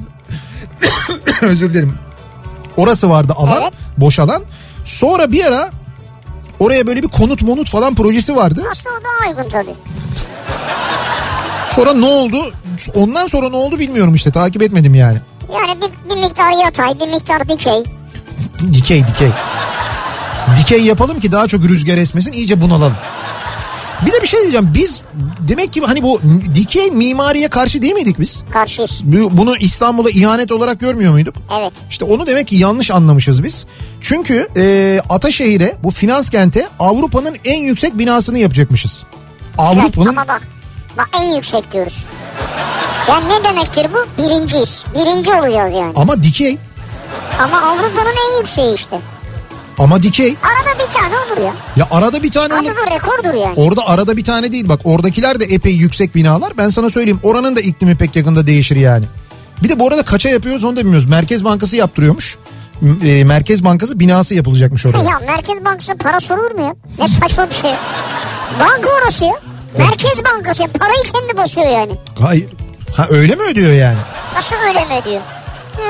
[1.41, 1.93] Özür dilerim.
[2.77, 3.73] Orası vardı alan Evet.
[3.97, 4.43] boş alan.
[4.85, 5.71] Sonra bir ara
[6.59, 8.63] oraya böyle bir konut monut falan projesi vardı.
[8.71, 9.75] Aslında o daha uygun tabii.
[11.69, 12.53] Sonra ne oldu?
[12.95, 15.17] Ondan sonra ne oldu bilmiyorum işte takip etmedim yani.
[15.53, 17.83] Yani bir, bir miktar yatay bir miktar dikey.
[18.73, 19.29] Dikey dikey.
[20.59, 22.93] Dikey yapalım ki daha çok rüzgar esmesin iyice bunalım.
[24.05, 25.01] Bir de bir şey diyeceğim biz
[25.47, 26.21] demek ki hani bu
[26.55, 28.43] dikey mimariye karşı değil miydik biz?
[28.53, 28.99] Karşıyız.
[29.03, 31.35] Bu- Bunu İstanbul'a ihanet olarak görmüyor muyduk?
[31.59, 31.73] Evet.
[31.89, 33.65] İşte onu demek ki yanlış anlamışız biz.
[34.01, 39.03] Çünkü e, Ataşehir'e bu finans kente Avrupa'nın en yüksek binasını yapacakmışız.
[39.57, 40.41] Avrupa'nın Ama bak.
[40.97, 42.05] Bak en yüksek diyoruz.
[43.09, 44.23] Yani ne demektir bu?
[44.23, 44.85] Birinciyiz.
[44.95, 45.91] Birinci olacağız yani.
[45.95, 46.57] ama dikey
[47.41, 48.99] Ama Avrupa'nın en yükseği işte.
[49.77, 50.35] Ama dikey.
[50.43, 51.53] Arada bir tane olur ya.
[51.75, 52.63] Ya arada bir tane olur.
[52.63, 53.53] Adı da rekordur yani.
[53.55, 56.53] Orada arada bir tane değil bak oradakiler de epey yüksek binalar.
[56.57, 59.05] Ben sana söyleyeyim oranın da iklimi pek yakında değişir yani.
[59.63, 61.05] Bir de bu arada kaça yapıyoruz onu da bilmiyoruz.
[61.05, 62.37] Merkez Bankası yaptırıyormuş.
[63.05, 64.97] E, Merkez Bankası binası yapılacakmış oraya.
[65.09, 66.75] Ya Merkez Bankası para sorulur mu ya?
[66.99, 67.71] Ne saçma bir şey.
[68.59, 69.33] Banka orası ya.
[69.77, 70.67] Merkez Bankası ya.
[70.79, 71.91] Parayı kendi basıyor yani.
[72.19, 72.49] Hayır.
[72.95, 73.97] Ha öyle mi ödüyor yani?
[74.35, 75.21] Nasıl öyle mi ödüyor?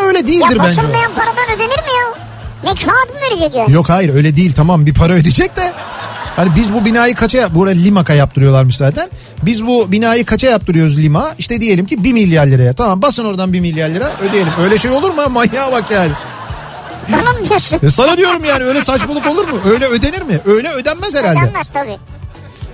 [0.05, 0.59] Öyle Ya değildir bence.
[0.59, 0.63] o.
[0.63, 2.26] basılmayan paradan ödenir mi ya?
[2.63, 3.73] Ne kağıt mı verecek yani?
[3.73, 5.71] Yok hayır öyle değil tamam bir para ödeyecek de.
[6.35, 9.09] Hani biz bu binayı kaça yap burada Limak'a yaptırıyorlarmış zaten.
[9.43, 11.35] Biz bu binayı kaça yaptırıyoruz Lima?
[11.37, 12.73] İşte diyelim ki 1 milyar liraya.
[12.73, 14.51] Tamam basın oradan 1 milyar lira ödeyelim.
[14.63, 15.21] Öyle şey olur mu?
[15.29, 16.11] Manyağa bak yani.
[17.11, 17.79] Bana mı diyorsun?
[17.83, 19.57] E sana diyorum yani öyle saçmalık olur mu?
[19.71, 20.39] Öyle ödenir mi?
[20.45, 21.39] Öyle ödenmez herhalde.
[21.39, 21.97] Ödenmez tabii.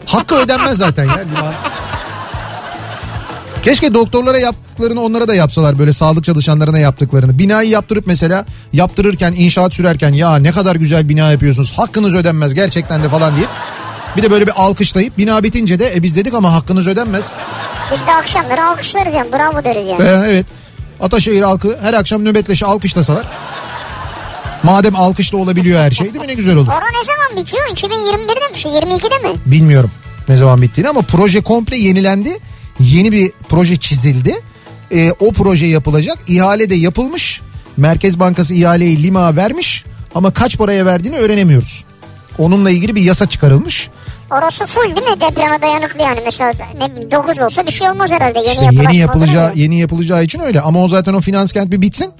[0.05, 1.53] Hakkı ödenmez zaten ya liman.
[3.63, 4.37] Keşke doktorlara
[4.73, 7.39] yaptıklarını onlara da yapsalar böyle sağlık çalışanlarına yaptıklarını.
[7.39, 13.03] Binayı yaptırıp mesela yaptırırken inşaat sürerken ya ne kadar güzel bina yapıyorsunuz hakkınız ödenmez gerçekten
[13.03, 13.49] de falan deyip
[14.17, 17.33] bir de böyle bir alkışlayıp bina bitince de e biz dedik ama hakkınız ödenmez.
[17.91, 19.31] Biz de akşamları alkışlarız yani.
[19.31, 20.03] Bravo deriz yani.
[20.03, 20.45] Ee, evet
[21.01, 23.25] Ataşehir halkı her akşam nöbetleşe alkışlasalar.
[24.63, 26.67] Madem alkışla olabiliyor her şey değil mi ne güzel olur.
[26.67, 27.63] Ora ne zaman bitiyor?
[27.67, 28.57] 2021'de mi?
[28.57, 29.39] Şey, 22'de mi?
[29.45, 29.91] Bilmiyorum
[30.29, 32.39] ne zaman bittiğini ama proje komple yenilendi.
[32.79, 34.41] Yeni bir proje çizildi.
[34.93, 36.17] Ee, o proje yapılacak.
[36.27, 37.41] İhale de yapılmış.
[37.77, 39.83] Merkez Bankası ihaleyi Lima vermiş
[40.15, 41.83] ama kaç paraya verdiğini öğrenemiyoruz.
[42.37, 43.89] Onunla ilgili bir yasa çıkarılmış.
[44.31, 45.21] Orası full değil mi?
[45.21, 46.21] Depreme dayanıklı yani.
[46.25, 48.39] Mesela ne, 9 olsa bir şey olmaz herhalde.
[48.39, 49.51] Yeni, İşte yeni yapılacağı ya.
[49.55, 52.11] yeni yapılacağı için öyle ama o zaten o finans kent bir bitsin.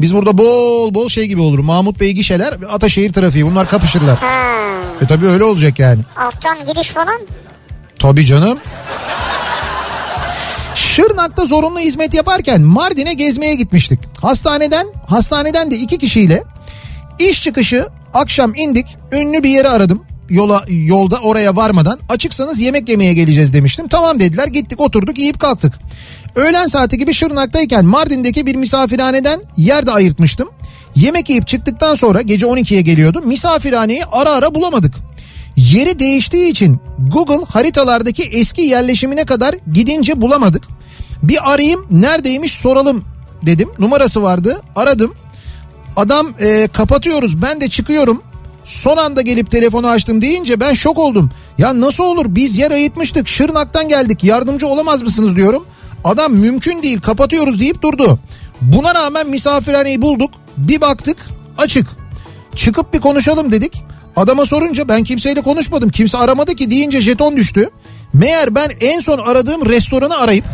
[0.00, 1.58] Biz burada bol bol şey gibi olur.
[1.58, 4.18] Mahmut Bey gişeler, Ataşehir trafiği bunlar kapışırlar.
[4.18, 4.26] Ha.
[5.02, 6.00] E tabii öyle olacak yani.
[6.16, 7.20] Alttan gidiş falan.
[7.98, 8.58] Tabii canım.
[11.00, 14.00] Şırnak'ta zorunlu hizmet yaparken Mardin'e gezmeye gitmiştik.
[14.22, 16.42] Hastaneden hastaneden de iki kişiyle
[17.18, 18.86] iş çıkışı akşam indik.
[19.12, 20.04] Ünlü bir yeri aradım.
[20.30, 23.88] Yola yolda oraya varmadan açıksanız yemek yemeye geleceğiz demiştim.
[23.88, 24.48] Tamam dediler.
[24.48, 25.74] Gittik oturduk yiyip kalktık.
[26.36, 30.48] Öğlen saati gibi Şırnak'tayken Mardin'deki bir misafirhaneden yer de ayırtmıştım.
[30.96, 33.26] Yemek yiyip çıktıktan sonra gece 12'ye geliyordum.
[33.26, 34.94] Misafirhaneyi ara ara bulamadık.
[35.56, 40.79] Yeri değiştiği için Google haritalardaki eski yerleşimine kadar gidince bulamadık.
[41.22, 43.04] Bir arayayım neredeymiş soralım
[43.42, 43.68] dedim.
[43.78, 45.14] Numarası vardı aradım.
[45.96, 48.22] Adam e, kapatıyoruz ben de çıkıyorum.
[48.64, 51.30] Son anda gelip telefonu açtım deyince ben şok oldum.
[51.58, 55.66] Ya nasıl olur biz yer ayıtmıştık Şırnak'tan geldik yardımcı olamaz mısınız diyorum.
[56.04, 58.18] Adam mümkün değil kapatıyoruz deyip durdu.
[58.60, 61.16] Buna rağmen misafirhaneyi bulduk bir baktık
[61.58, 61.86] açık.
[62.56, 63.82] Çıkıp bir konuşalım dedik.
[64.16, 67.70] Adama sorunca ben kimseyle konuşmadım kimse aramadı ki deyince jeton düştü.
[68.12, 70.44] Meğer ben en son aradığım restoranı arayıp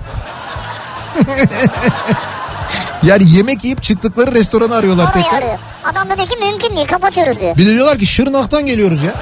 [3.03, 5.39] yani yemek yiyip çıktıkları restoranı arıyorlar Orayı tekrar.
[5.43, 5.59] arıyor.
[5.85, 7.57] Adam da diyor ki mümkün değil kapatıyoruz diyor.
[7.57, 9.15] Bir de diyorlar ki Şırnak'tan geliyoruz ya.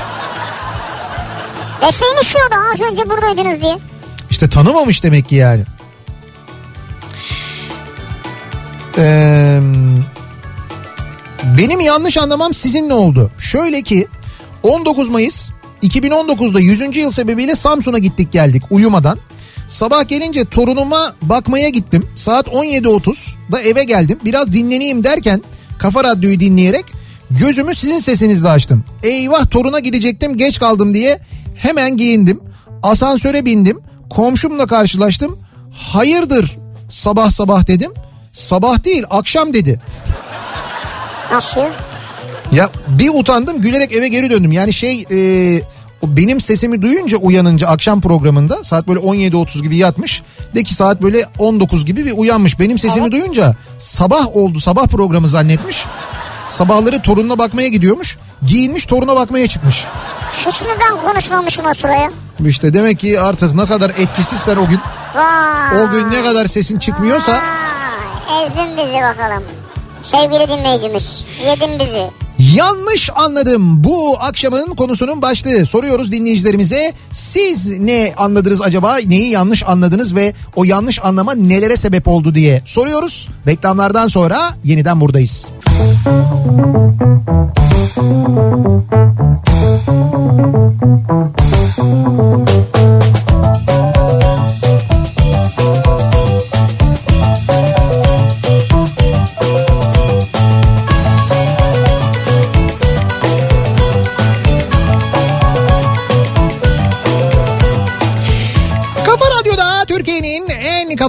[1.82, 3.78] Deseymiş diyor da az önce buradaydınız diye.
[4.30, 5.62] İşte tanımamış demek ki yani.
[8.98, 9.60] Ee,
[11.58, 13.30] benim yanlış anlamam sizin ne oldu?
[13.38, 14.08] Şöyle ki
[14.62, 15.50] 19 Mayıs
[15.82, 16.96] 2019'da 100.
[16.96, 19.18] yıl sebebiyle Samsun'a gittik geldik uyumadan.
[19.68, 22.08] Sabah gelince torunuma bakmaya gittim.
[22.16, 24.18] Saat 17.30'da eve geldim.
[24.24, 25.42] Biraz dinleneyim derken
[25.78, 26.84] Kafa Radyo'yu dinleyerek
[27.30, 28.84] gözümü sizin sesinizle açtım.
[29.02, 31.18] Eyvah toruna gidecektim geç kaldım diye
[31.56, 32.40] hemen giyindim.
[32.82, 33.80] Asansöre bindim.
[34.10, 35.38] Komşumla karşılaştım.
[35.72, 36.56] Hayırdır
[36.88, 37.92] sabah sabah dedim.
[38.32, 39.80] Sabah değil akşam dedi.
[41.32, 41.60] Nasıl?
[42.52, 44.52] Ya bir utandım gülerek eve geri döndüm.
[44.52, 45.16] Yani şey e,
[46.08, 50.22] benim sesimi duyunca uyanınca akşam programında saat böyle 17.30 gibi yatmış.
[50.54, 52.60] De ki saat böyle 19 gibi bir uyanmış.
[52.60, 53.12] Benim sesimi Evet.
[53.12, 55.84] duyunca sabah oldu sabah programı zannetmiş.
[56.48, 58.18] Sabahları torununa bakmaya gidiyormuş.
[58.46, 59.84] Giyinmiş toruna bakmaya çıkmış.
[60.38, 62.10] Hiç mi ben konuşmamışım o sıraya?
[62.46, 64.80] İşte demek ki artık ne kadar etkisizsen o gün
[65.14, 65.82] Vay.
[65.82, 68.44] o gün ne kadar sesin çıkmıyorsa Vay.
[68.44, 69.42] Ezdin bizi bakalım.
[70.02, 71.24] Sevgili dinleyicimiz.
[71.46, 72.10] Yedin bizi.
[72.38, 73.84] Yanlış anladım.
[73.84, 75.66] Bu akşamın konusunun başlığı.
[75.66, 76.92] Soruyoruz dinleyicilerimize.
[77.12, 78.96] Siz ne anladınız acaba?
[79.06, 83.28] Neyi yanlış anladınız ve o yanlış anlama nelere sebep oldu diye soruyoruz.
[83.46, 85.52] Reklamlardan sonra yeniden buradayız.
[91.76, 92.53] Kafa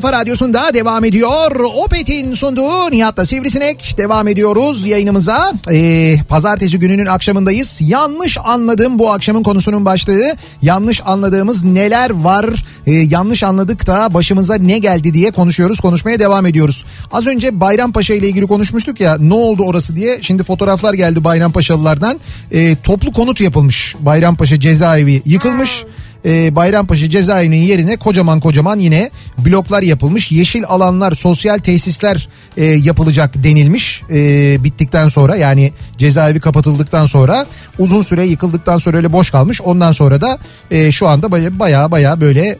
[0.05, 1.59] kafa radyosunda devam ediyor.
[1.85, 5.53] Opet'in sunduğu Nihat'la Sivrisinek devam ediyoruz yayınımıza.
[5.71, 7.81] Ee, pazartesi gününün akşamındayız.
[7.81, 10.35] Yanlış anladım bu akşamın konusunun başlığı.
[10.61, 12.65] Yanlış anladığımız neler var?
[12.87, 15.79] Ee, yanlış anladık da başımıza ne geldi diye konuşuyoruz.
[15.79, 16.85] Konuşmaya devam ediyoruz.
[17.11, 20.19] Az önce Bayrampaşa ile ilgili konuşmuştuk ya ne oldu orası diye.
[20.21, 22.19] Şimdi fotoğraflar geldi Bayrampaşalılardan.
[22.51, 23.95] Ee, toplu konut yapılmış.
[23.99, 25.85] Bayrampaşa cezaevi yıkılmış
[26.25, 30.31] e, Bayrampaşa cezaevinin yerine kocaman kocaman yine bloklar yapılmış.
[30.31, 34.17] Yeşil alanlar, sosyal tesisler e, yapılacak denilmiş e,
[34.63, 37.45] bittikten sonra yani cezaevi kapatıldıktan sonra
[37.79, 39.61] uzun süre yıkıldıktan sonra öyle boş kalmış.
[39.61, 40.37] Ondan sonra da
[40.71, 42.57] e, şu anda baya baya, baya böyle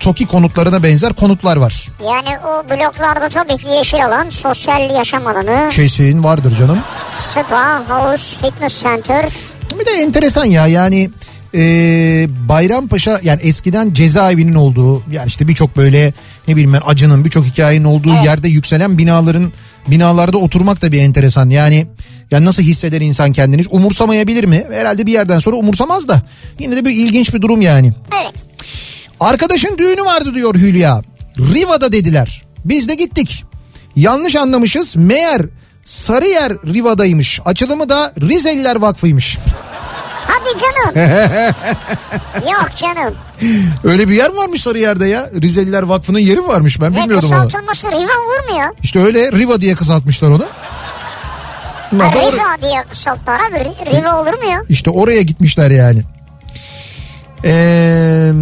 [0.00, 1.88] TOKİ konutlarına benzer konutlar var.
[2.04, 6.78] Yani o bloklarda tabii ki yeşil alan, sosyal yaşam alanı, Kesin vardır canım.
[7.12, 9.26] spa, havuz, fitness center.
[9.80, 11.10] Bir de enteresan ya yani
[11.54, 11.60] e,
[12.48, 16.12] Bayrampaşa yani eskiden cezaevinin olduğu yani işte birçok böyle
[16.48, 18.24] ne bileyim ben acının birçok hikayenin olduğu Evet.
[18.24, 19.52] yerde yükselen binaların
[19.88, 21.86] binalarda oturmak da bir enteresan yani
[22.30, 24.64] yani nasıl hisseder insan kendini umursamayabilir mi?
[24.72, 26.22] Herhalde bir yerden sonra umursamaz da
[26.58, 27.92] yine de bir ilginç bir durum yani.
[28.22, 28.34] Evet.
[29.20, 31.02] Arkadaşın düğünü vardı diyor Hülya.
[31.38, 32.42] Riva'da dediler.
[32.64, 33.44] Biz de gittik.
[33.96, 34.96] Yanlış anlamışız.
[34.96, 35.42] Meğer
[35.84, 37.40] Sarıyer Riva'daymış.
[37.44, 39.38] Açılımı da Rizeliler Vakfı'ymış.
[40.84, 41.54] Canım.
[42.52, 43.14] Yok canım.
[43.84, 45.30] Öyle bir yer varmış Sarıyer'de ya?
[45.42, 47.42] Rizeliler Vakfı'nın yeri varmış ben bilmiyordum onu.
[47.44, 48.72] kısaltılması Riva olur mu ya?
[48.82, 50.42] İşte öyle Riva diye kısaltmışlar onu.
[50.42, 52.32] Ha, Ha, doğru.
[52.32, 53.56] Riza diye kısaltma abi.
[53.56, 54.62] Ri- Riva olur mu ya?
[54.68, 56.02] İşte oraya gitmişler yani.
[57.44, 58.32] Ee,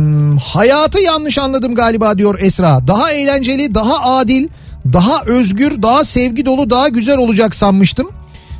[0.52, 2.86] hayatı yanlış anladım galiba diyor Esra.
[2.86, 4.48] Daha eğlenceli, daha adil,
[4.92, 8.10] daha özgür, daha sevgi dolu, daha güzel olacak sanmıştım.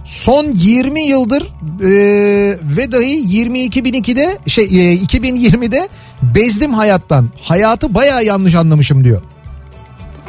[0.09, 1.91] Son 20 yıldır e,
[2.63, 5.89] ve dahi 22.002'de şey e, 2020'de
[6.23, 7.31] bezdim hayattan.
[7.43, 9.23] Hayatı bayağı yanlış anlamışım diyor.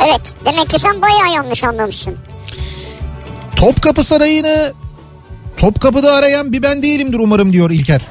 [0.07, 2.15] Evet demek ki sen bayağı yanlış anlamışsın.
[3.55, 4.73] Topkapı Sarayı'nı
[5.57, 8.01] Topkapı'da arayan bir ben değilimdir umarım diyor İlker.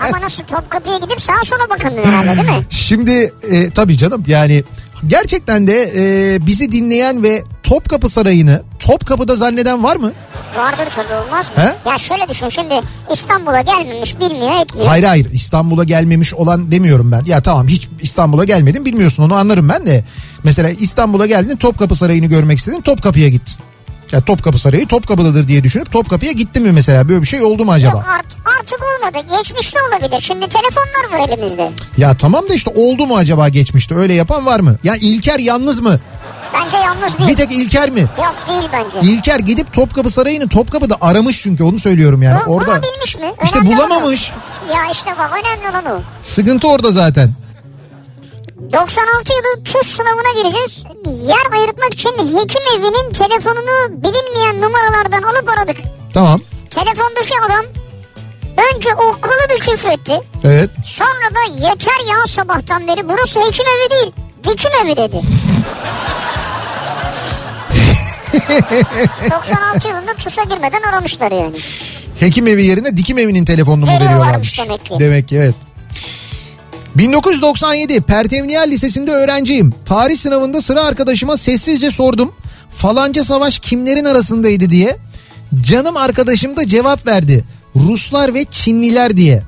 [0.00, 2.64] Ama nasıl Topkapı'ya gidip sağa sola bakındın herhalde değil mi?
[2.70, 4.64] Şimdi e, tabii canım yani
[5.06, 10.12] gerçekten de e, bizi dinleyen ve Topkapı Sarayı'nı Topkapı'da zanneden var mı?
[10.56, 11.62] Vardır tabii olmaz mı?
[11.62, 11.90] He?
[11.90, 12.74] Ya şöyle düşün şimdi
[13.12, 14.86] İstanbul'a gelmemiş bilmiyor etmiyor.
[14.88, 17.24] Hayır hayır İstanbul'a gelmemiş olan demiyorum ben.
[17.24, 20.04] Ya tamam hiç İstanbul'a gelmedim bilmiyorsun onu anlarım ben de.
[20.44, 23.56] Mesela İstanbul'a geldin Topkapı Sarayı'nı görmek istedin Topkapı'ya gittin.
[24.12, 27.72] Ya Topkapı Sarayı Topkapı'dadır diye düşünüp Topkapı'ya gittin mi mesela böyle bir şey oldu mu
[27.72, 27.96] acaba?
[27.96, 28.26] Yok art,
[28.60, 29.26] artık olmadı.
[29.38, 30.20] Geçmişte olabilir.
[30.20, 31.70] Şimdi telefonlar var elimizde.
[31.98, 34.76] Ya tamam da işte oldu mu acaba geçmişte öyle yapan var mı?
[34.84, 36.00] Ya İlker yalnız mı?
[36.54, 37.30] Bence yalnız değil.
[37.30, 38.00] Bir tek İlker mi?
[38.00, 39.08] Yok değil bence.
[39.12, 42.40] İlker gidip Topkapı Sarayı'nı Topkapı'da aramış çünkü onu söylüyorum yani.
[42.46, 43.32] Bu- orada Bulabilmiş mi?
[43.44, 43.90] İşte Önemli olan o.
[43.90, 44.32] bulamamış.
[44.74, 46.00] Ya işte bak önemli olan o.
[46.22, 47.30] Sıkıntı orada zaten.
[48.56, 50.84] 96 yılı TUS sınavına gireceğiz.
[51.28, 55.76] Yer ayırtmak için hekim evinin telefonunu bilinmeyen numaralardan alıp aradık.
[56.14, 56.40] Tamam.
[56.70, 57.64] Telefondaki adam
[58.74, 60.20] önce okkalı bir küfür etti.
[60.44, 60.70] Evet.
[60.84, 64.12] Sonra da yeter ya sabahtan beri burası hekim evi değil
[64.44, 65.20] dikim evi dedi.
[69.30, 71.56] 96 yılında TUS'a girmeden aramışlar yani.
[72.20, 74.58] Hekim evi yerine dikim evinin telefonunu mu veriyorlarmış?
[74.58, 74.94] demek ki.
[75.00, 75.54] Demek ki evet.
[76.98, 79.74] 1997 Pertevniyel Lisesi'nde öğrenciyim.
[79.84, 82.32] Tarih sınavında sıra arkadaşıma sessizce sordum.
[82.70, 84.96] Falanca savaş kimlerin arasındaydı diye.
[85.62, 87.44] Canım arkadaşım da cevap verdi.
[87.76, 89.42] Ruslar ve Çinliler diye.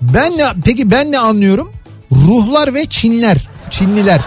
[0.00, 1.72] Ben ne peki ben ne anlıyorum?
[2.12, 3.48] Ruhlar ve Çinler.
[3.70, 4.20] Çinliler.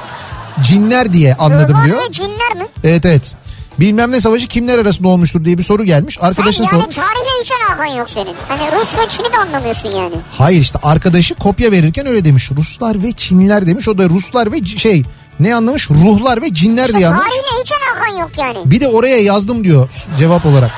[0.64, 1.98] Cinler diye anladım Ruhlar diyor.
[2.10, 2.68] ve cinler mi?
[2.84, 3.36] Evet evet.
[3.80, 6.18] Bilmem ne savaşı kimler arasında olmuştur diye bir soru gelmiş.
[6.22, 6.95] Arkadaşın Sen yani sormuş.
[6.95, 8.35] tarihle hiç alakan yok senin.
[8.47, 10.15] Hani Rus ve Çin'i de anlamıyorsun yani.
[10.31, 12.52] Hayır işte arkadaşı kopya verirken öyle demiş.
[12.57, 13.88] Ruslar ve Çinliler demiş.
[13.88, 15.03] O da Ruslar ve şey
[15.39, 15.89] ne anlamış?
[15.89, 17.27] Ruhlar ve cinler İşte diye anlamış.
[17.30, 18.57] tarihle hiç alakan yok yani.
[18.65, 19.89] Bir de oraya yazdım diyor
[20.19, 20.72] cevap olarak.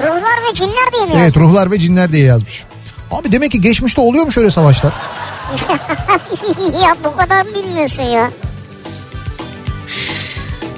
[0.00, 1.40] Ruhlar ve cinler diye mi Evet yazdın?
[1.40, 2.64] ruhlar ve cinler diye yazmış.
[3.10, 4.92] Abi demek ki geçmişte oluyormuş öyle savaşlar.
[6.82, 8.30] ya bu kadar bilmiyorsun ya.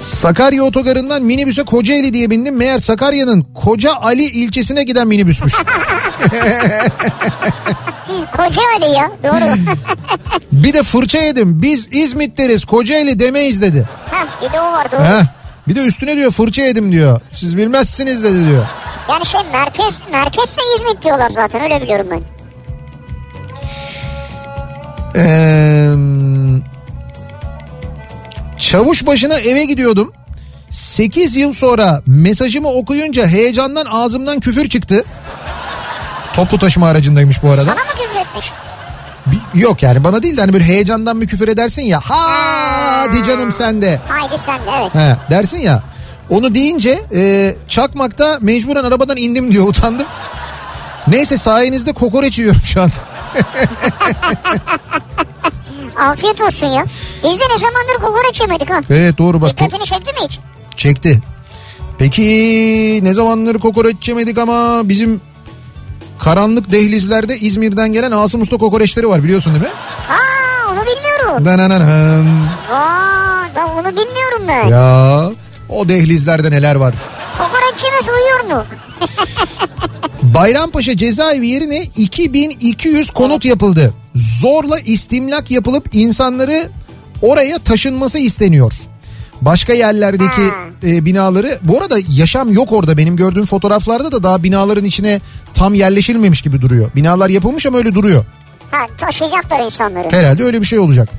[0.05, 2.55] Sakarya otogarından minibüse Kocaeli diye bindim.
[2.55, 5.53] Meğer Sakarya'nın Koca Ali ilçesine giden minibüsmüş.
[8.37, 9.55] Koca öyle ya doğru.
[10.51, 11.61] bir de fırça yedim.
[11.61, 13.85] Biz İzmitleriz Kocaeli demeyiz dedi.
[14.11, 15.01] Heh, bir de o var doğru.
[15.01, 15.23] Heh.
[15.67, 17.21] Bir de üstüne diyor fırça yedim diyor.
[17.31, 18.65] Siz bilmezsiniz dedi diyor.
[19.09, 22.34] Yani şey merkez merkezse İzmit diyorlar zaten öyle biliyorum ben.
[28.69, 30.11] Çavuş başına eve gidiyordum.
[30.69, 35.05] 8 yıl sonra mesajımı okuyunca heyecandan ağzımdan küfür çıktı.
[36.33, 37.61] Toplu taşıma aracındaymış bu arada.
[37.63, 38.51] Sana mı küfür etmiş?
[39.25, 41.99] Bir- yok yani bana değil de hani böyle heyecandan bir küfür edersin ya.
[42.03, 43.99] Hadi canım sen de.
[44.07, 44.95] Haydi sen de evet.
[44.95, 45.83] He, dersin ya.
[46.29, 50.07] Onu deyince e, çakmakta mecburen arabadan indim diyor utandım.
[51.07, 52.93] Neyse sayenizde kokoreç yiyorum şu anda.
[55.99, 56.85] Afiyet olsun ya.
[57.23, 58.81] Biz de ne zamandır kokoreç yemedik ha.
[58.89, 59.49] Evet doğru bak.
[59.49, 60.39] Dikkatini çekti mi hiç?
[60.77, 61.21] Çekti.
[61.97, 65.21] Peki ne zamandır kokoreç yemedik ama bizim
[66.19, 69.69] karanlık dehlizlerde İzmir'den gelen Asım Usta kokoreçleri var biliyorsun değil mi?
[70.09, 71.45] Aa onu bilmiyorum.
[71.45, 72.25] Danananan.
[72.73, 74.67] Aa ben onu bilmiyorum ben.
[74.67, 75.29] Ya
[75.69, 76.93] o dehlizlerde neler var.
[77.37, 78.65] Kokoreççimiz uyuyor mu?
[80.23, 83.93] Bayrampaşa cezaevi yerine 2200 konut yapıldı.
[84.15, 86.69] Zorla istimlak yapılıp insanları
[87.21, 88.73] oraya taşınması isteniyor.
[89.41, 90.41] Başka yerlerdeki
[90.83, 95.21] e, binaları bu arada yaşam yok orada benim gördüğüm fotoğraflarda da daha binaların içine
[95.53, 96.91] tam yerleşilmemiş gibi duruyor.
[96.95, 98.25] Binalar yapılmış ama öyle duruyor.
[98.71, 100.07] Ha taşıyacaklar insanları.
[100.11, 101.09] Herhalde öyle bir şey olacak.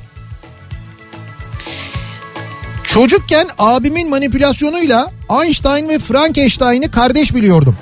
[2.83, 5.11] Çocukken abimin manipülasyonuyla
[5.41, 7.77] Einstein ve Frankenstein'i kardeş biliyordum.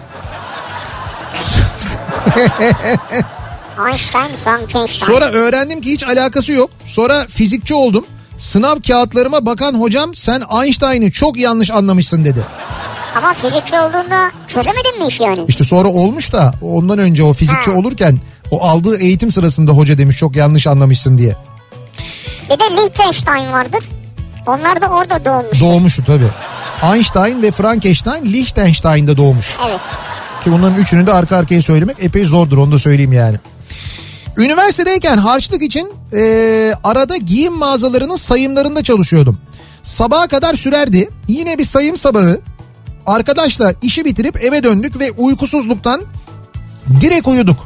[3.87, 5.07] Einstein, Frankenstein.
[5.07, 6.69] Sonra öğrendim ki hiç alakası yok.
[6.85, 8.05] Sonra fizikçi oldum.
[8.37, 12.39] Sınav kağıtlarıma bakan hocam sen Einstein'ı çok yanlış anlamışsın dedi.
[13.17, 15.39] Ama fizikçi olduğunda çözemedin mi iş yani?
[15.47, 17.77] İşte sonra olmuş da ondan önce o fizikçi Ha.
[17.77, 18.19] olurken
[18.51, 21.35] o aldığı eğitim sırasında hoca demiş çok yanlış anlamışsın diye.
[22.49, 23.83] Bir de Liechtenstein vardır.
[24.47, 25.61] Onlar da orada doğmuş.
[25.61, 26.27] Doğmuştu tabii.
[26.93, 29.57] Einstein ve Frankenstein Liechtenstein'de doğmuş.
[29.67, 29.79] evet.
[30.43, 33.37] Ki bunların üçünü de arka arkaya söylemek epey zordur onu da söyleyeyim yani.
[34.37, 39.37] Üniversitedeyken harçlık için eee, arada giyim mağazalarının sayımlarında çalışıyordum.
[39.83, 41.09] Sabaha kadar sürerdi.
[41.27, 42.39] Yine bir sayım sabahı.
[43.05, 46.01] Arkadaşla işi bitirip eve döndük ve uykusuzluktan
[47.01, 47.57] direkt uyuduk.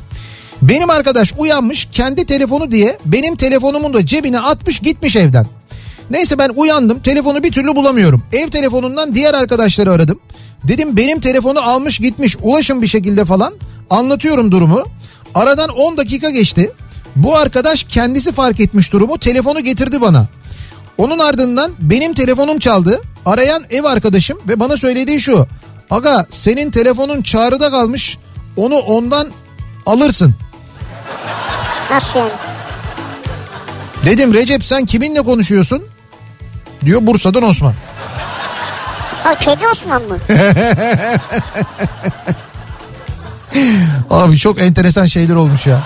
[0.62, 5.48] Benim arkadaş uyanmış kendi telefonu diye benim telefonumun da cebine atmış gitmiş evden.
[6.10, 8.24] Neyse ben uyandım telefonu bir türlü bulamıyorum.
[8.34, 10.20] Ev telefonundan diğer arkadaşları aradım.
[10.64, 13.54] Dedim benim telefonu almış gitmiş ulaşın bir şekilde falan.
[13.90, 14.84] Anlatıyorum durumu.
[15.36, 16.72] Aradan 10 dakika geçti.
[17.16, 20.26] Bu arkadaş kendisi fark etmiş durumu telefonu getirdi bana.
[20.98, 23.02] Onun ardından benim telefonum çaldı.
[23.26, 25.48] Arayan ev arkadaşım ve bana söylediği şu.
[25.90, 28.18] Aga senin telefonun çağrıda kalmış.
[28.58, 29.28] Onu ondan
[29.86, 30.36] alırsın.
[31.92, 32.32] Nasıl yani?
[34.06, 35.84] Dedim Recep sen kiminle konuşuyorsun?
[36.86, 37.74] Diyor Bursa'dan Osman.
[39.26, 40.18] O kedi Osman mı?
[44.10, 45.80] Abi çok enteresan şeyler olmuş ya.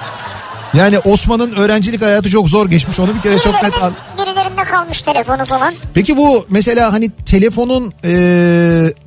[0.73, 2.99] Yani Osman'ın öğrencilik hayatı çok zor geçmiş.
[2.99, 3.93] Onu bir kere çok net an...
[4.17, 5.73] Birilerinde, kalmış telefonu falan.
[5.93, 8.13] Peki bu mesela hani telefonun e,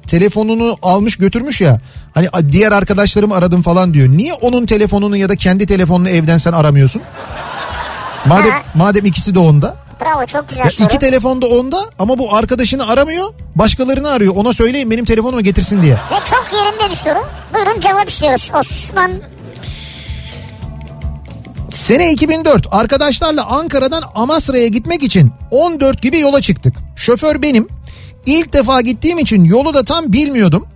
[0.06, 1.80] telefonunu almış götürmüş ya.
[2.14, 4.08] Hani diğer arkadaşlarım aradım falan diyor.
[4.08, 7.02] Niye onun telefonunu ya da kendi telefonunu evden sen aramıyorsun?
[8.26, 8.62] Madem Ha.
[8.74, 9.76] madem ikisi de onda.
[10.00, 10.86] Bravo çok güzel Ya soru.
[10.86, 13.28] iki telefon da onda ama bu arkadaşını aramıyor.
[13.54, 14.34] Başkalarını arıyor.
[14.36, 15.92] Ona söyleyin benim telefonumu getirsin diye.
[15.94, 17.18] Ve çok yerinde bir soru.
[17.54, 18.50] Buyurun cevap istiyoruz.
[18.54, 19.12] Osman
[21.72, 26.74] Sene 2004 arkadaşlarla Ankara'dan Amasra'ya gitmek için 14 gibi yola çıktık.
[26.96, 27.68] Şoför benim.
[28.26, 30.66] İlk defa gittiğim için yolu da tam bilmiyordum.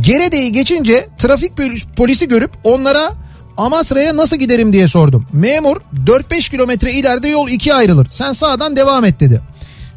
[0.00, 3.10] Gerede'yi geçince trafik polis- polisi görüp onlara
[3.56, 5.26] Amasra'ya nasıl giderim diye sordum.
[5.32, 5.76] Memur
[6.06, 8.06] 4-5 kilometre ileride yol ikiye ayrılır.
[8.10, 9.40] Sen sağdan devam et dedi.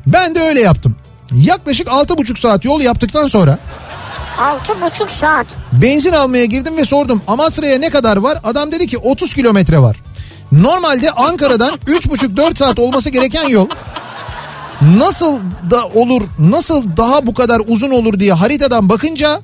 [0.07, 0.95] Ben de öyle yaptım.
[1.34, 3.57] Yaklaşık 6,5 saat yol yaptıktan sonra
[4.40, 5.45] altı buçuk saat.
[5.73, 8.40] Benzin almaya girdim ve sordum Amasra'ya ne kadar var?
[8.44, 9.98] Adam dedi ki 30 kilometre var.
[10.52, 13.68] Normalde Ankara'dan 3,5-4 saat olması gereken yol
[14.81, 15.40] nasıl
[15.72, 19.41] da olur, nasıl daha bu kadar uzun olur diye haritadan bakınca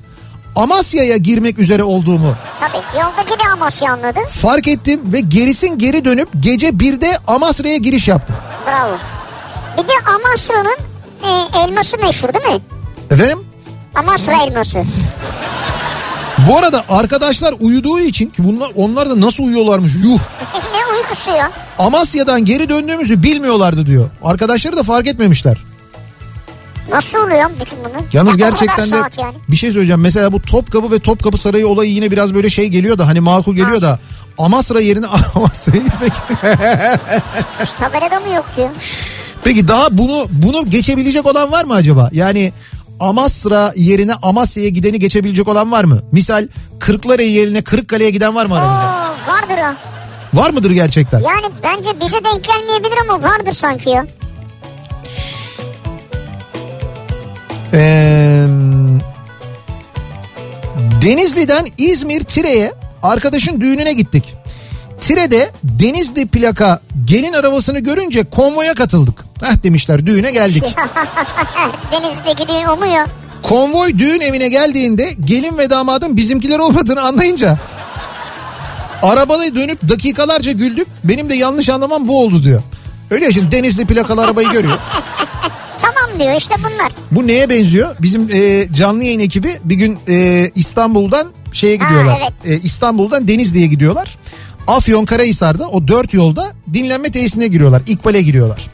[0.56, 4.18] Amasya'ya girmek üzere olduğumu Tabii yoldaki de Amasya anladı.
[4.42, 8.36] fark ettim ve gerisin geri dönüp gece 1'de Amasra'ya giriş yaptım.
[8.66, 8.98] Bravo.
[9.78, 10.76] Bir de Amasra'nın
[11.22, 12.60] e, elması meşhur değil mi?
[13.10, 13.38] Efendim?
[13.94, 14.78] Amasra elması.
[16.50, 20.18] Bu arada arkadaşlar uyuduğu için ki bunlar onlar da nasıl uyuyorlarmış yuh.
[20.54, 21.50] ne uykusu ya?
[21.78, 24.10] Amasya'dan geri döndüğümüzü bilmiyorlardı diyor.
[24.24, 25.56] Arkadaşları da fark etmemişler.
[26.90, 28.02] Nasıl oluyor bütün bunu?
[28.12, 29.34] Yalnız Ya gerçekten de yani.
[29.48, 30.00] bir şey söyleyeceğim.
[30.00, 33.54] Mesela bu Topkapı ve Topkapı Sarayı olayı yine biraz böyle şey geliyor da hani makul
[33.56, 33.98] geliyor da
[34.38, 36.12] Amasra yerine Amasra'ya gitmek.
[37.62, 38.68] Hiç tabelada mı yok diyor.
[39.44, 42.08] Peki daha bunu bunu geçebilecek olan var mı acaba?
[42.12, 42.52] Yani
[43.00, 46.00] Amasra yerine Amasya'ya gideni geçebilecek olan var mı?
[46.12, 46.48] Misal
[46.80, 49.06] Kırklareli yerine Kırıkkale'ye giden var mı Oo, aramızda?
[49.26, 49.76] vardır o.
[50.38, 51.18] Var mıdır gerçekten?
[51.20, 54.06] Yani bence bize denk gelmeyebilir ama vardır sanki ya.
[61.06, 62.72] Denizli'den İzmir Tire'ye
[63.02, 64.34] arkadaşın düğününe gittik.
[65.00, 69.24] Tire'de Denizli plaka gelin arabasını görünce konvoya katıldık.
[69.42, 70.64] Heh demişler düğüne geldik.
[71.92, 73.06] Denizli'deki düğün o mu ya?
[73.42, 77.58] Konvoy düğün evine geldiğinde gelin ve damadın bizimkiler olmadığını anlayınca
[79.02, 80.88] arabada dönüp dakikalarca güldük.
[81.04, 82.62] Benim de yanlış anlamam bu oldu diyor.
[83.10, 84.78] Öyle ya şimdi Denizli plakalı arabayı görüyor.
[85.78, 86.92] Tamam diyor işte bunlar.
[87.10, 87.96] Bu neye benziyor?
[88.02, 92.18] Bizim e, canlı yayın ekibi bir gün e, İstanbul'dan şeye Ha, gidiyorlar.
[92.22, 92.60] evet.
[92.62, 94.16] E, İstanbul'dan Denizli'ye gidiyorlar.
[94.66, 97.82] Afyon Karahisar'da o dört yolda dinlenme tesisine giriyorlar.
[97.86, 98.66] İkbal'e giriyorlar.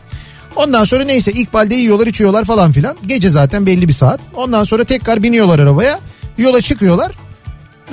[0.56, 2.96] Ondan sonra neyse İkbal'de yiyorlar içiyorlar falan filan.
[3.06, 4.20] Gece zaten belli bir saat.
[4.34, 6.00] Ondan sonra tekrar biniyorlar arabaya.
[6.38, 7.12] Yola çıkıyorlar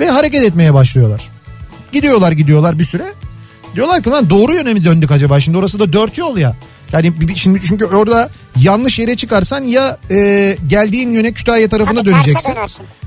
[0.00, 1.28] ve hareket etmeye başlıyorlar.
[1.92, 3.04] Gidiyorlar gidiyorlar bir süre.
[3.74, 5.40] Diyorlar ki lan doğru yöne mi döndük acaba?
[5.40, 6.56] Şimdi orası da dört yol ya.
[6.92, 12.54] Yani şimdi çünkü orada yanlış yere çıkarsan ya e, geldiğin yöne Kütahya tarafına Tabii döneceksin.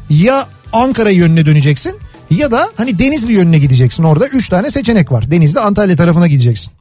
[0.10, 2.00] Ya Ankara yönüne döneceksin
[2.30, 4.04] ya da hani Denizli yönüne gideceksin.
[4.04, 5.32] Orada üç tane seçenek var.
[5.32, 6.74] Denizli Antalya tarafına gideceksin.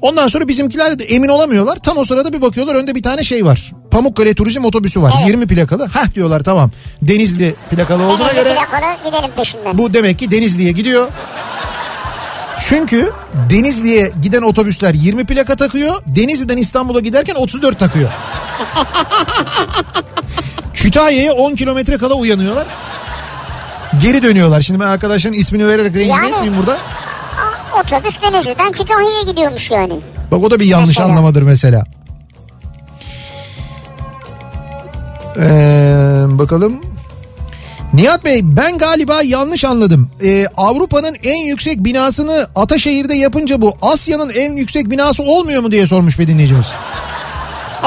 [0.00, 1.76] Ondan sonra bizimkiler de emin olamıyorlar.
[1.76, 3.72] Tam o sırada bir bakıyorlar önde bir tane şey var.
[3.90, 5.12] Pamukkale turizm otobüsü var.
[5.18, 5.28] Evet.
[5.28, 5.86] 20 plakalı.
[5.86, 6.70] Hah diyorlar tamam.
[7.02, 9.78] Denizli plakalı olduğuna Denizli göre plakalı gidelim peşinden.
[9.78, 11.08] bu demek ki Denizli'ye gidiyor.
[12.60, 13.12] Çünkü
[13.50, 16.02] Denizli'ye giden otobüsler 20 plaka takıyor.
[16.06, 18.08] Denizli'den İstanbul'a giderken 34 takıyor.
[20.74, 22.66] Kütahya'ya 10 kilometre kala uyanıyorlar.
[24.02, 24.60] Geri dönüyorlar.
[24.62, 26.78] Şimdi ben arkadaşların ismini vererek rencide Yani- etmeyeyim burada.
[27.84, 29.92] Otobüs Denizli'den Kütahya'ya gidiyormuş yani.
[30.30, 31.08] Bak o da bir yanlış Mesela.
[31.08, 31.84] anlamadır mesela.
[35.38, 36.80] Ee, bakalım.
[37.94, 40.10] Nihat Bey ben galiba yanlış anladım.
[40.22, 45.86] Ee, Avrupa'nın en yüksek binasını Ataşehir'de yapınca bu Asya'nın en yüksek binası olmuyor mu diye
[45.86, 46.72] sormuş bir dinleyicimiz.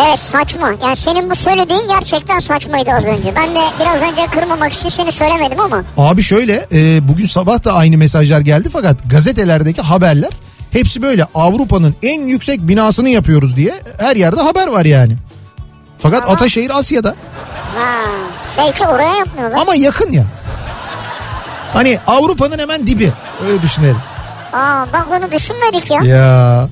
[0.07, 0.71] Evet saçma.
[0.83, 3.33] Yani senin bu söylediğin gerçekten saçmaydı az önce.
[3.35, 5.83] Ben de biraz önce kırmamak için seni söylemedim ama.
[5.97, 10.29] Abi şöyle e, bugün sabah da aynı mesajlar geldi fakat gazetelerdeki haberler
[10.71, 15.13] hepsi böyle Avrupa'nın en yüksek binasını yapıyoruz diye her yerde haber var yani.
[15.99, 17.15] Fakat Ama- Ataşehir Asya'da
[17.77, 17.93] Ha,
[18.57, 19.59] belki oraya yapmıyorlar.
[19.61, 20.23] ama yakın ya.
[21.73, 23.11] Hani Avrupa'nın hemen dibi
[23.47, 23.97] öyle düşünelim.
[24.53, 26.01] Aa bak onu düşünmedik ya.
[26.01, 26.69] Ya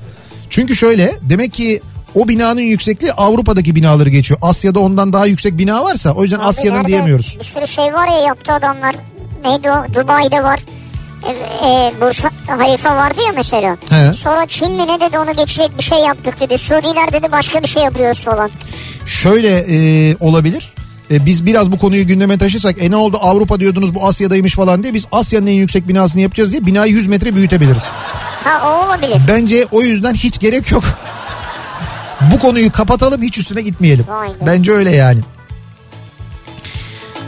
[0.50, 1.82] çünkü şöyle demek ki
[2.14, 4.40] o binanın yüksekliği Avrupa'daki binaları geçiyor.
[4.42, 7.36] Asya'da ondan daha yüksek bina varsa o yüzden Abi Asya'nın diyemiyoruz.
[7.40, 8.96] Bir sürü şey var ya yaptı adamlar.
[9.44, 9.94] Neydi o?
[9.94, 10.60] Dubai'de var.
[11.26, 11.30] E,
[11.68, 13.76] e, Burj Halifa vardı ya mesela.
[13.90, 14.12] He.
[14.12, 16.58] Sonra Çin mi ne dedi onu geçecek bir şey yaptık dedi.
[16.58, 18.50] Suudiler dedi başka bir şey yapıyoruz falan.
[19.06, 20.74] Şöyle e, olabilir.
[21.10, 24.82] E, biz biraz bu konuyu gündeme taşırsak e ne oldu Avrupa diyordunuz bu Asya'daymış falan
[24.82, 27.90] diye biz Asya'nın en yüksek binasını yapacağız diye binayı 100 metre büyütebiliriz.
[28.44, 29.20] Ha o olabilir.
[29.28, 30.84] Bence o yüzden hiç gerek yok.
[32.32, 34.06] bu konuyu kapatalım hiç üstüne gitmeyelim.
[34.06, 34.46] Be.
[34.46, 35.20] Bence öyle yani.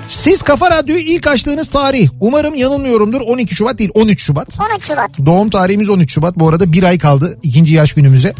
[0.08, 4.58] Siz Kafa Radyo'yu ilk açtığınız tarih umarım yanılmıyorumdur 12 Şubat değil 13 Şubat.
[4.74, 5.26] 13 Şubat.
[5.26, 6.38] Doğum tarihimiz 13 Şubat.
[6.38, 8.34] Bu arada bir ay kaldı ikinci yaş günümüze.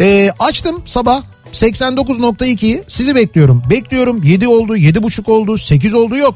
[0.00, 1.22] Ee, açtım sabah
[1.54, 3.62] 89.2'yi sizi bekliyorum.
[3.70, 6.34] Bekliyorum 7 oldu 7.5 oldu 8 oldu yok.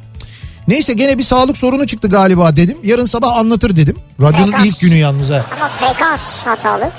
[0.69, 2.79] Neyse gene bir sağlık sorunu çıktı galiba dedim.
[2.85, 3.97] Yarın sabah anlatır dedim.
[4.23, 4.67] Radyonun Frekans.
[4.67, 5.45] ilk günü yalnız ha.
[5.57, 6.91] Ama frekans hatalı.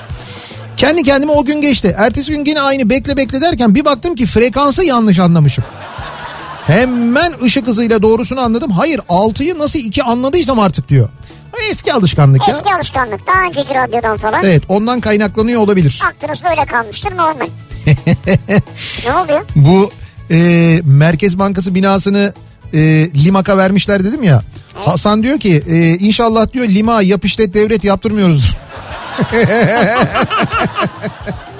[0.77, 1.95] Kendi kendime o gün geçti.
[1.97, 5.63] Ertesi gün yine aynı bekle bekle derken bir baktım ki frekansı yanlış anlamışım.
[6.67, 8.71] Hemen ışık hızıyla doğrusunu anladım.
[8.71, 11.09] Hayır 6'yı nasıl 2 anladıysam artık diyor.
[11.69, 12.55] Eski alışkanlık ya.
[12.55, 13.27] Eski alışkanlık.
[13.27, 14.43] Daha önceki radyodan falan.
[14.45, 16.01] Evet ondan kaynaklanıyor olabilir.
[16.09, 17.47] Aklınızda öyle kalmıştır normal.
[19.05, 19.45] ne oluyor?
[19.55, 19.91] Bu
[20.31, 20.37] e,
[20.85, 22.33] Merkez Bankası binasını
[22.73, 22.79] e,
[23.23, 24.41] Limak'a vermişler dedim ya.
[24.85, 28.55] Hasan diyor ki e, inşallah diyor Lima yap işlet devret yaptırmıyoruzdur.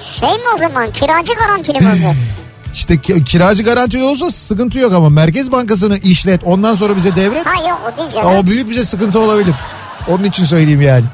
[0.00, 0.92] Şey mi o zaman?
[0.92, 2.14] Kiracı garantili mi olacak?
[2.74, 7.46] İşte ki- kiracı garantili olsa sıkıntı yok ama Merkez Bankası'nı işlet ondan sonra bize devret.
[7.46, 8.36] ha yok o değil canım.
[8.38, 9.54] O büyük bize sıkıntı olabilir.
[10.08, 11.04] Onun için söyleyeyim yani.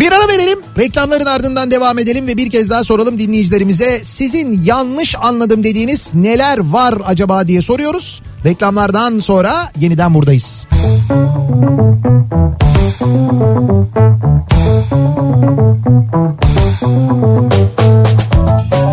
[0.00, 0.58] Bir ara verelim.
[0.78, 4.00] Reklamların ardından devam edelim ve bir kez daha soralım dinleyicilerimize.
[4.02, 8.22] Sizin yanlış anladım dediğiniz neler var acaba diye soruyoruz.
[8.44, 10.66] Reklamlardan sonra yeniden buradayız.
[18.70, 18.85] Kafa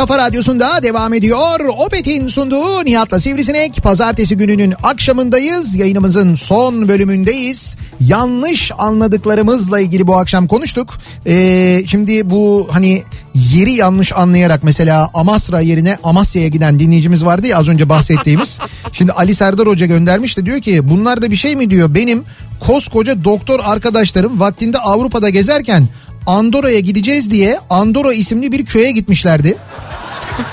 [0.00, 1.60] kafa radyosunda devam ediyor.
[1.60, 3.82] Opet'in sunduğu Nihat'la Sivrisinek.
[3.82, 5.76] Pazartesi gününün akşamındayız.
[5.76, 7.76] Yayınımızın son bölümündeyiz.
[8.00, 10.98] Yanlış anladıklarımızla ilgili bu akşam konuştuk.
[11.26, 13.02] Ee, şimdi bu hani
[13.34, 18.58] yeri yanlış anlayarak mesela Amasra yerine Amasya'ya giden dinleyicimiz vardı ya az önce bahsettiğimiz.
[18.92, 22.24] Şimdi Ali Serdar Hoca göndermiş de diyor ki bunlar da bir şey mi diyor benim
[22.60, 25.88] koskoca doktor arkadaşlarım vaktinde Avrupa'da gezerken
[26.26, 29.56] Andorra'ya gideceğiz diye Andorra isimli bir köye gitmişlerdi.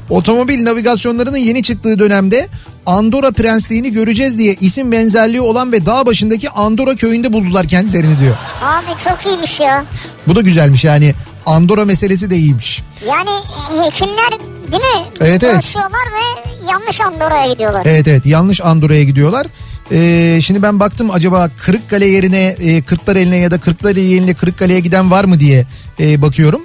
[0.10, 2.48] Otomobil navigasyonlarının yeni çıktığı dönemde
[2.86, 8.36] Andorra Prensliğini göreceğiz diye isim benzerliği olan ve dağ başındaki Andorra köyünde buldular kendilerini diyor.
[8.64, 9.86] Abi çok iyiymiş ya.
[10.28, 11.14] Bu da güzelmiş yani
[11.46, 12.84] Andorra meselesi de iyiymiş.
[13.08, 14.30] Yani e, hekimler
[14.72, 15.08] değil mi?
[15.22, 15.54] Evet, evet.
[15.54, 17.82] Dolaşıyorlar ve yanlış Andorra'ya gidiyorlar.
[17.86, 19.48] Evet evet yanlış Andorra'ya gidiyorlar.
[19.92, 25.12] Ee, şimdi ben baktım acaba Kırıkkale yerine e, Kırklareli'ne ya da Kırklareli yerine Kırıkkale'ye giden
[25.12, 25.66] var mı diye
[26.00, 26.62] e, bakıyorum.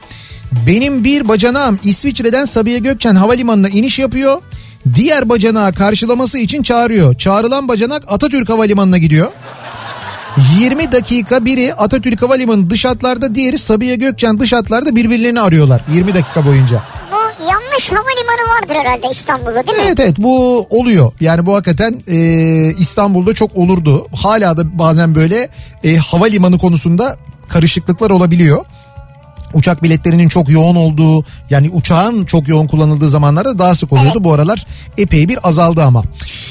[0.67, 4.43] Benim bir bacanağım İsviçre'den Sabiha Gökçen Havalimanı'na iniş yapıyor.
[4.95, 7.15] Diğer bacanağı karşılaması için çağırıyor.
[7.15, 9.33] Çağrılan bacanak Atatürk Havalimanı'na gidiyor.
[10.61, 16.15] 20 dakika biri Atatürk Havalimanı dış hatlarda diğeri Sabiha Gökçen dış hatlarda birbirlerini arıyorlar 20
[16.15, 16.83] dakika boyunca.
[17.13, 19.85] Bu yanlış havalimanı vardır herhalde İstanbul'da değil mi?
[19.87, 21.13] Evet evet bu oluyor.
[21.21, 22.17] Yani bu hakikaten e,
[22.79, 24.07] İstanbul'da çok olurdu.
[24.15, 25.49] Hala da bazen böyle
[25.85, 27.17] e, havalimanı konusunda
[27.49, 28.65] karışıklıklar olabiliyor.
[29.55, 34.25] Uçak biletlerinin çok yoğun olduğu yani uçağın çok yoğun kullanıldığı zamanlarda daha sık oluyordu.
[34.25, 34.67] Bu aralar
[34.99, 36.03] epey bir azaldı ama.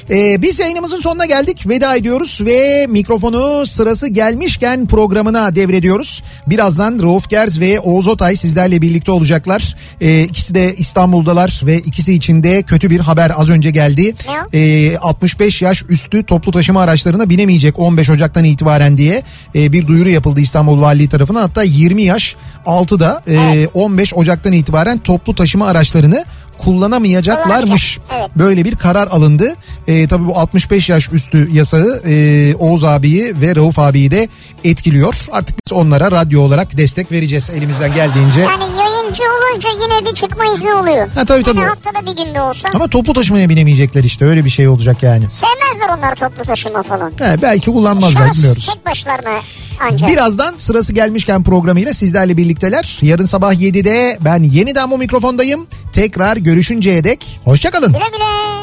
[0.10, 1.70] Ee, biz yayınımızın sonuna geldik.
[1.70, 6.24] Veda ediyoruz ve mikrofonu sırası gelmişken programına devrediyoruz.
[6.48, 9.76] Birazdan Rauf Gerz ve Oğuz Otay sizlerle birlikte olacaklar.
[10.02, 14.16] Ee, ikisi de İstanbul'dalar ve ikisi için de kötü bir haber az önce geldi.
[14.54, 19.24] Ee, 65 yaş üstü toplu taşıma araçlarına binemeyecek 15 Ocak'tan itibaren diye
[19.56, 21.42] e, bir duyuru yapıldı İstanbul Valiliği tarafından.
[21.42, 26.26] Hatta 20 yaş altı da e, 15 Ocak'tan itibaren toplu taşıma araçlarını
[26.58, 28.00] kullanamayacaklarmış.
[28.18, 28.30] Evet.
[28.36, 29.56] Böyle bir karar alındı.
[29.88, 34.28] E, tabii bu 65 yaş üstü yasağı e, Oğuz abiyi ve Rauf abiyi de
[34.64, 35.28] etkiliyor.
[35.32, 38.42] Artık biz onlara radyo olarak destek vereceğiz elimizden geldiğince.
[38.42, 38.64] Yani
[39.08, 41.08] izinci olunca yine bir çıkma izni oluyor.
[41.16, 41.60] Ha, tabii, tabii.
[41.60, 42.70] Yani haftada bir günde olsa.
[42.74, 45.26] Ama toplu taşımaya binemeyecekler işte öyle bir şey olacak yani.
[45.30, 47.12] Sevmezler onlar toplu taşıma falan.
[47.18, 48.70] He, belki kullanmazlar Şahıs bilmiyoruz.
[48.74, 49.40] tek başlarına
[49.80, 50.10] ancak.
[50.10, 53.00] Birazdan sırası gelmişken programıyla sizlerle birlikteler.
[53.02, 55.68] Yarın sabah 7'de ben yeniden bu mikrofondayım.
[55.94, 57.94] Tekrar görüşünceye dek hoşçakalın.
[57.94, 58.58] Güle güle.